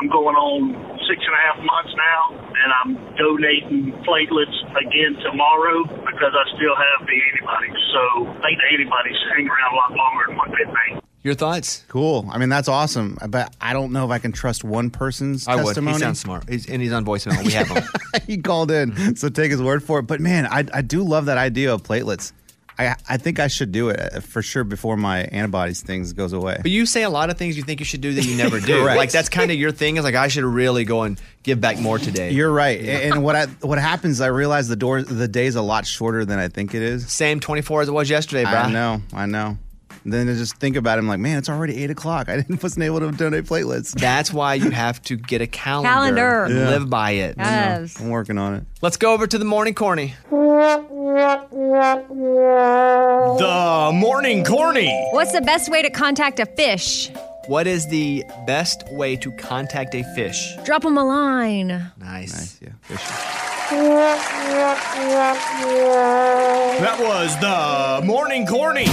I'm 0.03 0.11
going 0.11 0.35
on 0.35 0.99
six 1.07 1.23
and 1.23 1.35
a 1.38 1.42
half 1.47 1.59
months 1.62 1.94
now, 1.94 2.35
and 2.35 2.68
I'm 2.83 2.90
donating 3.14 3.94
platelets 4.03 4.59
again 4.75 5.14
tomorrow 5.23 5.87
because 5.87 6.35
I 6.35 6.44
still 6.59 6.75
have 6.75 7.07
the 7.07 7.18
antibodies. 7.31 7.79
So 7.94 8.03
I 8.27 8.51
think 8.51 8.59
the 8.59 8.68
antibodies 8.75 9.20
hang 9.31 9.47
around 9.47 9.70
a 9.70 9.77
lot 9.79 9.90
longer 9.94 10.25
than 10.29 10.37
what 10.37 10.51
they 10.51 10.66
think. 10.66 11.04
Your 11.25 11.35
thoughts? 11.35 11.85
Cool. 11.89 12.29
I 12.31 12.37
mean, 12.37 12.51
that's 12.51 12.69
awesome. 12.69 13.17
But 13.29 13.57
I 13.59 13.73
don't 13.73 13.93
know 13.93 14.05
if 14.05 14.11
I 14.11 14.19
can 14.19 14.31
trust 14.31 14.63
one 14.63 14.91
person's 14.91 15.49
I 15.49 15.57
would. 15.57 15.65
testimony. 15.65 15.97
He 15.97 16.01
sounds 16.01 16.21
smart. 16.21 16.49
He's, 16.49 16.69
and 16.69 16.83
he's 16.83 16.93
on 16.93 17.07
voicemail. 17.07 17.43
We 17.43 17.53
have 17.53 17.67
him. 17.67 17.83
he 18.27 18.37
called 18.37 18.71
in, 18.71 19.17
so 19.17 19.31
take 19.31 19.51
his 19.51 19.63
word 19.63 19.83
for 19.83 20.01
it. 20.01 20.03
But 20.03 20.21
man, 20.21 20.47
I, 20.47 20.65
I 20.73 20.83
do 20.83 21.03
love 21.03 21.25
that 21.25 21.39
idea 21.39 21.73
of 21.73 21.83
platelets. 21.83 22.33
I 22.79 22.97
I 23.09 23.17
think 23.17 23.41
I 23.41 23.47
should 23.47 23.73
do 23.73 23.89
it 23.89 24.01
uh, 24.01 24.21
for 24.21 24.43
sure 24.43 24.65
before 24.65 24.97
my 24.97 25.21
antibodies 25.25 25.81
things 25.81 26.13
goes 26.13 26.33
away. 26.33 26.59
But 26.61 26.71
you 26.71 26.87
say 26.87 27.05
a 27.05 27.11
lot 27.11 27.31
of 27.31 27.39
things 27.39 27.57
you 27.57 27.63
think 27.63 27.81
you 27.81 27.87
should 27.87 28.01
do 28.01 28.13
that 28.13 28.25
you 28.25 28.37
never 28.37 28.61
do. 28.61 28.85
Like 28.85 29.13
that's 29.13 29.29
kind 29.29 29.51
of 29.51 29.57
your 29.57 29.71
thing. 29.71 29.97
Is 29.97 30.05
like 30.05 30.15
I 30.15 30.29
should 30.29 30.45
really 30.45 30.85
go 30.85 31.03
and 31.03 31.21
give 31.43 31.61
back 31.61 31.79
more 31.79 31.99
today. 31.99 32.33
You're 32.33 32.53
right. 32.53 32.81
And 32.81 33.23
what 33.23 33.37
I 33.37 33.47
what 33.61 33.79
happens, 33.79 34.21
I 34.21 34.27
realize 34.27 34.69
the 34.69 34.77
door 34.77 35.03
the 35.03 35.29
day's 35.29 35.55
a 35.55 35.63
lot 35.63 35.87
shorter 35.87 36.25
than 36.25 36.39
I 36.39 36.49
think 36.49 36.75
it 36.75 36.83
is. 36.83 37.11
Same 37.13 37.41
24 37.41 37.83
as 37.83 37.89
it 37.89 37.93
was 37.93 38.11
yesterday, 38.11 38.45
bro. 38.45 38.53
I 38.53 38.73
know, 38.73 39.03
I 39.13 39.27
know. 39.27 39.57
Then 40.07 40.29
I 40.29 40.35
just 40.35 40.57
think 40.59 40.77
about 40.77 40.99
it. 40.99 41.01
I'm 41.01 41.09
like, 41.09 41.19
man, 41.21 41.38
it's 41.38 41.49
already 41.49 41.83
eight 41.83 41.90
o'clock. 41.90 42.29
I 42.29 42.37
didn't 42.37 42.62
wasn't 42.62 42.85
able 42.85 43.01
to 43.01 43.11
donate 43.11 43.45
platelets. 43.45 43.93
That's 43.93 44.33
why 44.33 44.55
you 44.55 44.71
have 44.71 45.01
to 45.05 45.17
get 45.17 45.40
a 45.40 45.47
calendar. 45.47 45.88
Calendar. 45.88 46.45
and 46.45 46.55
Yeah. 46.55 46.71
Live 46.71 46.90
by 46.90 47.12
it. 47.12 47.37
Yes. 47.38 47.99
I'm 48.01 48.11
working 48.11 48.37
on 48.38 48.55
it. 48.55 48.64
Let's 48.83 48.99
go 48.99 49.14
over 49.14 49.27
to 49.27 49.38
the 49.38 49.45
morning 49.47 49.75
corny. 49.75 50.14
The 53.38 53.90
morning 53.95 54.45
corny. 54.45 55.09
What's 55.12 55.33
the 55.33 55.40
best 55.40 55.71
way 55.71 55.83
to 55.83 55.90
contact 55.90 56.38
a 56.40 56.47
fish? 56.47 57.11
What 57.46 57.66
is 57.66 57.87
the 57.88 58.24
best 58.46 58.85
way 58.90 59.16
to 59.16 59.30
contact 59.33 59.94
a 59.94 60.02
fish? 60.14 60.57
Drop 60.64 60.83
them 60.83 60.96
a 60.96 61.04
line. 61.04 61.92
Nice. 61.98 62.59
Yeah. 62.62 62.70
That 66.80 66.96
was 67.00 67.38
the 67.40 68.07
morning 68.07 68.46
corny. 68.46 68.87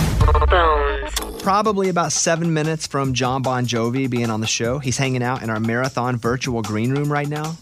Probably 1.41 1.87
about 1.87 2.11
seven 2.11 2.53
minutes 2.53 2.87
from 2.87 3.13
Jon 3.13 3.41
Bon 3.41 3.65
Jovi 3.65 4.09
being 4.09 4.29
on 4.29 4.41
the 4.41 4.47
show. 4.47 4.79
He's 4.79 4.97
hanging 4.97 5.23
out 5.23 5.43
in 5.43 5.49
our 5.49 5.59
marathon 5.61 6.17
virtual 6.17 6.61
green 6.61 6.91
room 6.91 7.09
right 7.11 7.29
now. 7.29 7.55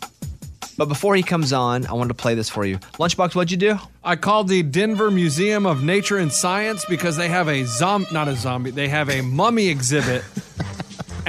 But 0.76 0.88
before 0.88 1.16
he 1.16 1.24
comes 1.24 1.52
on, 1.54 1.86
I 1.86 1.94
wanted 1.94 2.10
to 2.10 2.14
play 2.14 2.36
this 2.36 2.50
for 2.50 2.66
you. 2.66 2.78
Lunchbox, 2.98 3.36
what'd 3.36 3.52
you 3.52 3.58
do? 3.58 3.78
I 4.04 4.16
called 4.16 4.48
the 4.48 4.64
Denver 4.64 5.12
Museum 5.12 5.66
of 5.66 5.84
Nature 5.84 6.18
and 6.18 6.32
Science 6.32 6.86
because 6.86 7.18
they 7.18 7.28
have 7.28 7.48
a 7.50 7.66
zom 7.66 8.08
not 8.12 8.28
a 8.28 8.36
zombie, 8.36 8.72
they 8.72 8.88
have 8.88 9.10
a 9.10 9.22
mummy 9.22 9.68
exhibit. 9.68 10.24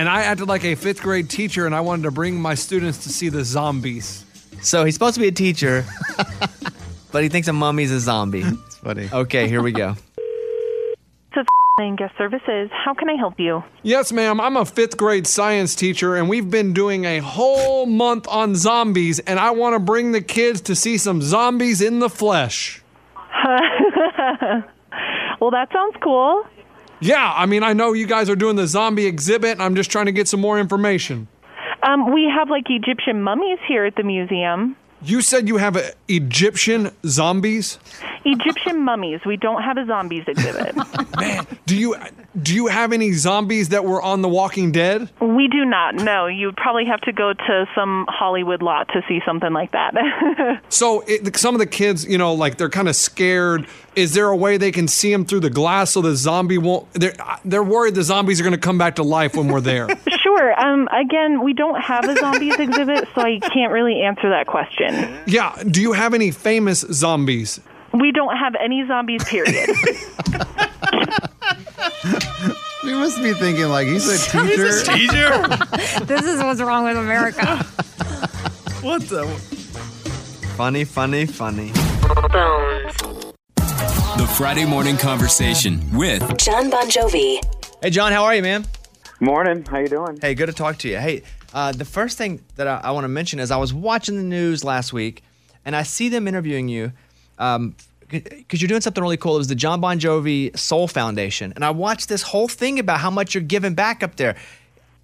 And 0.01 0.09
I 0.09 0.23
acted 0.23 0.49
like 0.49 0.65
a 0.65 0.75
fifth 0.77 1.03
grade 1.03 1.29
teacher 1.29 1.67
and 1.67 1.75
I 1.75 1.83
wanted 1.83 2.05
to 2.05 2.11
bring 2.11 2.41
my 2.41 2.55
students 2.55 3.05
to 3.05 3.11
see 3.11 3.29
the 3.29 3.45
zombies. 3.45 4.25
So 4.63 4.87
he's 4.87 4.95
supposed 4.95 5.17
to 5.17 5.21
be 5.21 5.29
a 5.29 5.33
teacher, 5.33 5.85
but 7.13 7.23
he 7.23 7.29
thinks 7.29 7.49
a 7.49 7.53
mummy's 7.53 7.93
a 7.93 8.01
zombie. 8.01 8.41
It's 8.41 8.77
funny. 8.77 9.11
Okay, 9.13 9.47
here 9.47 9.63
we 9.63 9.73
go. 9.73 9.97
This 11.33 11.47
is 11.87 11.97
guest 11.97 12.15
services. 12.19 12.71
How 12.73 12.93
can 12.93 13.09
I 13.09 13.15
help 13.15 13.39
you? 13.39 13.63
Yes, 13.83 14.13
ma'am. 14.13 14.41
I'm 14.41 14.57
a 14.57 14.67
fifth 14.67 14.99
grade 14.99 15.27
science 15.27 15.75
teacher, 15.75 16.17
and 16.17 16.29
we've 16.29 16.51
been 16.51 16.75
doing 16.75 17.07
a 17.07 17.21
whole 17.21 17.87
month 17.87 18.27
on 18.29 18.55
zombies, 18.55 19.19
and 19.21 19.39
I 19.39 19.53
want 19.53 19.75
to 19.75 19.79
bring 19.79 20.13
the 20.13 20.21
kids 20.21 20.61
to 20.63 20.75
see 20.75 20.99
some 20.99 21.23
zombies 21.23 21.81
in 21.81 22.01
the 22.01 22.11
flesh. 22.11 22.83
well, 25.41 25.51
that 25.53 25.69
sounds 25.73 25.97
cool. 26.03 26.45
Yeah, 27.01 27.33
I 27.35 27.47
mean, 27.47 27.63
I 27.63 27.73
know 27.73 27.93
you 27.93 28.07
guys 28.07 28.29
are 28.29 28.37
doing 28.37 28.57
the 28.57 28.67
zombie 28.67 29.07
exhibit, 29.07 29.53
and 29.53 29.63
I'm 29.63 29.75
just 29.75 29.91
trying 29.91 30.07
to 30.07 30.13
get 30.13 30.29
some 30.29 30.41
more 30.41 30.59
information. 30.59 31.29
Um, 31.83 32.13
we 32.13 32.31
have 32.35 32.51
like 32.51 32.65
Egyptian 32.69 33.23
mummies 33.23 33.59
here 33.67 33.87
at 33.87 33.97
the 33.97 34.03
museum. 34.03 34.77
You 35.03 35.23
said 35.23 35.49
you 35.49 35.57
have 35.57 35.77
a 35.77 35.93
Egyptian 36.09 36.91
zombies. 37.07 37.79
Egyptian 38.27 38.81
mummies. 38.85 39.21
We 39.25 39.39
don't 39.39 39.63
have 39.63 39.79
a 39.79 39.87
zombies 39.87 40.25
exhibit. 40.27 40.77
Man, 41.19 41.47
do 41.65 41.75
you 41.75 41.97
do 42.43 42.55
you 42.55 42.67
have 42.67 42.93
any 42.93 43.13
zombies 43.13 43.71
that 43.71 43.87
were 43.87 44.03
on 44.03 44.21
The 44.21 44.29
Walking 44.29 44.73
Dead? 44.73 45.09
we 45.23 45.49
do 45.49 45.65
not. 45.65 45.95
No, 45.95 46.27
you'd 46.27 46.57
probably 46.59 46.85
have 46.85 47.01
to 47.03 47.13
go 47.13 47.33
to 47.33 47.67
some 47.75 48.05
Hollywood 48.11 48.61
lot 48.61 48.89
to 48.89 49.01
see 49.09 49.21
something 49.25 49.55
like 49.55 49.73
that. 49.73 49.95
So 50.69 51.03
it, 51.07 51.35
some 51.37 51.55
of 51.55 51.59
the 51.61 51.67
kids, 51.67 52.05
you 52.05 52.19
know, 52.19 52.35
like 52.35 52.59
they're 52.59 52.69
kind 52.69 52.89
of 52.89 52.95
scared. 52.95 53.67
Is 53.97 54.15
there 54.15 54.29
a 54.29 54.37
way 54.37 54.57
they 54.57 54.71
can 54.71 54.87
see 54.89 55.11
them 55.13 55.25
through 55.25 55.41
the 55.41 55.51
glass 55.51 55.91
so 55.93 56.01
the 56.03 56.15
zombie 56.15 56.59
won't? 56.59 56.93
They're 56.95 57.15
they're 57.45 57.63
worried 57.63 57.95
the 57.97 58.03
zombies 58.05 58.41
are 58.41 58.45
going 58.45 58.55
to 58.55 58.59
come 58.61 58.79
back 58.79 58.97
to 58.97 59.03
life 59.03 59.35
when 59.37 59.49
we're 59.49 59.61
there. 59.61 59.89
sure. 60.23 60.61
Um, 60.61 60.89
again, 60.93 61.43
we 61.43 61.53
don't 61.53 61.81
have 61.81 62.09
a 62.09 62.15
zombies 62.17 62.55
exhibit, 62.59 63.09
so 63.15 63.23
I 63.23 63.41
can't 63.41 63.73
really 63.73 64.01
answer 64.03 64.31
that 64.31 64.47
question. 64.47 65.19
yeah. 65.27 65.61
Do 65.69 65.83
you 65.83 65.93
have 65.93 66.15
any 66.15 66.31
famous 66.31 66.81
zombies? 66.81 67.61
We 67.93 68.13
don't 68.13 68.37
have 68.37 68.55
any 68.55 68.87
zombies. 68.87 69.25
Period. 69.25 69.71
You 72.83 72.97
must 72.97 73.23
be 73.23 73.35
thinking 73.35 73.69
like 73.69 73.87
he's 73.87 74.09
a 74.09 74.13
He's 74.41 74.83
teacher. 74.85 75.47
this 76.07 76.25
is 76.25 76.43
what's 76.43 76.63
wrong 76.63 76.85
with 76.85 76.97
America. 76.97 77.59
What 78.81 79.03
the? 79.03 79.27
Funny, 80.57 80.85
funny, 80.85 81.27
funny. 81.27 81.73
The 84.21 84.27
Friday 84.27 84.67
morning 84.67 84.99
conversation 84.99 85.81
with 85.97 86.21
Jon 86.37 86.69
Bon 86.69 86.91
Jovi. 86.91 87.41
Hey, 87.83 87.89
Jon, 87.89 88.13
how 88.13 88.23
are 88.25 88.35
you, 88.35 88.43
man? 88.43 88.67
Morning. 89.19 89.65
How 89.65 89.79
you 89.79 89.89
doing? 89.89 90.19
Hey, 90.21 90.35
good 90.35 90.45
to 90.45 90.53
talk 90.53 90.77
to 90.81 90.91
you. 90.91 90.99
Hey, 90.99 91.23
uh, 91.55 91.73
the 91.73 91.87
first 91.87 92.19
thing 92.19 92.45
that 92.57 92.69
I, 92.69 92.83
I 92.85 92.91
want 92.91 93.05
to 93.05 93.09
mention 93.09 93.39
is 93.39 93.51
I 93.51 93.57
was 93.57 93.73
watching 93.73 94.17
the 94.17 94.23
news 94.23 94.63
last 94.63 94.93
week, 94.93 95.23
and 95.65 95.75
I 95.75 95.85
see 95.85 96.11
them 96.11 96.29
interviewing 96.29 96.69
you 96.69 96.93
because 97.39 98.61
you're 98.61 98.69
doing 98.69 98.83
something 98.83 99.03
really 99.03 99.17
cool. 99.17 99.37
It 99.37 99.39
was 99.39 99.49
the 99.49 99.55
Jon 99.55 99.81
Bon 99.81 99.99
Jovi 99.99 100.55
Soul 100.55 100.87
Foundation, 100.87 101.55
and 101.55 101.65
I 101.65 101.71
watched 101.71 102.11
this 102.11 102.21
whole 102.21 102.47
thing 102.47 102.79
about 102.79 103.01
how 103.01 103.11
much 103.11 103.35
you're 103.35 103.43
giving 103.43 103.73
back 103.73 104.03
up 104.03 104.17
there. 104.17 104.37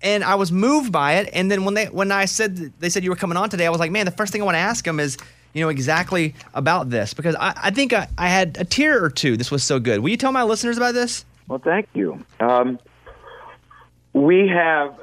And 0.02 0.24
I 0.24 0.34
was 0.34 0.52
moved 0.52 0.92
by 0.92 1.14
it. 1.14 1.30
And 1.32 1.50
then 1.50 1.64
when 1.64 1.72
they 1.72 1.86
when 1.86 2.12
I 2.12 2.26
said 2.26 2.70
they 2.80 2.90
said 2.90 3.02
you 3.02 3.08
were 3.08 3.16
coming 3.16 3.38
on 3.38 3.48
today, 3.48 3.64
I 3.64 3.70
was 3.70 3.80
like, 3.80 3.90
man, 3.90 4.04
the 4.04 4.12
first 4.12 4.30
thing 4.30 4.42
I 4.42 4.44
want 4.44 4.56
to 4.56 4.60
ask 4.60 4.84
them 4.84 5.00
is, 5.00 5.16
you 5.57 5.62
know, 5.62 5.70
exactly 5.70 6.34
about 6.52 6.90
this 6.90 7.14
because 7.14 7.34
I, 7.36 7.54
I 7.57 7.70
think 7.70 7.94
I, 7.94 8.09
I 8.18 8.28
had 8.28 8.59
a 8.61 8.64
tear 8.64 9.02
or 9.02 9.09
two. 9.09 9.38
This 9.38 9.50
was 9.50 9.64
so 9.64 9.80
good. 9.80 10.00
Will 10.00 10.11
you 10.11 10.18
tell 10.18 10.30
my 10.30 10.42
listeners 10.42 10.76
about 10.76 10.92
this? 10.92 11.24
Well, 11.48 11.59
thank 11.59 11.88
you. 11.94 12.22
Um, 12.40 12.78
we 14.12 14.48
have 14.48 14.94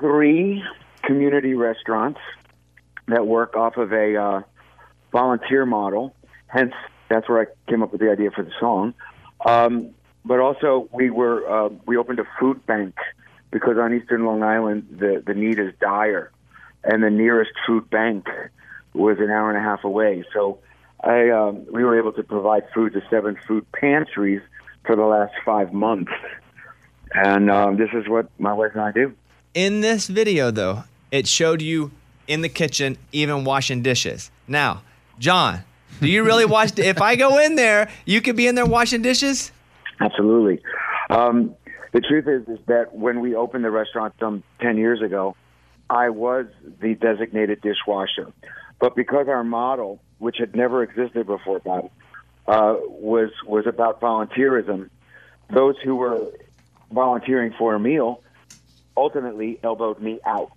three 0.00 0.64
community 1.04 1.54
restaurants 1.54 2.18
that 3.06 3.28
work 3.28 3.54
off 3.54 3.76
of 3.76 3.92
a 3.92 4.16
uh, 4.16 4.42
volunteer 5.12 5.64
model. 5.64 6.12
Hence, 6.48 6.74
that's 7.08 7.28
where 7.28 7.42
I 7.42 7.70
came 7.70 7.84
up 7.84 7.92
with 7.92 8.00
the 8.00 8.10
idea 8.10 8.32
for 8.32 8.42
the 8.42 8.52
song. 8.58 8.92
Um, 9.44 9.90
but 10.24 10.40
also, 10.40 10.88
we 10.92 11.10
were 11.10 11.48
uh, 11.48 11.68
we 11.86 11.96
opened 11.96 12.18
a 12.18 12.26
food 12.40 12.66
bank 12.66 12.96
because 13.52 13.78
on 13.78 13.94
Eastern 13.94 14.24
Long 14.24 14.42
Island 14.42 14.88
the 14.98 15.22
the 15.24 15.34
need 15.34 15.60
is 15.60 15.72
dire, 15.80 16.32
and 16.82 17.04
the 17.04 17.10
nearest 17.10 17.52
food 17.64 17.88
bank 17.88 18.26
was 18.96 19.18
an 19.18 19.30
hour 19.30 19.50
and 19.50 19.58
a 19.58 19.62
half 19.62 19.84
away. 19.84 20.24
So, 20.32 20.58
I 21.02 21.30
um, 21.30 21.66
we 21.70 21.84
were 21.84 21.98
able 21.98 22.12
to 22.12 22.22
provide 22.22 22.64
food 22.74 22.92
to 22.94 23.02
seven 23.10 23.36
food 23.46 23.66
pantries 23.72 24.40
for 24.84 24.96
the 24.96 25.04
last 25.04 25.34
five 25.44 25.72
months, 25.72 26.12
and 27.12 27.50
um, 27.50 27.76
this 27.76 27.90
is 27.92 28.08
what 28.08 28.28
my 28.38 28.52
wife 28.52 28.72
and 28.72 28.82
I 28.82 28.92
do. 28.92 29.14
In 29.54 29.80
this 29.80 30.06
video, 30.06 30.50
though, 30.50 30.84
it 31.10 31.26
showed 31.26 31.62
you 31.62 31.92
in 32.26 32.40
the 32.40 32.48
kitchen, 32.48 32.98
even 33.12 33.44
washing 33.44 33.82
dishes. 33.82 34.30
Now, 34.48 34.82
Jon, 35.18 35.64
do 36.00 36.08
you 36.08 36.24
really 36.24 36.44
wash? 36.44 36.78
if 36.78 37.00
I 37.00 37.16
go 37.16 37.38
in 37.38 37.56
there, 37.56 37.88
you 38.04 38.20
could 38.20 38.36
be 38.36 38.46
in 38.46 38.54
there 38.54 38.66
washing 38.66 39.02
dishes. 39.02 39.52
Absolutely. 40.00 40.62
Um, 41.08 41.54
the 41.92 42.00
truth 42.00 42.26
is, 42.28 42.46
is 42.48 42.64
that 42.66 42.94
when 42.94 43.20
we 43.20 43.34
opened 43.34 43.64
the 43.64 43.70
restaurant 43.70 44.14
some 44.20 44.42
10 44.60 44.76
years 44.76 45.00
ago, 45.00 45.34
I 45.88 46.10
was 46.10 46.46
the 46.80 46.94
designated 46.94 47.60
dishwasher. 47.62 48.32
But 48.78 48.94
because 48.94 49.28
our 49.28 49.44
model, 49.44 50.00
which 50.18 50.36
had 50.38 50.54
never 50.54 50.82
existed 50.82 51.26
before 51.26 51.60
that, 51.60 51.90
uh, 52.46 52.76
was, 52.80 53.30
was 53.46 53.66
about 53.66 54.00
volunteerism, 54.00 54.90
those 55.50 55.76
who 55.82 55.96
were 55.96 56.30
volunteering 56.90 57.54
for 57.58 57.74
a 57.74 57.80
meal 57.80 58.22
ultimately 58.96 59.58
elbowed 59.62 60.00
me 60.00 60.20
out. 60.24 60.52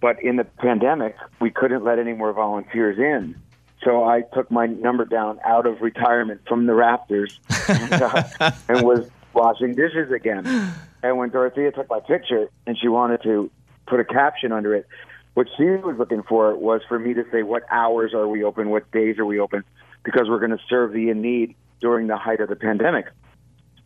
But 0.00 0.22
in 0.22 0.36
the 0.36 0.44
pandemic, 0.44 1.16
we 1.40 1.50
couldn't 1.50 1.84
let 1.84 1.98
any 1.98 2.12
more 2.12 2.32
volunteers 2.32 2.98
in. 2.98 3.40
So 3.84 4.04
I 4.04 4.22
took 4.34 4.50
my 4.50 4.66
number 4.66 5.04
down 5.04 5.40
out 5.44 5.66
of 5.66 5.80
retirement 5.80 6.42
from 6.48 6.66
the 6.66 6.72
Raptors 6.72 7.38
and, 7.68 8.02
uh, 8.02 8.50
and 8.68 8.86
was 8.86 9.08
washing 9.32 9.74
dishes 9.74 10.10
again. 10.12 10.72
And 11.02 11.18
when 11.18 11.30
Dorothea 11.30 11.72
took 11.72 11.88
my 11.88 12.00
picture 12.00 12.48
and 12.66 12.78
she 12.78 12.88
wanted 12.88 13.22
to 13.24 13.50
put 13.86 13.98
a 14.00 14.04
caption 14.04 14.52
under 14.52 14.74
it, 14.74 14.86
what 15.34 15.48
she 15.56 15.64
was 15.64 15.96
looking 15.98 16.22
for 16.22 16.54
was 16.54 16.82
for 16.88 16.98
me 16.98 17.14
to 17.14 17.24
say 17.30 17.42
what 17.42 17.62
hours 17.70 18.12
are 18.14 18.28
we 18.28 18.44
open, 18.44 18.70
what 18.70 18.90
days 18.90 19.18
are 19.18 19.24
we 19.24 19.38
open, 19.38 19.64
because 20.04 20.28
we're 20.28 20.38
going 20.38 20.50
to 20.50 20.62
serve 20.68 20.92
the 20.92 21.08
in 21.10 21.22
need 21.22 21.54
during 21.80 22.06
the 22.06 22.16
height 22.16 22.40
of 22.40 22.48
the 22.48 22.56
pandemic. 22.56 23.06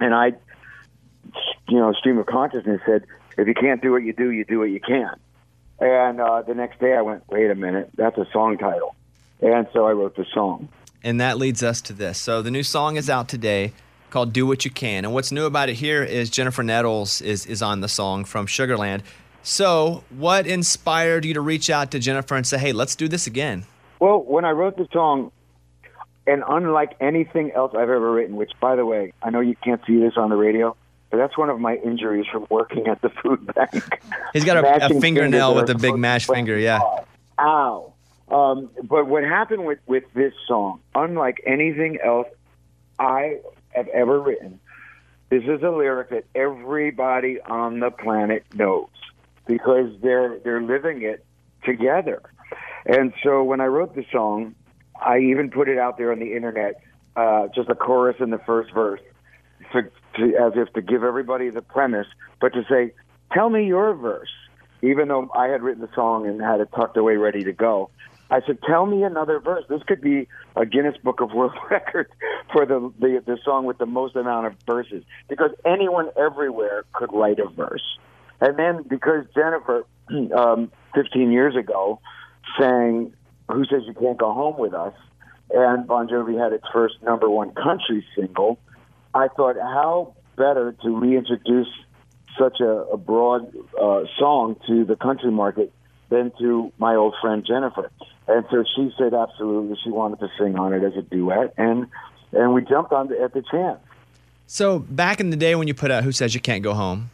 And 0.01 0.15
I, 0.15 0.33
you 1.69 1.79
know, 1.79 1.93
stream 1.93 2.19
of 2.19 2.27
consciousness 2.27 2.81
said, 2.85 3.05
if 3.39 3.47
you 3.47 3.55
can't 3.55 3.81
do 3.81 3.93
what 3.93 4.03
you 4.03 4.13
do, 4.13 4.31
you 4.31 4.45
do 4.45 4.59
what 4.59 4.71
you 4.71 4.81
can. 4.81 5.15
And 5.79 6.21
uh, 6.21 6.43
the 6.43 6.55
next 6.55 6.81
day 6.81 6.95
I 6.95 7.03
went, 7.03 7.25
wait 7.29 7.51
a 7.51 7.55
minute, 7.55 7.91
that's 7.95 8.17
a 8.19 8.27
song 8.33 8.59
title. 8.59 8.95
And 9.41 9.67
so 9.73 9.87
I 9.87 9.93
wrote 9.93 10.17
the 10.17 10.25
song. 10.33 10.69
And 11.03 11.21
that 11.21 11.39
leads 11.39 11.63
us 11.63 11.81
to 11.83 11.93
this. 11.93 12.19
So 12.19 12.43
the 12.43 12.51
new 12.51 12.63
song 12.63 12.97
is 12.97 13.11
out 13.11 13.29
today 13.29 13.73
called 14.11 14.33
"Do 14.33 14.47
What 14.47 14.65
You 14.65 14.71
Can," 14.71 15.05
and 15.05 15.13
what's 15.13 15.31
new 15.31 15.45
about 15.45 15.69
it 15.69 15.75
here 15.75 16.03
is 16.03 16.31
Jennifer 16.31 16.63
Nettles 16.63 17.21
is 17.21 17.45
is 17.47 17.63
on 17.63 17.81
the 17.81 17.89
song 17.89 18.25
from 18.25 18.47
Sugarland. 18.47 19.03
So, 19.49 20.03
what 20.11 20.45
inspired 20.49 21.25
you 21.25 21.33
to 21.35 21.41
reach 21.41 21.71
out 21.71 21.93
to 21.93 22.01
Jennifer 22.01 22.35
and 22.35 22.45
say, 22.45 22.59
"Hey, 22.59 22.73
let's 22.73 22.97
do 22.97 23.07
this 23.07 23.29
again"? 23.29 23.65
Well, 24.01 24.19
when 24.19 24.45
I 24.45 24.51
wrote 24.51 24.77
the 24.77 24.89
song, 24.93 25.31
and 26.27 26.43
unlike 26.49 26.97
anything 26.99 27.53
else 27.53 27.73
I've 27.73 27.83
ever 27.83 28.11
written, 28.11 28.35
which, 28.35 28.51
by 28.59 28.75
the 28.75 28.85
way, 28.85 29.13
I 29.23 29.31
know 29.31 29.39
you 29.39 29.55
can't 29.63 29.81
see 29.87 30.01
this 30.01 30.17
on 30.17 30.31
the 30.31 30.37
radio, 30.37 30.75
but 31.13 31.19
that's 31.19 31.39
one 31.39 31.49
of 31.49 31.61
my 31.61 31.77
injuries 31.77 32.27
from 32.27 32.49
working 32.51 32.89
at 32.89 33.01
the 33.03 33.09
food 33.09 33.47
bank. 33.55 34.03
He's 34.33 34.45
got 34.45 34.57
a, 34.57 34.87
a 34.87 35.01
fingernail 35.01 35.55
with 35.55 35.71
a 35.71 35.77
big 35.77 35.95
mash 35.95 36.27
finger. 36.27 36.59
Yeah. 36.59 36.81
Ow. 37.39 37.93
Um, 38.29 38.69
but 38.83 39.07
what 39.07 39.23
happened 39.23 39.65
with, 39.65 39.79
with 39.87 40.03
this 40.13 40.35
song, 40.49 40.81
unlike 40.97 41.41
anything 41.47 42.01
else 42.05 42.27
I 42.99 43.39
have 43.69 43.87
ever 43.89 44.21
written, 44.21 44.59
this 45.29 45.45
is 45.45 45.63
a 45.63 45.71
lyric 45.71 46.11
that 46.11 46.25
everybody 46.35 47.41
on 47.41 47.79
the 47.79 47.93
planet 47.93 48.45
knows 48.53 48.89
because 49.47 49.91
they're 50.03 50.39
they're 50.41 50.63
living 50.63 51.03
it 51.03 51.25
together. 51.65 52.23
And 52.85 53.13
so 53.23 53.43
when 53.43 53.61
I 53.61 53.67
wrote 53.67 53.95
the 53.95 54.05
song, 54.13 54.55
I 55.01 55.19
even 55.19 55.51
put 55.51 55.69
it 55.69 55.79
out 55.79 55.99
there 55.99 56.13
on 56.13 56.19
the 56.19 56.35
internet, 56.35 56.81
uh, 57.17 57.49
just 57.55 57.69
a 57.69 57.75
chorus 57.75 58.17
in 58.21 58.31
the 58.31 58.39
first 58.39 58.73
verse, 58.73 59.01
to, 59.73 59.83
to, 59.83 60.37
as 60.37 60.53
if 60.55 60.73
to 60.75 60.83
give 60.83 61.03
everybody 61.03 61.51
the 61.51 61.63
premise, 61.63 62.07
but 62.41 62.53
to 62.55 62.65
say, 62.69 62.93
"Tell 63.33 63.51
me 63.51 63.67
your 63.67 63.95
verse." 63.95 64.31
Even 64.83 65.09
though 65.09 65.31
I 65.35 65.49
had 65.49 65.63
written 65.63 65.81
the 65.81 65.93
song 65.95 66.29
and 66.29 66.41
had 66.41 66.61
it 66.61 66.69
tucked 66.77 66.97
away, 66.99 67.17
ready 67.17 67.43
to 67.45 67.53
go, 67.53 67.91
I 68.31 68.41
said, 68.47 68.59
"Tell 68.63 68.87
me 68.87 69.03
another 69.03 69.41
verse. 69.41 69.65
This 69.69 69.83
could 69.83 70.01
be 70.01 70.29
a 70.55 70.67
Guinness 70.67 70.97
Book 70.99 71.21
of 71.21 71.33
World 71.33 71.55
Records 71.71 72.11
for 72.53 72.67
the, 72.67 72.93
the 73.01 73.23
the 73.25 73.39
song 73.45 73.65
with 73.65 73.79
the 73.79 73.87
most 73.87 74.17
amount 74.17 74.47
of 74.47 74.55
verses, 74.67 75.03
because 75.29 75.51
anyone 75.65 76.11
everywhere 76.17 76.85
could 76.93 77.13
write 77.13 77.39
a 77.39 77.49
verse." 77.49 77.99
And 78.41 78.59
then 78.59 78.83
because 78.89 79.25
Jennifer, 79.35 79.87
um, 80.37 80.71
15 80.95 81.33
years 81.33 81.57
ago, 81.57 82.01
sang 82.59 83.13
"Who 83.51 83.65
Says 83.65 83.83
You 83.87 83.95
Can't 83.95 84.19
Go 84.19 84.33
Home 84.33 84.59
with 84.59 84.75
Us," 84.75 84.95
and 85.51 85.87
Bon 85.87 86.09
Jovi 86.09 86.39
had 86.43 86.53
its 86.53 86.65
first 86.73 87.03
number 87.03 87.29
one 87.29 87.53
country 87.53 88.05
single, 88.17 88.59
I 89.15 89.29
thought, 89.29 89.57
how 89.57 90.15
better 90.37 90.77
to 90.83 90.97
reintroduce 90.97 91.69
such 92.39 92.61
a, 92.61 92.71
a 92.93 92.97
broad 92.97 93.55
uh, 93.81 94.03
song 94.19 94.57
to 94.67 94.85
the 94.85 94.97
country 94.97 95.31
market 95.31 95.73
than 96.11 96.33
to 96.39 96.73
my 96.79 96.95
old 96.95 97.15
friend 97.21 97.45
Jennifer. 97.47 97.91
And 98.29 98.45
so 98.51 98.65
she 98.75 98.93
said 98.99 99.15
absolutely 99.15 99.79
she 99.83 99.91
wanted 99.91 100.21
to 100.21 100.29
sing 100.39 100.59
on 100.59 100.73
it 100.73 100.83
as 100.83 100.95
a 100.97 101.03
duet, 101.03 101.55
and 101.57 101.87
and 102.33 102.53
we 102.53 102.63
jumped 102.63 102.93
on 102.93 103.09
the, 103.09 103.21
at 103.21 103.33
the 103.33 103.43
chance. 103.43 103.79
So 104.47 104.81
back 104.81 105.21
in 105.21 105.31
the 105.31 105.37
day 105.37 105.55
when 105.55 105.69
you 105.69 105.75
put 105.75 105.91
out 105.91 106.05
"Who 106.05 106.13
Says 106.13 106.35
You 106.35 106.41
Can't 106.41 106.63
Go 106.63 106.75
Home," 106.75 107.11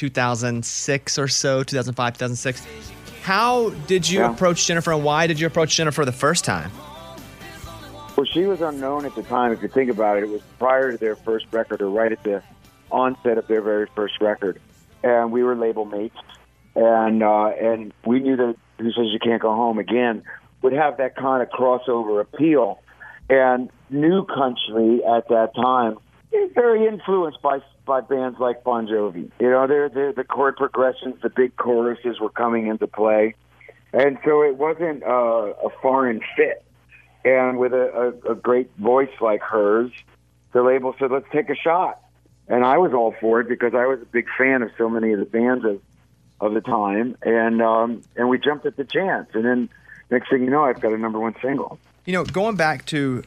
2006 0.00 1.18
or 1.18 1.28
so, 1.28 1.62
2005, 1.62 2.14
2006. 2.14 2.66
How 3.22 3.68
did 3.86 4.08
you 4.08 4.20
Yeah. 4.20 4.32
approach 4.32 4.66
Jennifer, 4.66 4.92
and 4.92 5.04
why 5.04 5.26
did 5.26 5.38
you 5.38 5.46
approach 5.46 5.76
Jennifer 5.76 6.06
the 6.06 6.12
first 6.12 6.42
time? 6.44 6.70
Well, 8.16 8.24
she 8.24 8.44
was 8.46 8.62
unknown 8.62 9.04
at 9.04 9.14
the 9.14 9.22
time. 9.22 9.52
If 9.52 9.60
you 9.62 9.68
think 9.68 9.90
about 9.90 10.16
it, 10.16 10.24
it 10.24 10.30
was 10.30 10.40
prior 10.58 10.90
to 10.92 10.96
their 10.96 11.16
first 11.16 11.46
record, 11.52 11.82
or 11.82 11.90
right 11.90 12.10
at 12.10 12.22
the 12.22 12.42
onset 12.90 13.36
of 13.38 13.46
their 13.46 13.60
very 13.60 13.86
first 13.94 14.20
record, 14.22 14.58
and 15.04 15.30
we 15.32 15.42
were 15.42 15.54
label 15.54 15.84
mates, 15.84 16.16
and 16.74 17.22
uh, 17.22 17.48
and 17.60 17.92
we 18.06 18.20
knew 18.20 18.36
that 18.36 18.56
"Who 18.78 18.90
Says 18.92 19.06
You 19.12 19.18
Can't 19.22 19.42
Go 19.42 19.54
Home" 19.54 19.78
again 19.78 20.22
would 20.62 20.72
have 20.72 20.96
that 20.96 21.14
kind 21.14 21.42
of 21.42 21.50
crossover 21.50 22.20
appeal. 22.22 22.80
And 23.28 23.70
new 23.90 24.24
country 24.24 25.02
at 25.04 25.28
that 25.28 25.54
time 25.54 25.98
is 26.32 26.52
very 26.54 26.86
influenced 26.86 27.42
by 27.42 27.60
by 27.86 28.00
bands 28.00 28.38
like 28.38 28.62
Bon 28.62 28.86
Jovi. 28.86 29.30
You 29.40 29.50
know, 29.50 29.66
they're, 29.66 29.88
they're, 29.88 30.12
the 30.12 30.22
chord 30.22 30.56
progressions, 30.56 31.16
the 31.22 31.30
big 31.30 31.56
choruses 31.56 32.20
were 32.20 32.30
coming 32.30 32.68
into 32.68 32.86
play, 32.86 33.34
and 33.92 34.18
so 34.24 34.42
it 34.42 34.56
wasn't 34.56 35.02
uh, 35.02 35.54
a 35.64 35.70
foreign 35.82 36.20
fit. 36.36 36.64
And 37.24 37.58
with 37.58 37.72
a, 37.72 38.14
a, 38.26 38.32
a 38.32 38.34
great 38.34 38.70
voice 38.78 39.10
like 39.20 39.42
hers, 39.42 39.90
the 40.52 40.62
label 40.62 40.94
said, 40.98 41.10
"Let's 41.10 41.26
take 41.32 41.50
a 41.50 41.56
shot." 41.56 42.00
And 42.48 42.64
I 42.64 42.78
was 42.78 42.92
all 42.92 43.14
for 43.20 43.40
it 43.40 43.48
because 43.48 43.74
I 43.74 43.86
was 43.86 44.00
a 44.02 44.06
big 44.06 44.26
fan 44.36 44.62
of 44.62 44.70
so 44.76 44.88
many 44.88 45.12
of 45.12 45.18
the 45.18 45.26
bands 45.26 45.64
of 45.64 45.80
of 46.40 46.54
the 46.54 46.60
time, 46.60 47.16
and 47.22 47.60
um, 47.60 48.02
and 48.16 48.28
we 48.28 48.38
jumped 48.38 48.66
at 48.66 48.76
the 48.76 48.84
chance. 48.84 49.28
And 49.34 49.44
then 49.44 49.68
next 50.10 50.30
thing 50.30 50.42
you 50.44 50.50
know, 50.50 50.64
I've 50.64 50.80
got 50.80 50.92
a 50.92 50.98
number 50.98 51.18
one 51.18 51.34
single. 51.42 51.78
You 52.06 52.14
know, 52.14 52.24
going 52.24 52.56
back 52.56 52.86
to 52.86 53.24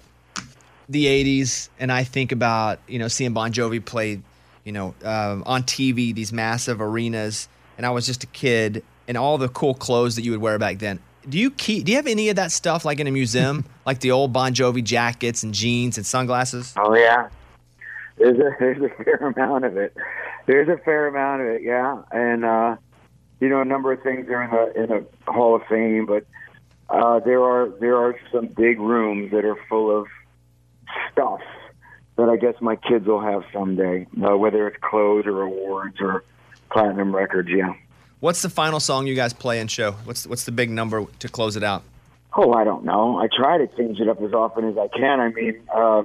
the 0.90 1.06
80s, 1.06 1.70
and 1.80 1.92
I 1.92 2.04
think 2.04 2.32
about, 2.32 2.80
you 2.88 3.00
know, 3.00 3.08
seeing 3.08 3.34
Bon 3.34 3.52
Jovi 3.52 3.84
play, 3.84 4.22
you 4.64 4.72
know, 4.72 4.96
um, 5.04 5.44
on 5.46 5.64
TV, 5.64 6.14
these 6.14 6.34
massive 6.34 6.82
arenas, 6.82 7.48
and 7.78 7.86
I 7.86 7.92
was 7.92 8.06
just 8.06 8.24
a 8.24 8.28
kid, 8.28 8.84
and 9.08 9.18
all 9.18 9.38
the 9.38 9.50
cool 9.50 9.74
clothes 9.74 10.16
that 10.16 10.24
you 10.24 10.32
would 10.32 10.42
wear 10.42 10.60
back 10.60 10.80
then. 10.80 11.00
Do 11.28 11.40
you 11.40 11.52
keep? 11.52 11.86
Do 11.86 11.92
you 11.92 11.98
have 11.98 12.08
any 12.08 12.30
of 12.30 12.36
that 12.36 12.52
stuff 12.52 12.84
like 12.84 13.00
in 13.00 13.08
a 13.08 13.12
museum, 13.12 13.64
like 13.86 14.02
the 14.02 14.12
old 14.12 14.34
Bon 14.34 14.54
Jovi 14.54 14.84
jackets 14.84 15.44
and 15.44 15.54
jeans 15.54 15.98
and 15.98 16.06
sunglasses? 16.06 16.74
Oh 16.78 16.94
yeah, 16.96 17.30
there's 18.18 18.38
a 18.38 18.52
there's 18.60 18.82
a 18.82 19.04
fair 19.04 19.16
amount 19.16 19.64
of 19.64 19.78
it. 19.78 19.96
There's 20.46 20.68
a 20.68 20.78
fair 20.84 21.08
amount 21.08 21.42
of 21.42 21.48
it, 21.48 21.62
yeah. 21.62 22.02
And 22.12 22.44
uh, 22.44 22.76
you 23.40 23.48
know, 23.48 23.62
a 23.62 23.66
number 23.66 23.94
of 23.94 24.02
things 24.04 24.28
are 24.30 24.44
in 24.44 24.52
the 24.52 24.84
in 24.84 24.90
the 24.90 25.32
Hall 25.32 25.56
of 25.56 25.64
Fame, 25.68 26.06
but 26.06 26.26
uh, 26.90 27.20
there 27.20 27.42
are 27.42 27.70
there 27.80 27.98
are 27.98 28.20
some 28.32 28.48
big 28.48 28.80
rooms 28.80 29.32
that 29.32 29.46
are 29.46 29.58
full 29.70 29.96
of 29.98 30.08
stuff 31.12 31.42
that 32.18 32.30
I 32.30 32.38
guess 32.38 32.56
my 32.62 32.76
kids 32.76 33.08
will 33.08 33.22
have 33.22 33.44
someday, 33.52 34.08
uh, 34.24 34.38
whether 34.38 34.68
it's 34.68 34.78
clothes 34.82 35.26
or 35.26 35.42
awards 35.42 35.98
or 36.00 36.24
platinum 36.72 37.16
records. 37.16 37.50
Yeah. 37.50 37.74
What's 38.20 38.42
the 38.42 38.50
final 38.50 38.80
song 38.80 39.08
you 39.08 39.16
guys 39.16 39.34
play 39.34 39.60
and 39.60 39.70
show? 39.70 39.92
What's 40.06 40.26
what's 40.26 40.46
the 40.46 40.52
big 40.52 40.70
number 40.70 41.06
to 41.20 41.28
close 41.28 41.56
it 41.56 41.64
out? 41.64 41.84
Oh, 42.36 42.54
I 42.54 42.64
don't 42.64 42.86
know. 42.86 43.18
I 43.20 43.28
try 43.28 43.58
to 43.58 43.68
change 43.68 44.00
it 44.00 44.08
up 44.08 44.22
as 44.22 44.34
often 44.34 44.68
as 44.68 44.78
I 44.78 44.88
can. 44.88 45.20
I 45.20 45.30
mean, 45.30 45.62
uh, 45.74 46.04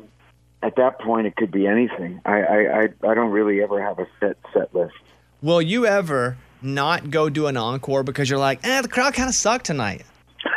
at 0.62 0.76
that 0.76 1.00
point, 1.00 1.26
it 1.26 1.36
could 1.36 1.50
be 1.50 1.66
anything. 1.66 2.20
I, 2.24 2.40
I, 2.40 2.56
I, 2.56 2.88
I 3.10 3.14
don't 3.14 3.30
really 3.30 3.62
ever 3.62 3.82
have 3.82 3.98
a 3.98 4.06
set 4.20 4.36
set 4.52 4.74
list. 4.74 4.94
Will 5.40 5.62
you 5.62 5.86
ever 5.86 6.36
not 6.60 7.10
go 7.10 7.30
do 7.30 7.46
an 7.46 7.56
encore 7.56 8.02
because 8.02 8.28
you're 8.28 8.38
like, 8.38 8.66
eh, 8.66 8.82
the 8.82 8.88
crowd 8.88 9.14
kind 9.14 9.28
of 9.28 9.34
sucked 9.34 9.66
tonight? 9.66 10.04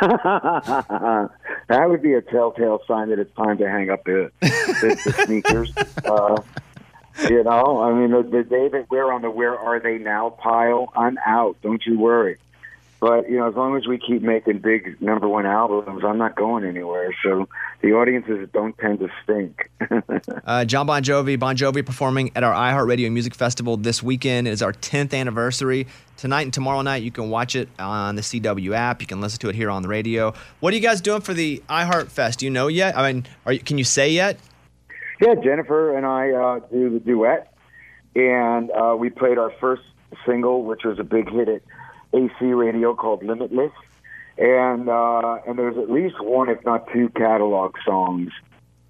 that 1.72 1.88
would 1.88 2.02
be 2.02 2.12
a 2.12 2.20
telltale 2.20 2.80
sign 2.86 3.08
that 3.08 3.18
it's 3.18 3.34
time 3.34 3.56
to 3.58 3.68
hang 3.68 3.88
up 3.88 4.04
the, 4.04 4.30
the, 4.40 5.00
the 5.04 5.12
sneakers. 5.26 5.72
Uh, 6.04 6.42
you 7.28 7.42
know, 7.42 7.82
I 7.82 7.92
mean, 7.94 8.10
the, 8.10 8.22
the 8.22 8.42
day 8.42 8.68
that 8.68 8.90
we're 8.90 9.10
on 9.10 9.22
the 9.22 9.30
"Where 9.30 9.58
Are 9.58 9.80
They 9.80 9.98
Now" 9.98 10.30
pile, 10.30 10.92
I'm 10.94 11.18
out. 11.24 11.56
Don't 11.62 11.84
you 11.86 11.98
worry. 11.98 12.38
But 13.02 13.28
you 13.28 13.36
know, 13.36 13.48
as 13.48 13.56
long 13.56 13.76
as 13.76 13.84
we 13.88 13.98
keep 13.98 14.22
making 14.22 14.60
big 14.60 15.02
number 15.02 15.26
one 15.26 15.44
albums, 15.44 16.04
I'm 16.06 16.18
not 16.18 16.36
going 16.36 16.64
anywhere. 16.64 17.12
So 17.24 17.48
the 17.80 17.94
audiences 17.94 18.48
don't 18.52 18.78
tend 18.78 19.00
to 19.00 19.08
stink. 19.24 19.68
Uh, 20.44 20.64
Jon 20.64 20.86
Bon 20.86 21.02
Jovi, 21.02 21.38
Bon 21.38 21.56
Jovi 21.56 21.84
performing 21.84 22.32
at 22.34 22.42
our 22.42 22.52
iHeartRadio 22.52 23.10
Music 23.12 23.34
Festival 23.34 23.76
this 23.76 24.02
weekend. 24.02 24.48
It 24.48 24.50
is 24.50 24.60
our 24.60 24.72
10th 24.72 25.14
anniversary. 25.14 25.86
Tonight 26.16 26.42
and 26.42 26.52
tomorrow 26.52 26.82
night, 26.82 27.02
you 27.02 27.10
can 27.10 27.30
watch 27.30 27.54
it 27.54 27.68
on 27.78 28.16
the 28.16 28.22
CW 28.22 28.74
app. 28.74 29.00
You 29.00 29.06
can 29.06 29.20
listen 29.20 29.38
to 29.40 29.48
it 29.48 29.54
here 29.54 29.70
on 29.70 29.82
the 29.82 29.88
radio. 29.88 30.34
What 30.60 30.72
are 30.72 30.76
you 30.76 30.82
guys 30.82 31.00
doing 31.00 31.20
for 31.20 31.32
the 31.32 31.62
iHeart 31.68 32.08
Fest? 32.08 32.40
Do 32.40 32.46
you 32.46 32.50
know 32.50 32.66
yet? 32.66 32.96
I 32.98 33.12
mean, 33.12 33.26
are 33.46 33.52
you, 33.52 33.60
can 33.60 33.78
you 33.78 33.84
say 33.84 34.10
yet? 34.10 34.38
Yeah, 35.20 35.34
Jennifer 35.34 35.96
and 35.96 36.04
I 36.04 36.30
uh, 36.32 36.58
do 36.72 36.90
the 36.90 37.00
duet, 37.00 37.54
and 38.16 38.70
uh, 38.72 38.96
we 38.98 39.10
played 39.10 39.38
our 39.38 39.52
first 39.60 39.82
single, 40.26 40.64
which 40.64 40.82
was 40.84 40.98
a 40.98 41.04
big 41.04 41.30
hit 41.30 41.48
at 41.48 41.62
AC 42.12 42.44
Radio 42.44 42.94
called 42.94 43.22
"Limitless," 43.24 43.72
and 44.38 44.88
uh, 44.88 45.38
and 45.46 45.58
there's 45.58 45.76
at 45.76 45.90
least 45.90 46.20
one, 46.20 46.48
if 46.48 46.64
not 46.64 46.90
two, 46.92 47.08
catalog 47.10 47.74
songs 47.84 48.30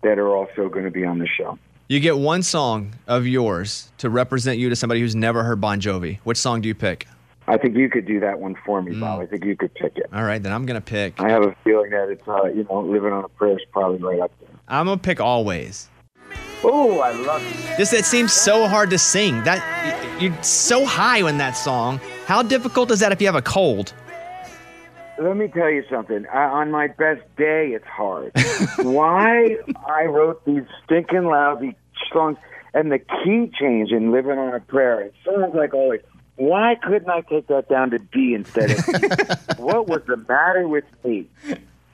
that 0.03 0.19
are 0.19 0.35
also 0.35 0.69
going 0.69 0.85
to 0.85 0.91
be 0.91 1.05
on 1.05 1.19
the 1.19 1.27
show. 1.27 1.59
You 1.89 2.01
get 2.01 2.17
one 2.17 2.43
song 2.43 2.95
of 3.07 3.27
yours 3.27 3.93
to 3.99 4.09
represent 4.09 4.59
you 4.59 4.69
to 4.69 4.77
somebody 4.77 5.01
who's 5.01 5.15
never 5.15 5.43
heard 5.43 5.61
Bon 5.61 5.81
Jovi. 5.81 6.19
Which 6.25 6.39
song 6.39 6.61
do 6.61 6.69
you 6.69 6.75
pick? 6.75 7.07
I 7.47 7.59
think 7.59 7.77
you 7.77 7.91
could 7.91 8.07
do 8.07 8.21
that 8.21 8.41
one 8.41 8.57
for 8.65 8.81
me, 8.81 8.99
Bob. 8.99 9.21
I 9.21 9.27
think 9.27 9.45
you 9.45 9.57
could 9.57 9.75
pick 9.75 9.97
it. 9.97 10.07
All 10.13 10.23
right, 10.23 10.43
then 10.43 10.53
I'm 10.53 10.65
going 10.65 10.81
to 10.81 10.85
pick. 10.85 11.21
I 11.21 11.29
have 11.29 11.43
a 11.43 11.55
feeling 11.65 11.91
that 11.91 12.09
it's, 12.09 12.27
uh, 12.27 12.45
you 12.45 12.65
know, 12.65 12.81
living 12.81 13.13
on 13.13 13.25
a 13.25 13.29
prayer 13.29 13.57
is 13.57 13.65
probably 13.73 13.99
right 13.99 14.21
up 14.21 14.31
there. 14.41 14.49
I'm 14.69 14.87
going 14.87 14.99
to 14.99 15.03
pick 15.03 15.21
Always. 15.21 15.89
Oh, 16.65 17.01
I 17.01 17.11
love 17.11 17.43
it. 17.45 17.77
Just 17.77 17.93
it 17.93 18.05
seems 18.05 18.33
so 18.33 18.69
hard 18.69 18.91
to 18.91 18.99
sing. 18.99 19.43
That 19.43 19.61
you're 20.23 20.41
so 20.43 20.85
high 20.85 21.29
in 21.29 21.37
that 21.39 21.53
song. 21.57 22.01
How 22.33 22.43
difficult 22.43 22.91
is 22.91 23.01
that 23.01 23.13
if 23.13 23.21
you 23.21 23.27
have 23.27 23.35
a 23.35 23.43
cold? 23.43 23.93
Let 25.19 25.37
me 25.37 25.49
tell 25.49 25.69
you 25.69 25.85
something. 25.91 26.25
I, 26.33 26.45
on 26.45 26.71
my 26.71 26.87
best 26.87 27.21
day, 27.37 27.73
it's 27.75 27.85
hard. 27.85 28.33
Why 28.79 29.59
I 29.87 30.05
wrote 30.05 30.43
these 30.47 30.63
stinking 30.83 31.27
lousy 31.27 31.77
songs 32.11 32.39
and 32.73 32.91
the 32.91 32.99
key 32.99 33.53
change 33.61 33.91
in 33.91 34.13
"Living 34.13 34.39
on 34.39 34.55
a 34.55 34.61
Prayer." 34.61 35.03
It 35.03 35.15
sounds 35.27 35.55
like 35.55 35.75
always. 35.75 36.01
Why 36.37 36.77
couldn't 36.83 37.11
I 37.11 37.21
take 37.21 37.49
that 37.49 37.69
down 37.69 37.91
to 37.91 37.99
D 37.99 38.33
instead 38.33 38.71
of? 38.71 38.79
E? 38.79 39.53
what 39.63 39.89
was 39.89 40.01
the 40.07 40.17
matter 40.17 40.67
with 40.67 40.85
me? 41.05 41.27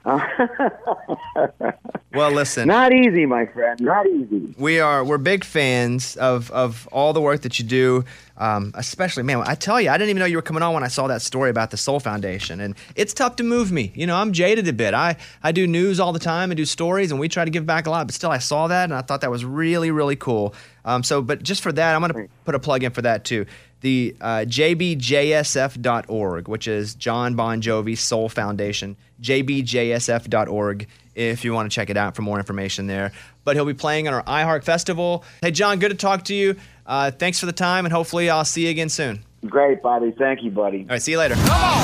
Well, 2.15 2.33
listen. 2.33 2.67
Not 2.67 2.93
easy, 2.93 3.27
my 3.27 3.45
friend. 3.47 3.79
Not 3.81 4.07
easy. 4.07 4.55
We 4.59 4.81
are 4.81 5.05
we're 5.05 5.19
big 5.19 5.45
fans 5.45 6.17
of 6.17 6.51
of 6.53 6.89
all 6.91 7.13
the 7.13 7.21
work 7.21 7.43
that 7.43 7.59
you 7.59 7.67
do. 7.67 8.05
Um, 8.39 8.73
especially, 8.75 9.25
man, 9.25 9.43
I 9.47 9.55
tell 9.55 9.79
you, 9.81 9.91
I 9.91 9.99
didn't 9.99 10.11
even 10.11 10.21
know 10.21 10.27
you 10.27 10.37
were 10.37 10.43
coming 10.43 10.63
on 10.63 10.73
when 10.73 10.83
I 10.83 10.89
saw 10.89 11.07
that 11.09 11.21
story 11.23 11.51
about 11.51 11.71
the 11.71 11.77
Soul 11.77 12.01
Foundation, 12.01 12.61
and 12.61 12.75
it's 12.97 13.13
tough 13.13 13.37
to 13.37 13.43
move 13.43 13.71
me. 13.71 13.93
You 13.95 14.07
know, 14.07 14.17
I'm 14.17 14.33
jaded 14.33 14.67
a 14.69 14.73
bit. 14.73 14.95
I 14.95 15.17
I 15.43 15.53
do 15.53 15.67
news 15.67 16.01
all 16.01 16.15
the 16.15 16.19
time 16.19 16.51
and 16.51 16.57
do 16.57 16.65
stories, 16.65 17.11
and 17.11 17.21
we 17.21 17.29
try 17.29 17.45
to 17.45 17.51
give 17.51 17.67
back 17.67 17.87
a 17.87 17.91
lot. 17.91 18.07
But 18.07 18.15
still, 18.15 18.31
I 18.31 18.39
saw 18.39 18.69
that 18.69 18.85
and 18.85 18.95
I 18.95 19.03
thought 19.03 19.21
that 19.21 19.31
was 19.31 19.45
really 19.45 19.91
really 19.91 20.17
cool. 20.17 20.55
Um, 20.87 21.03
so, 21.03 21.21
but 21.21 21.43
just 21.43 21.63
for 21.63 21.73
that, 21.73 21.95
I'm 21.95 22.01
going 22.01 22.27
to 22.27 22.33
put 22.47 22.55
a 22.55 22.59
plug 22.59 22.85
in 22.85 22.93
for 22.93 23.03
that 23.03 23.25
too. 23.25 23.45
The 23.83 24.17
uh, 24.21 24.47
jbjsf.org, 24.49 26.49
which 26.49 26.67
is 26.67 26.95
Jon 26.95 27.35
Bon 27.37 27.61
Jovi 27.61 27.99
Soul 27.99 28.31
Foundation, 28.31 28.97
jbjsf.org 29.23 30.87
if 31.15 31.45
you 31.45 31.53
want 31.53 31.71
to 31.71 31.75
check 31.75 31.91
it 31.91 31.97
out 31.97 32.15
for 32.15 32.23
more 32.23 32.39
information 32.39 32.87
there. 32.87 33.13
But 33.45 33.57
he'll 33.57 33.65
be 33.65 33.75
playing 33.75 34.07
on 34.09 34.15
our 34.15 34.23
iHeart 34.23 34.65
Festival. 34.65 35.25
Hey, 35.43 35.51
Jon, 35.51 35.79
good 35.79 35.89
to 35.91 35.97
talk 35.97 36.25
to 36.25 36.35
you. 36.35 36.57
Uh, 36.87 37.11
thanks 37.11 37.41
for 37.41 37.47
the 37.47 37.53
time, 37.53 37.85
and 37.85 37.93
hopefully 37.93 38.31
I'll 38.31 38.45
see 38.45 38.65
you 38.65 38.71
again 38.71 38.89
soon. 38.89 39.25
Great, 39.47 39.83
Bobby. 39.83 40.13
Thank 40.19 40.43
you, 40.43 40.51
buddy. 40.51 40.81
All 40.81 40.87
right, 40.91 41.03
see 41.03 41.13
you 41.13 41.19
later. 41.19 41.35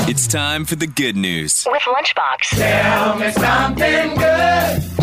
It's 0.09 0.27
time 0.27 0.65
for 0.65 0.75
the 0.77 0.87
good 0.89 1.17
news. 1.17 1.67
With 1.71 1.83
Lunchbox. 1.83 2.57
Tell 2.57 3.17
me 3.17 3.31
something 3.31 4.15
good. 4.17 4.94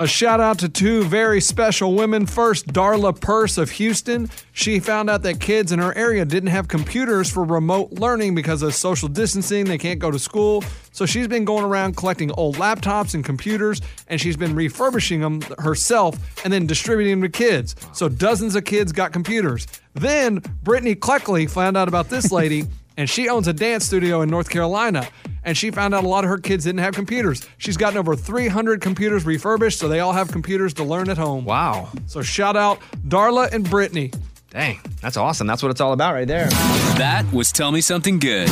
A 0.00 0.06
shout 0.06 0.40
out 0.40 0.58
to 0.60 0.68
two 0.70 1.04
very 1.04 1.42
special 1.42 1.94
women. 1.94 2.24
First, 2.24 2.68
Darla 2.68 3.20
Purse 3.20 3.58
of 3.58 3.68
Houston. 3.72 4.30
She 4.52 4.80
found 4.80 5.10
out 5.10 5.20
that 5.24 5.40
kids 5.40 5.72
in 5.72 5.78
her 5.78 5.94
area 5.94 6.24
didn't 6.24 6.48
have 6.48 6.68
computers 6.68 7.30
for 7.30 7.44
remote 7.44 7.92
learning 7.92 8.34
because 8.34 8.62
of 8.62 8.74
social 8.74 9.08
distancing. 9.08 9.66
They 9.66 9.76
can't 9.76 10.00
go 10.00 10.10
to 10.10 10.18
school. 10.18 10.64
So 10.90 11.04
she's 11.04 11.28
been 11.28 11.44
going 11.44 11.66
around 11.66 11.98
collecting 11.98 12.32
old 12.32 12.56
laptops 12.56 13.12
and 13.12 13.22
computers, 13.22 13.82
and 14.08 14.18
she's 14.18 14.38
been 14.38 14.54
refurbishing 14.54 15.20
them 15.20 15.42
herself 15.58 16.16
and 16.44 16.50
then 16.50 16.66
distributing 16.66 17.20
them 17.20 17.30
to 17.30 17.38
kids. 17.38 17.76
So 17.92 18.08
dozens 18.08 18.56
of 18.56 18.64
kids 18.64 18.92
got 18.92 19.12
computers. 19.12 19.66
Then 19.92 20.38
Brittany 20.62 20.94
Cleckley 20.94 21.50
found 21.50 21.76
out 21.76 21.88
about 21.88 22.08
this 22.08 22.32
lady. 22.32 22.64
And 23.00 23.08
she 23.08 23.30
owns 23.30 23.48
a 23.48 23.54
dance 23.54 23.86
studio 23.86 24.20
in 24.20 24.28
North 24.28 24.50
Carolina. 24.50 25.08
And 25.42 25.56
she 25.56 25.70
found 25.70 25.94
out 25.94 26.04
a 26.04 26.06
lot 26.06 26.22
of 26.22 26.28
her 26.28 26.36
kids 26.36 26.64
didn't 26.64 26.80
have 26.80 26.92
computers. 26.92 27.48
She's 27.56 27.78
gotten 27.78 27.96
over 27.96 28.14
300 28.14 28.82
computers 28.82 29.24
refurbished, 29.24 29.78
so 29.78 29.88
they 29.88 30.00
all 30.00 30.12
have 30.12 30.30
computers 30.30 30.74
to 30.74 30.84
learn 30.84 31.08
at 31.08 31.16
home. 31.16 31.46
Wow. 31.46 31.88
So 32.04 32.20
shout 32.20 32.58
out 32.58 32.78
Darla 33.08 33.50
and 33.52 33.68
Brittany. 33.68 34.12
Dang, 34.50 34.80
that's 35.00 35.16
awesome. 35.16 35.46
That's 35.46 35.62
what 35.62 35.70
it's 35.70 35.80
all 35.80 35.94
about 35.94 36.12
right 36.12 36.28
there. 36.28 36.50
That 36.98 37.24
was 37.32 37.50
Tell 37.52 37.72
Me 37.72 37.80
Something 37.80 38.18
Good. 38.18 38.50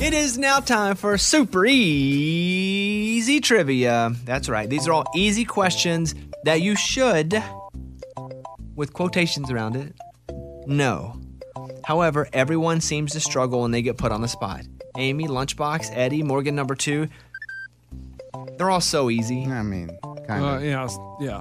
It 0.00 0.14
is 0.14 0.38
now 0.38 0.60
time 0.60 0.94
for 0.94 1.18
super 1.18 1.66
easy 1.66 3.40
trivia. 3.40 4.12
That's 4.24 4.48
right. 4.48 4.70
These 4.70 4.86
are 4.86 4.92
all 4.92 5.06
easy 5.12 5.44
questions 5.44 6.14
that 6.44 6.60
you 6.60 6.76
should, 6.76 7.42
with 8.76 8.92
quotations 8.92 9.50
around 9.50 9.74
it, 9.74 9.92
know. 10.68 11.20
However, 11.84 12.28
everyone 12.32 12.80
seems 12.80 13.12
to 13.12 13.20
struggle 13.20 13.62
when 13.62 13.70
they 13.70 13.82
get 13.82 13.96
put 13.98 14.10
on 14.12 14.20
the 14.22 14.28
spot. 14.28 14.62
Amy, 14.96 15.26
Lunchbox, 15.26 15.90
Eddie, 15.92 16.22
Morgan 16.22 16.54
number 16.54 16.74
two. 16.74 17.08
They're 18.56 18.70
all 18.70 18.80
so 18.80 19.10
easy. 19.10 19.44
I 19.44 19.62
mean, 19.62 19.90
kind 20.26 20.44
Uh, 20.44 20.48
of. 20.56 20.64
yeah, 20.64 20.88
yeah. 21.20 21.40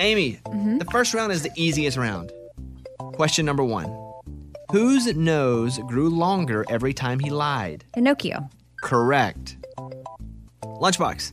Amy, 0.00 0.40
the 0.44 0.86
first 0.90 1.14
round 1.14 1.32
is 1.32 1.42
the 1.42 1.50
easiest 1.56 1.96
round. 1.96 2.32
Question 3.14 3.44
number 3.46 3.62
one 3.64 3.88
Whose 4.72 5.14
nose 5.14 5.78
grew 5.86 6.08
longer 6.08 6.64
every 6.70 6.92
time 6.94 7.18
he 7.20 7.30
lied? 7.30 7.84
Pinocchio. 7.94 8.48
Correct. 8.82 9.56
Lunchbox. 10.64 11.30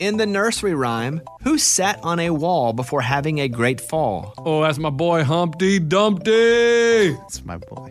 In 0.00 0.16
the 0.16 0.26
nursery 0.26 0.74
rhyme, 0.74 1.20
who 1.42 1.56
sat 1.56 2.00
on 2.02 2.18
a 2.18 2.30
wall 2.30 2.72
before 2.72 3.00
having 3.00 3.40
a 3.40 3.48
great 3.48 3.80
fall? 3.80 4.34
Oh, 4.38 4.62
that's 4.62 4.78
my 4.78 4.90
boy 4.90 5.22
Humpty 5.22 5.78
Dumpty. 5.78 7.12
That's 7.12 7.44
my 7.44 7.58
boy. 7.58 7.90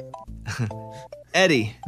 Eddie. 1.33 1.75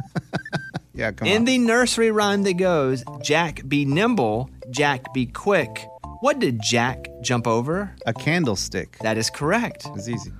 Yeah, 0.94 1.12
come 1.12 1.28
on. 1.28 1.34
In 1.34 1.38
on. 1.40 1.44
the 1.44 1.58
nursery 1.58 2.10
rhyme 2.10 2.42
that 2.44 2.54
goes, 2.54 3.04
Jack 3.22 3.68
be 3.68 3.84
nimble, 3.84 4.48
Jack 4.70 5.12
be 5.12 5.26
quick. 5.26 5.86
What 6.20 6.38
did 6.38 6.58
Jack 6.62 7.06
jump 7.20 7.46
over? 7.46 7.94
A 8.06 8.14
candlestick. 8.14 8.96
That 9.00 9.18
is 9.18 9.28
correct. 9.28 9.86
It's 9.94 10.08
easy. 10.08 10.32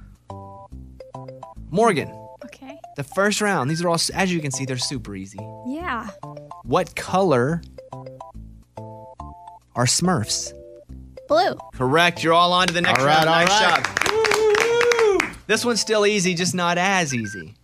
Morgan. 1.68 2.10
Okay. 2.42 2.74
The 2.96 3.04
first 3.04 3.42
round, 3.42 3.68
these 3.68 3.82
are 3.82 3.88
all, 3.90 3.98
as 4.14 4.32
you 4.32 4.40
can 4.40 4.50
see, 4.50 4.64
they're 4.64 4.78
super 4.78 5.14
easy. 5.14 5.38
Yeah. 5.66 6.08
What 6.62 6.96
color 6.96 7.60
are 9.76 9.84
Smurfs? 9.84 10.52
Blue. 11.28 11.56
Correct. 11.74 12.24
You're 12.24 12.32
all 12.34 12.52
on 12.52 12.66
to 12.68 12.74
the 12.74 12.80
next 12.80 13.00
All 13.00 13.06
right, 13.06 13.24
round. 13.24 13.28
all 13.28 13.44
nice 13.44 13.48
right. 13.60 13.84
job. 13.84 15.36
This 15.46 15.64
one's 15.64 15.80
still 15.80 16.06
easy, 16.06 16.34
just 16.34 16.54
not 16.54 16.78
as 16.78 17.14
easy. 17.14 17.54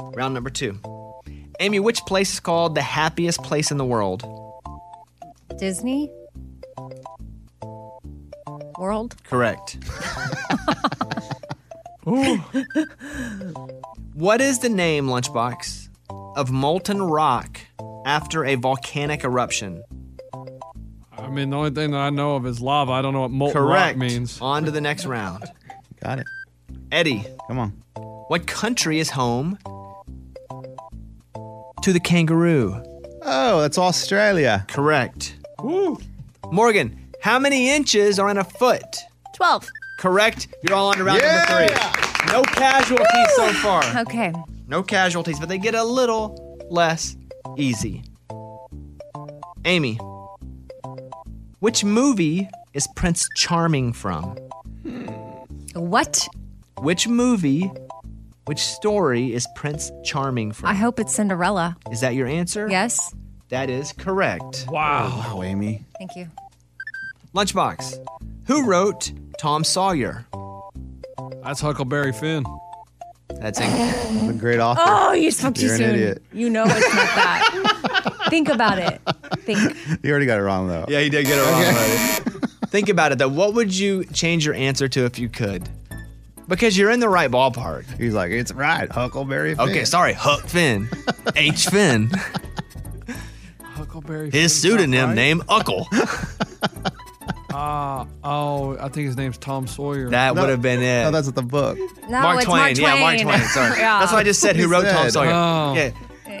Round 0.00 0.32
number 0.32 0.48
two. 0.48 0.78
Amy, 1.60 1.80
which 1.80 2.00
place 2.02 2.32
is 2.34 2.40
called 2.40 2.74
the 2.74 2.82
happiest 2.82 3.42
place 3.42 3.70
in 3.70 3.76
the 3.78 3.84
world? 3.84 4.24
Disney 5.58 6.10
World. 8.78 9.16
Correct. 9.24 9.78
what 14.14 14.40
is 14.40 14.58
the 14.60 14.68
name, 14.68 15.06
Lunchbox, 15.06 15.88
of 16.36 16.50
molten 16.50 17.02
rock 17.02 17.58
after 18.04 18.44
a 18.44 18.54
volcanic 18.56 19.24
eruption? 19.24 19.82
I 21.18 21.28
mean, 21.28 21.50
the 21.50 21.56
only 21.56 21.70
thing 21.70 21.90
that 21.92 21.98
I 22.00 22.10
know 22.10 22.36
of 22.36 22.46
is 22.46 22.60
lava. 22.60 22.92
I 22.92 23.02
don't 23.02 23.12
know 23.12 23.22
what 23.22 23.30
molten 23.30 23.54
Correct. 23.60 23.88
rock 23.88 23.96
means. 23.96 24.40
On 24.40 24.64
to 24.64 24.70
the 24.70 24.80
next 24.80 25.06
round. 25.06 25.44
Got 26.02 26.18
it. 26.20 26.26
Eddie. 26.92 27.24
Come 27.48 27.58
on. 27.58 27.70
What 28.28 28.46
country 28.46 28.98
is 28.98 29.10
home 29.10 29.58
to 31.82 31.92
the 31.92 32.00
kangaroo? 32.00 32.82
Oh, 33.22 33.60
that's 33.60 33.78
Australia. 33.78 34.64
Correct. 34.68 35.36
Woo. 35.60 35.98
Morgan, 36.50 37.08
how 37.22 37.38
many 37.38 37.70
inches 37.70 38.18
are 38.18 38.28
in 38.30 38.38
a 38.38 38.44
foot? 38.44 38.98
12. 39.36 39.68
Correct. 39.98 40.48
You're 40.62 40.76
all 40.76 40.88
on 40.88 40.96
to 40.96 41.04
round 41.04 41.22
number 41.22 41.66
three. 41.66 42.32
No 42.32 42.42
casualties 42.42 43.34
so 43.34 43.52
far. 43.54 43.82
Okay. 44.00 44.32
No 44.68 44.82
casualties, 44.82 45.38
but 45.40 45.48
they 45.48 45.58
get 45.58 45.74
a 45.74 45.82
little 45.84 46.58
less 46.70 47.16
easy. 47.56 48.02
Amy, 49.64 49.98
which 51.66 51.82
movie 51.82 52.48
is 52.74 52.86
Prince 52.94 53.28
Charming 53.34 53.92
from? 53.92 54.36
What? 55.74 56.28
Which 56.78 57.08
movie, 57.08 57.68
which 58.44 58.60
story 58.60 59.34
is 59.34 59.48
Prince 59.56 59.90
Charming 60.04 60.52
from? 60.52 60.68
I 60.68 60.74
hope 60.74 61.00
it's 61.00 61.12
Cinderella. 61.12 61.76
Is 61.90 62.02
that 62.02 62.14
your 62.14 62.28
answer? 62.28 62.68
Yes. 62.70 63.12
That 63.48 63.68
is 63.68 63.92
correct. 63.92 64.66
Wow. 64.68 65.10
Oh, 65.12 65.38
wow, 65.38 65.42
Amy. 65.42 65.84
Thank 65.98 66.14
you. 66.14 66.28
Lunchbox, 67.34 67.98
who 68.46 68.64
wrote 68.64 69.10
Tom 69.40 69.64
Sawyer? 69.64 70.24
That's 71.42 71.60
Huckleberry 71.60 72.12
Finn. 72.12 72.44
That's 73.40 73.58
in- 73.58 74.30
A 74.30 74.32
great 74.34 74.60
author. 74.60 74.82
Oh, 74.84 75.12
you 75.14 75.32
spoke 75.32 75.56
too 75.56 75.62
You're 75.66 75.74
an 75.74 75.78
soon. 75.78 75.90
idiot. 75.96 76.22
You 76.32 76.48
know 76.48 76.62
it's 76.64 76.94
not 76.94 77.14
that. 77.16 78.12
Think 78.30 78.48
about 78.50 78.78
it. 78.78 79.00
Think. 79.40 79.76
You 80.02 80.10
already 80.10 80.26
got 80.26 80.38
it 80.38 80.42
wrong, 80.42 80.68
though. 80.68 80.84
Yeah, 80.88 81.00
he 81.00 81.08
did 81.10 81.26
get 81.26 81.38
it 81.38 81.42
wrong. 81.42 81.62
buddy. 81.62 82.46
Think 82.68 82.88
about 82.88 83.12
it 83.12 83.18
though. 83.18 83.28
What 83.28 83.54
would 83.54 83.74
you 83.74 84.04
change 84.06 84.44
your 84.44 84.54
answer 84.54 84.88
to 84.88 85.04
if 85.04 85.18
you 85.18 85.28
could? 85.28 85.68
Because 86.48 86.76
you're 86.76 86.90
in 86.90 87.00
the 87.00 87.08
right 87.08 87.30
ballpark. 87.30 87.84
He's 87.98 88.12
like, 88.14 88.30
it's 88.30 88.52
right. 88.52 88.90
Huckleberry 88.90 89.54
Finn. 89.54 89.68
Okay, 89.68 89.84
sorry, 89.84 90.12
Huck 90.12 90.42
Finn, 90.46 90.88
H 91.34 91.66
Finn. 91.68 92.10
Huckleberry 93.62 94.30
Finn. 94.30 94.40
His 94.40 94.52
Finn's 94.52 94.60
pseudonym 94.62 95.08
right. 95.08 95.14
name 95.14 95.40
Uckle. 95.48 95.86
Uh, 97.52 98.04
oh, 98.24 98.76
I 98.78 98.88
think 98.88 99.06
his 99.06 99.16
name's 99.16 99.38
Tom 99.38 99.66
Sawyer. 99.66 100.10
That 100.10 100.34
would 100.34 100.48
have 100.48 100.62
been 100.62 100.82
it. 100.82 101.04
No, 101.04 101.10
that's 101.10 101.30
the 101.30 101.42
book. 101.42 101.78
No, 102.08 102.20
Mark 102.20 102.36
it's 102.36 102.44
Twain. 102.46 102.58
Mark 102.58 102.76
Yeah, 102.78 103.00
Mark 103.00 103.20
Twain. 103.20 103.26
Twain. 103.26 103.40
Sorry. 103.48 103.70
Yeah. 103.80 104.00
That's 104.00 104.12
why 104.12 104.18
I 104.18 104.24
just 104.24 104.40
said 104.40 104.56
who 104.56 104.62
He 104.62 104.68
wrote 104.68 104.84
Tom. 104.86 105.10
Sawyer. 105.10 105.30
Oh. 105.32 105.74
Yeah. 105.74 105.90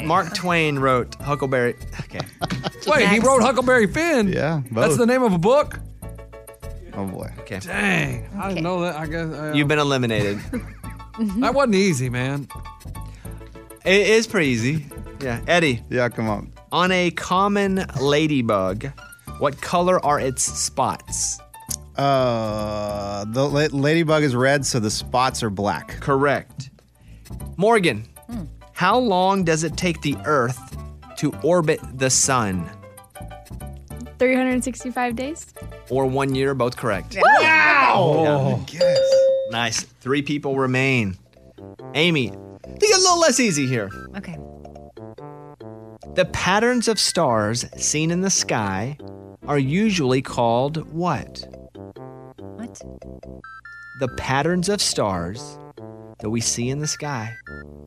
Mark 0.04 0.34
Twain 0.34 0.78
wrote 0.78 1.14
Huckleberry. 1.16 1.74
Okay. 2.00 2.20
Wait, 2.86 3.08
he 3.08 3.18
wrote 3.18 3.42
Huckleberry 3.42 3.86
Finn. 3.86 4.28
Yeah, 4.28 4.62
That's 4.70 4.96
the 4.96 5.06
name 5.06 5.22
of 5.22 5.32
a 5.32 5.38
book. 5.38 5.78
Oh, 6.94 7.06
boy. 7.06 7.30
Okay. 7.40 7.58
Dang, 7.60 8.28
I 8.38 8.48
didn't 8.48 8.62
know 8.64 8.80
that. 8.82 8.96
I 8.96 9.06
guess 9.06 9.26
uh, 9.28 9.52
You've 9.54 9.68
been 9.68 9.78
eliminated. 9.78 10.38
that 11.38 11.52
wasn't 11.54 11.74
easy, 11.74 12.08
man. 12.08 12.48
it 13.84 14.06
is 14.08 14.26
pretty 14.26 14.48
easy. 14.48 14.86
Yeah. 15.20 15.40
Eddie, 15.46 15.82
Yeah, 15.90 16.08
come 16.08 16.28
on. 16.28 16.52
on 16.72 16.92
a 16.92 17.10
common 17.10 17.84
ladybug, 18.00 18.86
what 19.38 19.60
color 19.60 20.02
are 20.04 20.20
its 20.20 20.42
spots? 20.42 21.38
Uh, 21.96 23.24
the 23.28 23.42
la- 23.48 23.68
ladybug 23.78 24.22
is 24.22 24.34
red, 24.36 24.64
so 24.66 24.78
the 24.78 24.90
spots 24.90 25.42
are 25.42 25.50
black. 25.50 25.88
Correct. 26.00 26.70
Morgan, 27.56 28.04
how 28.76 28.98
long 28.98 29.42
does 29.42 29.64
it 29.64 29.74
take 29.78 30.02
the 30.02 30.14
Earth 30.26 30.76
to 31.16 31.32
orbit 31.42 31.80
the 31.94 32.10
sun? 32.10 32.68
365 34.18 35.16
days. 35.16 35.54
Or 35.88 36.04
one 36.04 36.34
year, 36.34 36.54
both 36.54 36.76
correct. 36.76 37.16
Oh, 37.18 38.62
yes. 38.70 38.98
Nice. 39.50 39.80
Three 40.00 40.20
people 40.20 40.56
remain. 40.56 41.16
Amy, 41.94 42.28
they 42.28 42.86
get 42.86 42.98
a 42.98 43.00
little 43.00 43.18
less 43.18 43.40
easy 43.40 43.66
here. 43.66 43.88
Okay. 44.14 44.36
The 46.14 46.28
patterns 46.34 46.86
of 46.86 47.00
stars 47.00 47.64
seen 47.82 48.10
in 48.10 48.20
the 48.20 48.28
sky 48.28 48.98
are 49.46 49.58
usually 49.58 50.20
called 50.20 50.92
what? 50.92 51.46
What? 52.36 52.78
The 54.00 54.08
patterns 54.18 54.68
of 54.68 54.82
stars 54.82 55.58
that 56.18 56.28
we 56.28 56.42
see 56.42 56.68
in 56.68 56.80
the 56.80 56.86
sky. 56.86 57.34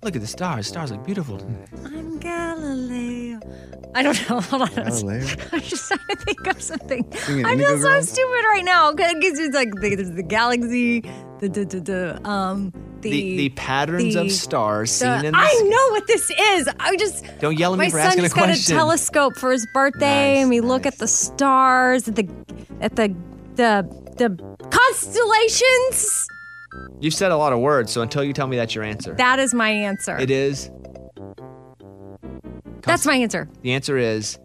Look 0.01 0.15
at 0.15 0.21
the 0.21 0.27
stars. 0.27 0.67
Stars 0.67 0.91
look 0.91 1.05
beautiful. 1.05 1.37
tonight. 1.37 1.67
I'm 1.85 2.19
Galileo. 2.19 3.39
I 3.93 4.01
don't 4.03 4.29
know. 4.29 4.39
Hold 4.49 4.61
on. 4.63 4.69
Galileo? 4.75 5.27
I'm 5.51 5.59
just 5.61 5.87
trying 5.91 6.07
to 6.07 6.15
think 6.23 6.47
of 6.47 6.61
something. 6.61 7.11
Singing 7.13 7.45
I 7.45 7.51
Indigo 7.51 7.69
feel 7.71 7.77
so 7.81 7.89
Girl? 7.89 8.01
stupid 8.03 8.43
right 8.49 8.63
now 8.63 8.91
because 8.93 9.39
it's 9.39 9.55
like 9.55 9.69
the, 9.81 9.95
there's 9.95 10.11
the 10.11 10.23
galaxy, 10.23 11.01
the 11.39 11.49
the 11.49 11.65
the, 11.65 11.79
the 11.81 12.29
um 12.29 12.71
the 13.01 13.09
The, 13.11 13.37
the 13.37 13.49
patterns 13.49 14.13
the- 14.13 14.21
of 14.21 14.31
stars 14.31 14.97
the- 14.99 15.17
seen 15.17 15.25
in 15.25 15.33
the 15.33 15.39
I 15.39 15.47
sky. 15.47 15.67
know 15.67 15.87
what 15.91 16.07
this 16.07 16.29
is. 16.31 16.69
I 16.79 16.95
just 16.95 17.25
Don't 17.39 17.57
yell 17.59 17.73
at 17.73 17.79
me 17.79 17.85
my 17.85 17.89
for 17.91 17.97
son 17.97 18.07
asking 18.07 18.23
a 18.23 18.27
just 18.27 18.35
got 18.35 18.49
a 18.49 18.65
telescope 18.67 19.35
for 19.37 19.51
his 19.51 19.67
birthday, 19.73 20.35
Nice, 20.35 20.41
and 20.41 20.49
we 20.49 20.61
look 20.61 20.85
at 20.85 20.97
the 20.97 21.07
stars, 21.07 22.07
at 22.07 22.15
the 22.15 22.29
at 22.79 22.95
the 22.95 23.13
the 23.55 23.83
the 24.17 24.29
constellations. 24.69 26.27
You've 26.99 27.13
said 27.13 27.31
a 27.31 27.37
lot 27.37 27.53
of 27.53 27.59
words, 27.59 27.91
so 27.91 28.01
until 28.01 28.23
you 28.23 28.33
tell 28.33 28.47
me 28.47 28.57
that's 28.57 28.75
your 28.75 28.83
answer. 28.83 29.13
That 29.15 29.39
is 29.39 29.53
my 29.53 29.69
answer. 29.69 30.17
it 30.17 30.29
is. 30.31 30.69
That's 32.81 33.05
my 33.05 33.15
answer. 33.15 33.49
The 33.61 33.73
answer 33.73 33.97
is 33.97 34.37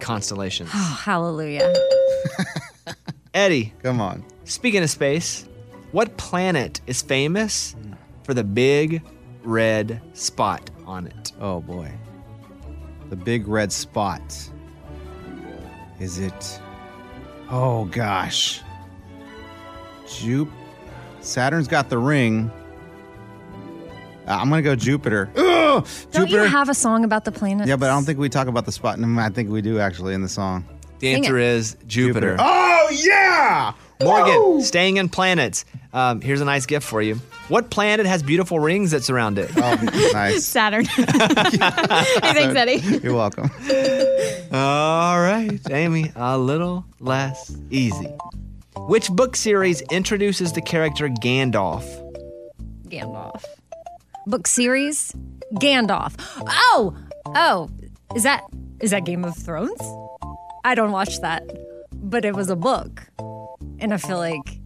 constellations. 0.00 0.70
Oh, 0.74 1.00
hallelujah. 1.04 1.72
Eddie, 3.34 3.72
Come 3.82 4.00
on. 4.00 4.24
speaking 4.44 4.82
of 4.82 4.90
space, 4.90 5.46
what 5.92 6.16
planet 6.16 6.80
is 6.86 7.02
famous 7.02 7.76
for 8.24 8.34
the 8.34 8.44
big 8.44 9.02
red 9.42 10.00
spot 10.14 10.70
on 10.86 11.06
it? 11.06 11.32
Oh, 11.40 11.60
boy. 11.60 11.90
The 13.10 13.16
big 13.16 13.46
red 13.48 13.72
spot. 13.72 14.22
Is 16.00 16.18
it. 16.18 16.60
Oh, 17.50 17.86
gosh. 17.86 18.60
Jup. 20.08 20.48
Saturn's 21.20 21.68
got 21.68 21.88
the 21.88 21.98
ring. 21.98 22.50
Uh, 24.26 24.32
I'm 24.32 24.48
going 24.50 24.62
to 24.62 24.68
go 24.70 24.76
Jupiter. 24.76 25.30
Ugh! 25.36 25.86
Don't 26.12 26.26
Jupiter. 26.26 26.44
you 26.44 26.48
have 26.50 26.68
a 26.68 26.74
song 26.74 27.04
about 27.04 27.24
the 27.24 27.32
planets? 27.32 27.68
yeah, 27.68 27.76
but 27.76 27.88
I 27.90 27.94
don't 27.94 28.04
think 28.04 28.18
we 28.18 28.28
talk 28.28 28.46
about 28.46 28.66
the 28.66 28.72
spot. 28.72 28.98
No, 28.98 29.20
I 29.20 29.28
think 29.30 29.50
we 29.50 29.62
do 29.62 29.78
actually 29.80 30.14
in 30.14 30.22
the 30.22 30.28
song. 30.28 30.64
The 30.98 31.12
Sing 31.14 31.24
answer 31.24 31.38
it. 31.38 31.44
is 31.44 31.76
Jupiter. 31.86 32.36
Oh, 32.38 32.88
yeah! 33.02 33.72
Morgan, 34.02 34.62
staying 34.62 34.96
in 34.98 35.08
planets. 35.08 35.64
Um, 35.92 36.20
here's 36.20 36.40
a 36.40 36.44
nice 36.44 36.66
gift 36.66 36.86
for 36.86 37.00
you. 37.02 37.16
What 37.48 37.70
planet 37.70 38.04
has 38.06 38.22
beautiful 38.22 38.60
rings 38.60 38.90
that 38.92 39.02
surround 39.02 39.38
it? 39.38 39.50
Oh, 39.56 40.10
nice. 40.12 40.44
Saturn. 40.44 40.84
hey, 40.84 41.04
thanks, 41.04 42.54
Eddie. 42.54 42.98
You're 43.02 43.14
welcome. 43.14 43.50
All 44.52 45.20
right, 45.20 45.58
Amy, 45.70 46.12
a 46.14 46.36
little 46.38 46.84
less 47.00 47.56
easy. 47.70 48.08
Which 48.86 49.10
book 49.10 49.36
series 49.36 49.80
introduces 49.90 50.52
the 50.52 50.60
character 50.62 51.08
Gandalf? 51.08 51.84
Gandalf. 52.88 53.44
Book 54.26 54.46
series? 54.46 55.12
Gandalf. 55.54 56.14
Oh, 56.46 56.96
oh, 57.26 57.68
is 58.14 58.22
that 58.22 58.44
Is 58.80 58.90
that 58.92 59.04
Game 59.04 59.24
of 59.24 59.36
Thrones? 59.36 59.80
I 60.64 60.74
don't 60.74 60.92
watch 60.92 61.20
that, 61.20 61.42
but 61.92 62.24
it 62.24 62.34
was 62.34 62.48
a 62.50 62.56
book. 62.56 63.02
And 63.78 63.92
I 63.92 63.96
feel 63.96 64.18
like 64.18 64.58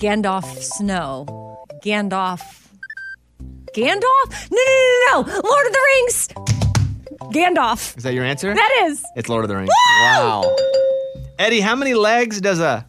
Gandalf 0.00 0.44
Snow. 0.62 1.26
Gandalf. 1.84 2.40
Gandalf? 3.74 4.50
No, 4.50 4.58
no, 4.66 4.74
no, 4.74 5.22
no, 5.22 5.22
no. 5.22 5.32
Lord 5.48 5.66
of 5.66 5.72
the 5.72 5.86
Rings. 5.94 6.28
Gandalf. 7.34 7.96
Is 7.96 8.04
that 8.04 8.14
your 8.14 8.24
answer? 8.24 8.54
That 8.54 8.84
is. 8.84 9.04
It's 9.16 9.28
Lord 9.28 9.44
of 9.44 9.48
the 9.48 9.56
Rings. 9.56 9.68
Woo! 9.68 10.02
Wow. 10.02 10.56
Eddie, 11.38 11.60
how 11.60 11.76
many 11.76 11.94
legs 11.94 12.40
does 12.40 12.58
a 12.60 12.84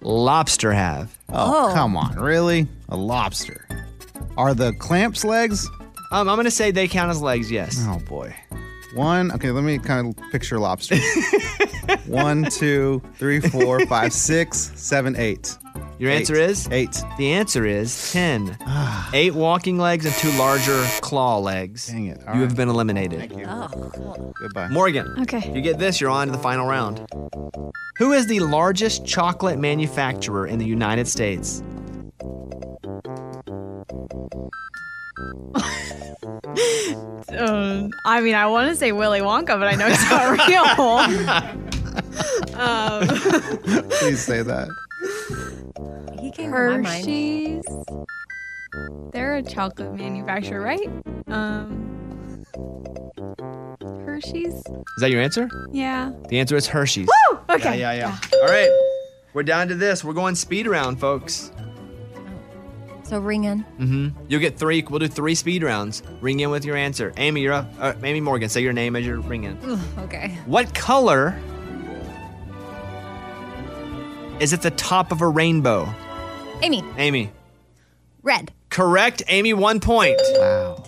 lobster 0.00 0.72
have? 0.72 1.16
Oh, 1.30 1.70
come 1.74 1.96
on, 1.96 2.16
really? 2.16 2.66
A 2.88 2.96
lobster? 2.96 3.66
Are 4.36 4.54
the 4.54 4.72
clamps 4.74 5.24
legs? 5.24 5.68
Um, 6.12 6.28
I'm 6.28 6.36
gonna 6.36 6.50
say 6.50 6.70
they 6.70 6.88
count 6.88 7.10
as 7.10 7.20
legs. 7.20 7.50
Yes. 7.50 7.76
Oh 7.80 8.00
boy. 8.08 8.34
One. 8.94 9.32
Okay, 9.32 9.50
let 9.50 9.64
me 9.64 9.78
kind 9.78 10.14
of 10.16 10.30
picture 10.30 10.58
lobster. 10.58 10.96
One, 12.06 12.44
two, 12.44 13.02
three, 13.16 13.40
four, 13.40 13.84
five, 13.86 14.12
six, 14.12 14.72
seven, 14.74 15.14
eight. 15.16 15.56
Your 15.98 16.10
Eight. 16.10 16.16
answer 16.18 16.34
is 16.34 16.68
eight. 16.70 17.02
The 17.16 17.32
answer 17.32 17.64
is 17.64 18.12
ten. 18.12 18.56
Eight 19.14 19.34
walking 19.34 19.78
legs 19.78 20.04
and 20.04 20.14
two 20.16 20.30
larger 20.38 20.84
claw 21.00 21.38
legs. 21.38 21.86
Dang 21.86 22.06
it! 22.08 22.20
you 22.34 22.42
have 22.42 22.54
been 22.54 22.68
eliminated. 22.68 23.32
Oh, 23.46 23.68
cool. 23.94 24.34
Goodbye. 24.38 24.68
Morgan. 24.68 25.14
Okay. 25.22 25.50
You 25.54 25.62
get 25.62 25.78
this, 25.78 26.00
you're 26.00 26.10
on 26.10 26.26
to 26.28 26.32
the 26.32 26.38
final 26.38 26.66
round. 26.66 27.06
Who 27.98 28.12
is 28.12 28.26
the 28.26 28.40
largest 28.40 29.06
chocolate 29.06 29.58
manufacturer 29.58 30.46
in 30.46 30.58
the 30.58 30.66
United 30.66 31.08
States? 31.08 31.62
Um, 37.38 37.90
I 38.06 38.20
mean, 38.20 38.34
I 38.34 38.46
want 38.46 38.70
to 38.70 38.76
say 38.76 38.92
Willy 38.92 39.20
Wonka, 39.20 39.58
but 39.58 39.64
I 39.66 39.74
know 39.74 39.86
it's 39.88 40.10
not 40.10 40.30
real. 40.48 40.64
um, 42.60 43.08
Please 43.90 44.20
say 44.24 44.42
that. 44.42 44.68
He 46.26 46.32
came 46.32 46.50
to 46.50 46.58
my 46.58 46.78
mind. 46.78 46.86
Hershey's. 46.86 47.64
They're 49.12 49.36
a 49.36 49.44
chocolate 49.44 49.94
manufacturer, 49.94 50.60
right? 50.60 50.88
Um, 51.28 52.44
Hershey's. 54.04 54.54
Is 54.54 54.64
that 54.98 55.12
your 55.12 55.22
answer? 55.22 55.48
Yeah. 55.70 56.10
The 56.28 56.40
answer 56.40 56.56
is 56.56 56.66
Hershey's. 56.66 57.06
Woo! 57.06 57.38
Okay. 57.50 57.78
Yeah, 57.78 57.92
yeah, 57.92 58.18
yeah. 58.32 58.38
All 58.42 58.48
right. 58.48 58.68
We're 59.34 59.44
down 59.44 59.68
to 59.68 59.76
this. 59.76 60.02
We're 60.02 60.14
going 60.14 60.34
speed 60.34 60.66
round, 60.66 60.98
folks. 60.98 61.52
So 63.04 63.20
ring 63.20 63.44
in. 63.44 63.64
Mm-hmm. 63.78 64.08
You'll 64.26 64.40
get 64.40 64.58
three. 64.58 64.82
We'll 64.82 64.98
do 64.98 65.06
three 65.06 65.36
speed 65.36 65.62
rounds. 65.62 66.02
Ring 66.20 66.40
in 66.40 66.50
with 66.50 66.64
your 66.64 66.74
answer. 66.74 67.12
Amy, 67.18 67.42
you're 67.42 67.52
up. 67.52 67.72
Uh, 67.78 67.92
Amy 68.02 68.20
Morgan, 68.20 68.48
say 68.48 68.62
your 68.62 68.72
name 68.72 68.96
as 68.96 69.06
you're 69.06 69.20
ringing. 69.20 69.56
Ugh, 69.62 69.78
okay. 69.98 70.36
What 70.46 70.74
color 70.74 71.40
is 74.40 74.52
at 74.52 74.62
the 74.62 74.72
top 74.72 75.12
of 75.12 75.20
a 75.20 75.28
rainbow? 75.28 75.88
Amy, 76.62 76.82
Amy. 76.96 77.30
red. 78.22 78.52
Correct. 78.70 79.22
Amy, 79.28 79.52
one 79.54 79.80
point. 79.80 80.20
Wow. 80.34 80.84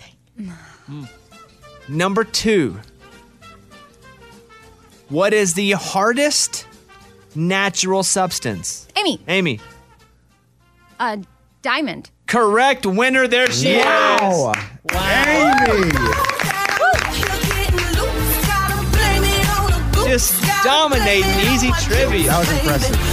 Number 1.87 2.23
two. 2.23 2.79
What 5.09 5.33
is 5.33 5.53
the 5.55 5.71
hardest 5.71 6.67
natural 7.35 8.03
substance? 8.03 8.87
Amy, 8.97 9.21
Amy. 9.27 9.59
uh, 10.99 11.17
diamond. 11.61 12.11
Correct. 12.27 12.85
Winner. 12.85 13.27
There 13.27 13.49
she 13.51 13.75
is. 13.77 13.85
Wow. 13.85 14.51
is. 14.53 14.97
Amy. 15.69 15.91
Just 20.07 20.41
dominating 20.63 21.29
easy 21.51 21.71
trivia. 21.83 22.29
That 22.29 22.39
was 22.39 22.51
impressive. 22.51 23.08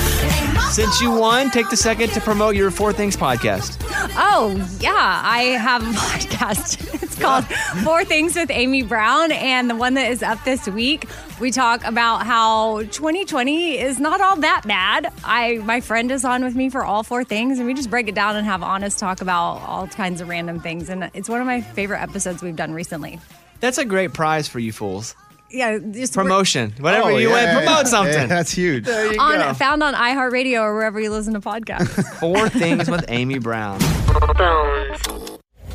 Since 0.76 1.00
you 1.00 1.10
won, 1.10 1.48
take 1.48 1.70
the 1.70 1.76
second 1.76 2.10
to 2.10 2.20
promote 2.20 2.54
your 2.54 2.70
Four 2.70 2.92
Things 2.92 3.16
podcast. 3.16 3.78
Oh, 4.14 4.52
yeah. 4.78 5.22
I 5.24 5.56
have 5.58 5.80
a 5.80 5.86
podcast. 5.86 7.02
It's 7.02 7.18
called 7.18 7.46
Four 7.82 8.04
Things 8.04 8.36
with 8.36 8.50
Amy 8.50 8.82
Brown. 8.82 9.32
And 9.32 9.70
the 9.70 9.74
one 9.74 9.94
that 9.94 10.10
is 10.10 10.22
up 10.22 10.44
this 10.44 10.68
week, 10.68 11.08
we 11.40 11.50
talk 11.50 11.82
about 11.86 12.26
how 12.26 12.82
2020 12.82 13.78
is 13.78 13.98
not 13.98 14.20
all 14.20 14.36
that 14.36 14.64
bad. 14.66 15.10
I 15.24 15.54
My 15.64 15.80
friend 15.80 16.10
is 16.10 16.26
on 16.26 16.44
with 16.44 16.54
me 16.54 16.68
for 16.68 16.84
all 16.84 17.02
four 17.02 17.24
things, 17.24 17.58
and 17.58 17.66
we 17.66 17.72
just 17.72 17.88
break 17.88 18.06
it 18.08 18.14
down 18.14 18.36
and 18.36 18.44
have 18.44 18.62
honest 18.62 18.98
talk 18.98 19.22
about 19.22 19.62
all 19.62 19.86
kinds 19.86 20.20
of 20.20 20.28
random 20.28 20.60
things. 20.60 20.90
And 20.90 21.10
it's 21.14 21.30
one 21.30 21.40
of 21.40 21.46
my 21.46 21.62
favorite 21.62 22.02
episodes 22.02 22.42
we've 22.42 22.54
done 22.54 22.74
recently. 22.74 23.18
That's 23.60 23.78
a 23.78 23.84
great 23.86 24.12
prize 24.12 24.46
for 24.46 24.58
you 24.58 24.72
fools. 24.72 25.14
Yeah, 25.50 25.78
just 25.78 26.12
Promotion. 26.14 26.72
Whatever 26.80 27.10
Oh, 27.12 27.16
you 27.16 27.28
yeah. 27.30 27.54
win, 27.56 27.64
promote 27.64 27.86
something. 27.86 28.12
Yeah, 28.14 28.26
that's 28.26 28.50
huge. 28.50 28.84
There 28.84 29.12
you 29.12 29.20
on 29.20 29.38
go. 29.38 29.54
found 29.54 29.82
on 29.82 29.94
iHeartRadio 29.94 30.60
or 30.60 30.74
wherever 30.74 31.00
you 31.00 31.10
listen 31.10 31.34
to 31.34 31.40
podcasts. 31.40 32.04
Four 32.20 32.48
Things 32.48 32.90
with 32.90 33.04
Amy 33.08 33.38
Brown. 33.38 33.78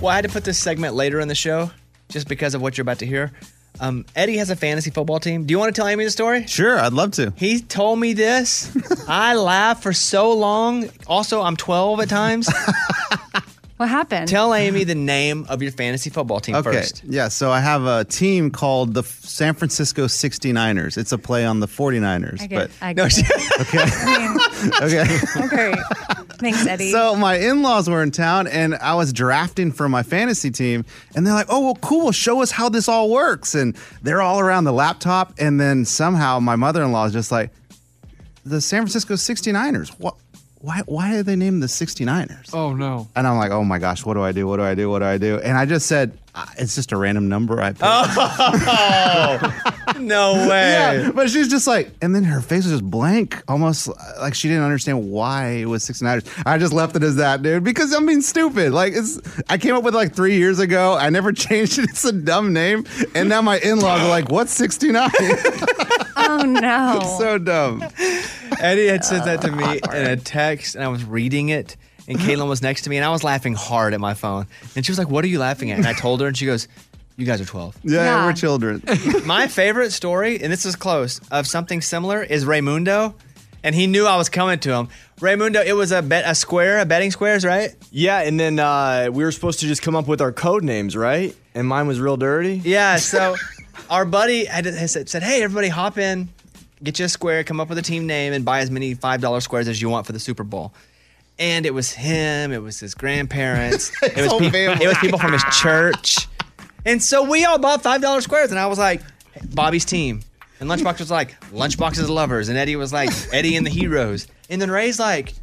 Well, 0.02 0.10
I 0.10 0.16
had 0.16 0.24
to 0.26 0.30
put 0.30 0.44
this 0.44 0.58
segment 0.58 0.96
later 0.96 1.20
in 1.20 1.28
the 1.28 1.36
show 1.36 1.72
just 2.10 2.28
because 2.28 2.56
of 2.56 2.62
what 2.62 2.78
you're 2.78 2.84
about 2.84 3.00
to 3.00 3.06
hear. 3.06 3.32
Um, 3.80 4.06
Eddie 4.16 4.38
has 4.38 4.50
a 4.50 4.56
fantasy 4.56 4.92
football 4.92 5.20
team. 5.20 5.46
Do 5.46 5.52
you 5.54 5.58
want 5.60 5.74
to 5.74 5.80
tell 5.80 5.88
Amy 5.88 6.04
the 6.04 6.12
story? 6.12 6.46
Sure, 6.46 6.78
I'd 6.78 6.92
love 6.94 7.12
to. 7.12 7.32
He 7.38 7.62
told 7.62 8.00
me 8.00 8.14
this. 8.14 8.76
I 9.08 9.36
laughed 9.36 9.82
for 9.84 9.94
so 9.94 10.34
long. 10.34 10.90
Also, 11.08 11.42
I'm 11.42 11.56
12 11.56 12.02
at 12.02 12.10
times. 12.10 12.50
what 13.82 13.90
happened? 13.90 14.28
Tell 14.28 14.54
Amy 14.54 14.84
the 14.84 14.94
name 14.94 15.48
of 15.50 15.64
your 15.64 15.72
fantasy 15.72 16.12
football 16.12 16.40
team 16.40 16.54
Okay. 16.54 16.72
first. 16.72 17.04
Yeah, 17.04 17.30
so 17.30 17.50
I 17.50 17.60
have 17.62 17.84
a 17.86 18.06
team 18.06 18.52
called 18.52 18.94
the 18.94 19.02
San 19.02 19.56
Francisco 19.56 20.06
69ers. 20.06 21.00
It's 21.00 21.12
a 21.12 21.18
play 21.18 21.46
on 21.48 21.62
the 21.62 21.68
49ers. 21.68 22.42
I 22.42 22.46
get, 22.46 22.58
but 22.60 22.72
I 22.80 22.94
get 22.94 23.12
it. 23.18 23.62
okay. 24.86 25.06
okay. 25.06 25.46
Okay. 25.46 25.82
Thanks, 26.38 26.64
Eddie. 26.68 26.92
So 26.92 27.16
my 27.16 27.38
in-laws 27.38 27.90
were 27.90 28.04
in 28.04 28.12
town 28.12 28.46
and 28.46 28.76
I 28.76 28.94
was 28.94 29.12
drafting 29.12 29.72
for 29.72 29.90
my 29.90 30.04
fantasy 30.04 30.52
team 30.52 30.86
and 31.16 31.26
they're 31.26 31.34
like, 31.34 31.48
"Oh, 31.50 31.62
well 31.62 31.76
cool, 31.82 32.12
show 32.12 32.44
us 32.44 32.52
how 32.52 32.70
this 32.70 32.88
all 32.88 33.10
works." 33.10 33.56
And 33.56 33.76
they're 34.04 34.22
all 34.22 34.40
around 34.40 34.66
the 34.66 34.74
laptop 34.74 35.34
and 35.40 35.60
then 35.60 35.86
somehow 35.86 36.40
my 36.40 36.56
mother-in-law 36.56 37.06
is 37.06 37.14
just 37.14 37.32
like, 37.32 37.50
"The 38.46 38.62
San 38.62 38.84
Francisco 38.84 39.16
69ers. 39.16 39.90
What 40.00 40.16
why 40.62 40.82
why 40.86 41.16
are 41.18 41.24
they 41.24 41.36
named 41.36 41.62
the 41.64 41.68
69ers?" 41.68 42.54
Oh 42.54 42.74
no. 42.74 43.08
And 43.16 43.28
I'm 43.28 43.38
like, 43.38 43.52
"Oh 43.52 43.64
my 43.64 43.80
gosh, 43.80 44.06
what 44.06 44.14
do 44.16 44.22
I 44.22 44.32
do? 44.32 44.48
What 44.48 44.58
do 44.58 44.64
I 44.64 44.76
do? 44.76 44.90
What 44.90 45.00
do 45.00 45.06
I 45.06 45.18
do?" 45.18 45.40
And 45.40 45.58
I 45.58 45.66
just 45.66 45.88
said, 45.88 46.18
"Uh, 46.36 46.46
"It's 46.58 46.76
just 46.76 46.92
a 46.92 46.98
random 46.98 47.30
number 47.30 47.62
I 47.62 47.70
picked." 47.72 47.82
Oh, 47.84 49.38
no 50.00 50.34
way. 50.50 50.72
Yeah, 50.72 51.12
but 51.12 51.30
she's 51.30 51.48
just 51.50 51.68
like, 51.68 51.92
and 52.02 52.14
then 52.16 52.24
her 52.24 52.42
face 52.42 52.64
was 52.64 52.74
just 52.74 52.90
blank, 52.90 53.42
almost 53.48 53.90
like 54.20 54.34
she 54.36 54.48
didn't 54.48 54.64
understand 54.64 55.12
why 55.12 55.48
it 55.62 55.66
was 55.66 55.84
69ers. 55.88 56.44
I 56.46 56.58
just 56.58 56.74
left 56.74 56.96
it 56.96 57.04
as 57.04 57.16
that, 57.18 57.42
dude, 57.42 57.64
because 57.64 57.92
I'm 57.94 58.06
being 58.06 58.22
stupid. 58.22 58.72
Like, 58.72 58.94
it's, 58.96 59.20
I 59.50 59.58
came 59.58 59.76
up 59.76 59.84
with 59.84 59.94
it 59.94 59.98
like 59.98 60.14
three 60.16 60.38
years 60.38 60.60
ago. 60.60 60.96
I 60.96 61.10
never 61.10 61.32
changed 61.34 61.80
it. 61.80 61.90
It's 61.90 62.06
a 62.06 62.12
dumb 62.12 62.54
name. 62.54 62.86
And 63.16 63.30
now 63.30 63.42
my 63.42 63.60
in 63.60 63.80
laws 63.80 64.02
are 64.02 64.10
like, 64.10 64.30
what's 64.30 64.54
69? 64.54 65.10
oh, 66.18 66.44
no. 66.48 67.18
so 67.20 67.38
dumb. 67.38 67.84
Eddie 68.62 68.88
had 68.88 69.04
said 69.04 69.26
that 69.26 69.42
to 69.42 69.52
me 69.52 69.80
in 69.98 70.06
a 70.08 70.16
text, 70.18 70.76
and 70.76 70.84
I 70.84 70.88
was 70.88 71.04
reading 71.04 71.50
it, 71.50 71.76
and 72.08 72.18
Caitlin 72.18 72.48
was 72.48 72.62
next 72.62 72.84
to 72.84 72.90
me, 72.90 72.98
and 72.98 73.06
I 73.06 73.10
was 73.10 73.24
laughing 73.24 73.54
hard 73.54 73.94
at 73.94 74.00
my 74.00 74.14
phone. 74.14 74.48
And 74.76 74.86
she 74.86 74.92
was 74.92 75.00
like, 75.00 75.10
What 75.10 75.24
are 75.26 75.28
you 75.30 75.40
laughing 75.40 75.72
at? 75.72 75.78
And 75.78 75.88
I 75.88 75.94
told 75.94 76.22
her, 76.22 76.28
and 76.28 76.38
she 76.38 76.46
goes, 76.46 76.68
You 77.18 77.26
guys 77.26 77.42
are 77.42 77.46
12. 77.46 77.78
Yeah, 77.84 78.04
Yeah. 78.04 78.26
we're 78.26 78.34
children. 78.34 78.82
My 79.26 79.48
favorite 79.48 79.92
story, 79.92 80.42
and 80.42 80.52
this 80.52 80.66
is 80.66 80.76
close, 80.76 81.20
of 81.32 81.48
something 81.48 81.82
similar 81.82 82.22
is 82.24 82.46
Raymundo. 82.46 83.14
And 83.64 83.76
he 83.76 83.86
knew 83.86 84.08
I 84.08 84.18
was 84.18 84.28
coming 84.28 84.58
to 84.62 84.74
him. 84.74 84.88
Raymundo, 85.20 85.64
it 85.64 85.74
was 85.74 85.92
a 85.92 86.02
bet, 86.02 86.24
a 86.26 86.34
square, 86.34 86.80
a 86.80 86.86
betting 86.86 87.12
squares, 87.12 87.46
right? 87.46 87.70
Yeah, 87.92 88.22
and 88.22 88.40
then 88.40 88.58
uh, 88.58 89.10
we 89.12 89.24
were 89.24 89.32
supposed 89.32 89.60
to 89.60 89.68
just 89.68 89.84
come 89.84 89.96
up 89.96 90.08
with 90.08 90.20
our 90.20 90.32
code 90.32 90.64
names, 90.64 90.98
right? 90.98 91.36
And 91.54 91.68
mine 91.68 91.86
was 91.86 92.00
real 92.00 92.18
dirty. 92.18 92.56
Yeah. 92.64 92.96
So 92.96 93.36
our 93.92 94.04
buddy 94.04 94.46
had, 94.46 94.66
had 94.66 94.90
said, 94.90 95.10
said, 95.10 95.22
"Hey, 95.22 95.44
everybody, 95.44 95.68
hop 95.68 96.00
in, 96.00 96.30
get 96.84 97.00
you 97.00 97.06
a 97.06 97.10
square, 97.10 97.44
come 97.44 97.60
up 97.60 97.70
with 97.70 97.78
a 97.78 97.82
team 97.82 98.08
name, 98.08 98.34
and 98.34 98.44
buy 98.46 98.60
as 98.60 98.72
many 98.72 98.94
five 98.94 99.22
dollar 99.22 99.42
squares 99.42 99.68
as 99.68 99.82
you 99.82 99.90
want 99.90 100.06
for 100.06 100.14
the 100.14 100.20
Super 100.20 100.44
Bowl." 100.44 100.74
And 101.40 101.66
it 101.66 101.74
was 101.74 101.92
him. 101.92 102.52
It 102.52 102.62
was 102.62 102.80
his 102.80 102.94
grandparents. 102.94 103.92
it 104.04 104.16
was 104.18 104.28
whole 104.28 104.40
peop- 104.40 104.52
family. 104.52 104.86
it 104.86 104.88
was 104.88 104.98
people 105.00 105.18
from 105.20 105.34
his 105.34 105.44
church. 105.60 106.28
And 106.86 107.02
so 107.02 107.24
we 107.24 107.46
all 107.46 107.58
bought 107.60 107.82
five 107.82 108.02
dollar 108.02 108.22
squares, 108.22 108.52
and 108.52 108.60
I 108.60 108.68
was 108.68 108.80
like, 108.80 109.02
Bobby's 109.54 109.86
team. 109.86 110.22
And 110.60 110.70
Lunchbox 110.70 111.00
was 111.00 111.10
like, 111.10 111.40
Lunchbox's 111.46 112.10
lovers, 112.10 112.50
and 112.50 112.58
Eddie 112.58 112.76
was 112.76 112.94
like, 112.94 113.10
Eddie 113.34 113.56
and 113.56 113.66
the 113.66 113.72
heroes. 113.72 114.28
And 114.50 114.62
then 114.62 114.70
Ray's 114.70 115.00
like, 115.00 115.34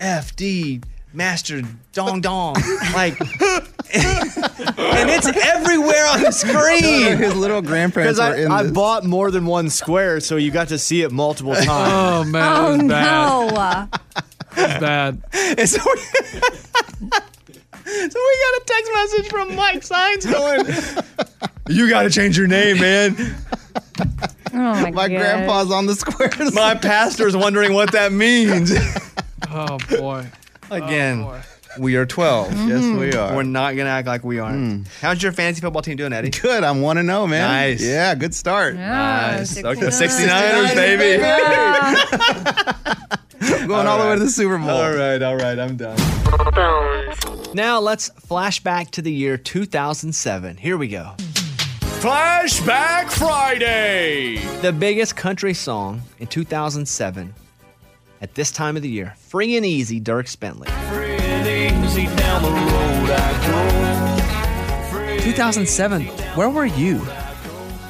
FD 0.00 0.84
Master 1.12 1.62
Dong 1.92 2.20
Dong, 2.20 2.54
like, 2.94 3.18
and 3.20 3.30
it's 5.10 5.26
everywhere 5.26 6.06
on 6.08 6.22
the 6.22 6.30
screen. 6.30 7.16
His 7.16 7.34
little 7.34 7.62
grandparents 7.62 8.18
Because 8.18 8.30
were 8.30 8.36
I, 8.36 8.44
in 8.44 8.52
I 8.52 8.62
this. 8.64 8.72
bought 8.72 9.04
more 9.04 9.30
than 9.30 9.46
one 9.46 9.70
square, 9.70 10.20
so 10.20 10.36
you 10.36 10.50
got 10.50 10.68
to 10.68 10.78
see 10.78 11.02
it 11.02 11.10
multiple 11.10 11.54
times. 11.54 11.68
Oh 11.68 12.24
man, 12.24 12.42
oh, 12.44 12.74
it 12.74 12.76
was 12.76 12.82
oh, 12.84 12.88
bad. 12.88 13.90
no. 13.90 13.98
It 14.56 14.68
was 14.68 14.80
bad. 14.80 15.22
And 15.58 15.68
so 15.68 15.80
we, 15.84 16.00
so 16.00 17.10
we 17.84 18.38
got 18.44 18.60
a 18.60 18.62
text 18.66 18.90
message 18.94 19.28
from 19.30 19.54
Mike 19.56 19.82
Signs 19.82 20.26
going, 20.26 20.66
you 21.68 21.88
got 21.88 22.02
to 22.02 22.10
change 22.10 22.36
your 22.36 22.46
name, 22.46 22.78
man. 22.80 23.16
Oh 24.52 24.54
my, 24.54 24.90
My 24.90 25.08
God. 25.08 25.16
grandpa's 25.16 25.70
on 25.70 25.86
the 25.86 25.94
squares. 25.94 26.52
My 26.54 26.74
pastor's 26.74 27.36
wondering 27.36 27.72
what 27.72 27.92
that 27.92 28.12
means. 28.12 28.72
Oh 29.50 29.78
boy. 29.88 30.26
Again, 30.70 31.22
oh, 31.22 31.42
we 31.78 31.96
are 31.96 32.06
12. 32.06 32.52
Yes, 32.68 32.82
we 32.82 33.10
mm-hmm. 33.10 33.18
are. 33.18 33.34
We're 33.36 33.42
not 33.44 33.74
going 33.76 33.86
to 33.86 33.90
act 33.90 34.06
like 34.06 34.24
we 34.24 34.38
aren't. 34.38 34.86
Hmm. 34.86 34.90
How's 35.00 35.22
your 35.22 35.32
fantasy 35.32 35.62
football 35.62 35.80
team 35.82 35.96
doing, 35.96 36.12
Eddie? 36.12 36.30
Good. 36.30 36.64
I'm 36.64 36.82
one 36.82 36.96
to 36.96 37.02
oh, 37.02 37.04
know, 37.04 37.26
man. 37.26 37.48
Nice. 37.48 37.82
Yeah, 37.82 38.14
good 38.14 38.34
start. 38.34 38.74
Nice. 38.74 39.56
Okay, 39.56 39.80
69ers, 39.80 40.66
69ers, 40.66 40.74
baby. 40.74 41.22
baby. 41.22 41.28
Going 43.66 43.86
all 43.86 43.98
the 43.98 44.04
way 44.08 44.14
to 44.14 44.20
the 44.20 44.30
Super 44.30 44.58
Bowl. 44.58 44.70
All 44.70 44.94
right, 44.94 45.22
all 45.22 45.36
right, 45.36 45.58
I'm 45.58 45.76
done. 45.76 45.96
Now 47.54 47.80
let's 47.80 48.08
flash 48.10 48.60
back 48.60 48.90
to 48.92 49.02
the 49.02 49.12
year 49.12 49.38
2007. 49.38 50.56
Here 50.56 50.76
we 50.76 50.88
go. 50.88 51.14
Flashback 52.00 53.10
Friday. 53.10 54.36
The 54.60 54.72
biggest 54.72 55.16
country 55.16 55.54
song 55.54 56.02
in 56.18 56.26
2007 56.28 57.34
at 58.20 58.34
this 58.34 58.50
time 58.50 58.76
of 58.76 58.82
the 58.82 58.88
year. 58.88 59.14
Free 59.16 59.56
and 59.56 59.64
easy, 59.66 60.00
Dierks 60.00 60.38
Bentley. 60.38 60.68
2007. 65.22 66.02
Where 66.36 66.48
were 66.50 66.66
you? 66.66 67.00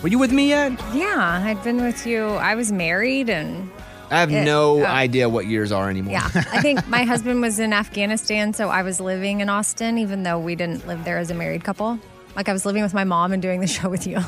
Were 0.03 0.09
you 0.09 0.19
with 0.19 0.33
me 0.33 0.49
yet? 0.49 0.73
Yeah, 0.95 1.43
I'd 1.45 1.63
been 1.63 1.83
with 1.83 2.07
you. 2.07 2.25
I 2.27 2.55
was 2.55 2.71
married 2.73 3.29
and 3.31 3.71
I 4.11 4.21
have 4.21 4.33
It- 4.33 4.45
no 4.45 4.83
oh. 4.83 4.87
idea 4.87 5.29
what 5.29 5.47
years 5.47 5.71
are 5.73 5.91
anymore. 5.91 6.13
yeah, 6.13 6.31
I 6.53 6.61
think 6.63 6.87
my 6.89 7.05
husband 7.13 7.41
was 7.43 7.59
in 7.59 7.73
Afghanistan, 7.73 8.53
so 8.55 8.69
I 8.69 8.83
was 8.83 9.01
living 9.01 9.41
in 9.41 9.49
Austin, 9.49 9.99
even 9.99 10.23
though 10.23 10.39
we 10.39 10.55
didn't 10.55 10.87
live 10.87 11.05
there 11.05 11.19
as 11.19 11.31
a 11.31 11.35
married 11.35 11.65
couple. 11.65 11.99
Like 12.37 12.49
I 12.49 12.53
was 12.53 12.65
living 12.65 12.83
with 12.83 12.95
my 12.95 13.05
mom 13.05 13.33
and 13.33 13.43
doing 13.43 13.61
the 13.61 13.67
show 13.77 13.89
with 13.89 14.07
you. 14.07 14.21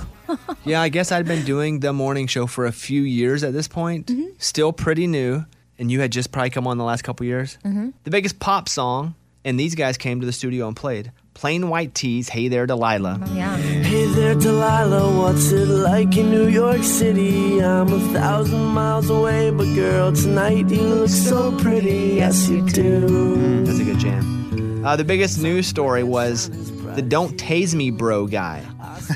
Yeah, 0.64 0.80
I 0.82 0.88
guess 0.88 1.12
I'd 1.12 1.26
been 1.26 1.44
doing 1.44 1.80
the 1.80 1.92
morning 1.92 2.26
show 2.26 2.46
for 2.46 2.66
a 2.66 2.72
few 2.72 3.03
years 3.03 3.42
at 3.42 3.53
this 3.53 3.68
point. 3.68 4.07
Mm-hmm. 4.07 4.30
Still 4.38 4.72
pretty 4.72 5.07
new, 5.07 5.44
and 5.81 5.91
you 5.91 6.01
had 6.01 6.12
just 6.12 6.31
probably 6.31 6.51
come 6.51 6.66
on 6.68 6.78
the 6.78 6.85
last 6.85 7.03
couple 7.03 7.26
years. 7.26 7.59
Mhm. 7.64 7.93
The 8.05 8.11
biggest 8.11 8.39
pop 8.39 8.68
song, 8.68 9.14
and 9.45 9.59
these 9.59 9.74
guys 9.74 9.97
came 9.97 10.20
to 10.20 10.26
the 10.26 10.33
studio 10.33 10.68
and 10.68 10.76
played. 10.76 11.11
Plain 11.35 11.68
White 11.70 11.95
T's, 11.95 12.28
Hey 12.28 12.49
There 12.49 12.66
Delilah. 12.66 13.18
Yeah. 13.35 13.57
Hey 13.57 14.05
there, 14.07 14.35
Delilah, 14.35 15.16
what's 15.18 15.51
it 15.53 15.66
like 15.66 16.14
in 16.16 16.31
New 16.31 16.49
York 16.49 16.83
City? 16.83 17.62
I'm 17.62 17.91
a 17.91 18.01
thousand 18.12 18.64
miles 18.66 19.09
away, 19.09 19.51
but 19.51 19.72
girl, 19.74 20.12
tonight 20.12 20.68
you 20.68 20.83
look 20.83 21.09
so 21.09 21.57
pretty. 21.59 22.14
Yes, 22.16 22.49
you 22.49 22.61
do. 22.68 23.64
That's 23.64 23.78
a 23.78 23.85
good 23.85 23.99
jam. 23.99 24.85
Uh, 24.85 24.97
the 24.97 25.05
biggest 25.05 25.41
news 25.41 25.66
story 25.66 26.03
was 26.03 26.51
the 26.95 27.03
Don't 27.03 27.39
Tase 27.39 27.74
Me 27.74 27.91
Bro 27.91 28.26
guy. 28.26 28.62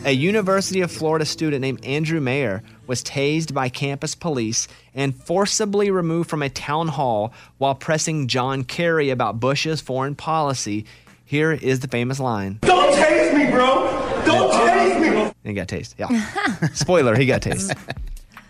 A 0.05 0.13
University 0.13 0.81
of 0.81 0.91
Florida 0.91 1.25
student 1.25 1.61
named 1.61 1.85
Andrew 1.85 2.21
Meyer 2.21 2.63
was 2.87 3.03
tased 3.03 3.55
by 3.55 3.69
campus 3.69 4.15
police 4.15 4.67
and 4.95 5.15
forcibly 5.15 5.91
removed 5.91 6.29
from 6.29 6.43
a 6.43 6.49
town 6.49 6.89
hall 6.89 7.33
while 7.59 7.75
pressing 7.75 8.27
John 8.29 8.65
Kerry 8.65 9.11
about 9.11 9.41
Bush's 9.41 9.81
foreign 9.81 10.15
policy. 10.15 10.85
Here 11.25 11.53
is 11.53 11.81
the 11.81 11.89
famous 11.89 12.21
line. 12.21 12.59
Don't 12.63 12.95
taste 12.95 13.37
me, 13.37 13.51
bro. 13.51 14.23
Don't 14.25 14.53
taste 14.53 15.01
me. 15.01 15.07
And 15.19 15.35
he 15.45 15.55
got 15.55 15.69
tased. 15.69 15.95
Yeah. 15.99 16.69
Spoiler, 16.75 17.17
he 17.17 17.27
got 17.27 17.43
tased. 17.43 17.77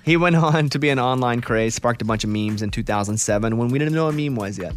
He 0.05 0.17
went 0.17 0.37
on 0.37 0.69
to 0.71 0.79
be 0.79 0.91
an 0.91 0.99
online 0.99 1.41
craze, 1.41 1.75
sparked 1.75 2.03
a 2.03 2.05
bunch 2.05 2.25
of 2.25 2.31
memes 2.31 2.63
in 2.63 2.71
2007 2.71 3.57
when 3.57 3.69
we 3.69 3.79
didn't 3.79 3.95
know 3.95 4.05
what 4.07 4.15
a 4.15 4.17
meme 4.17 4.37
was 4.37 4.59
yet. 4.59 4.75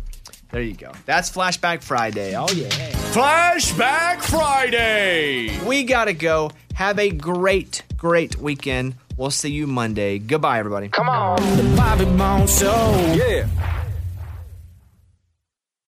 There 0.51 0.61
you 0.61 0.73
go. 0.73 0.91
That's 1.05 1.29
Flashback 1.29 1.83
Friday. 1.83 2.35
Oh, 2.35 2.47
yeah. 2.53 2.69
Flashback 3.11 4.21
Friday. 4.21 5.59
We 5.65 5.83
got 5.83 6.05
to 6.05 6.13
go. 6.13 6.51
Have 6.73 6.99
a 6.99 7.09
great, 7.09 7.83
great 7.97 8.37
weekend. 8.37 8.95
We'll 9.17 9.31
see 9.31 9.51
you 9.51 9.67
Monday. 9.67 10.19
Goodbye, 10.19 10.59
everybody. 10.59 10.89
Come 10.89 11.09
on. 11.09 11.37
The 11.57 11.75
Bobby 11.75 12.05
Bones 12.05 12.59
Show. 12.59 13.13
Yeah. 13.15 13.47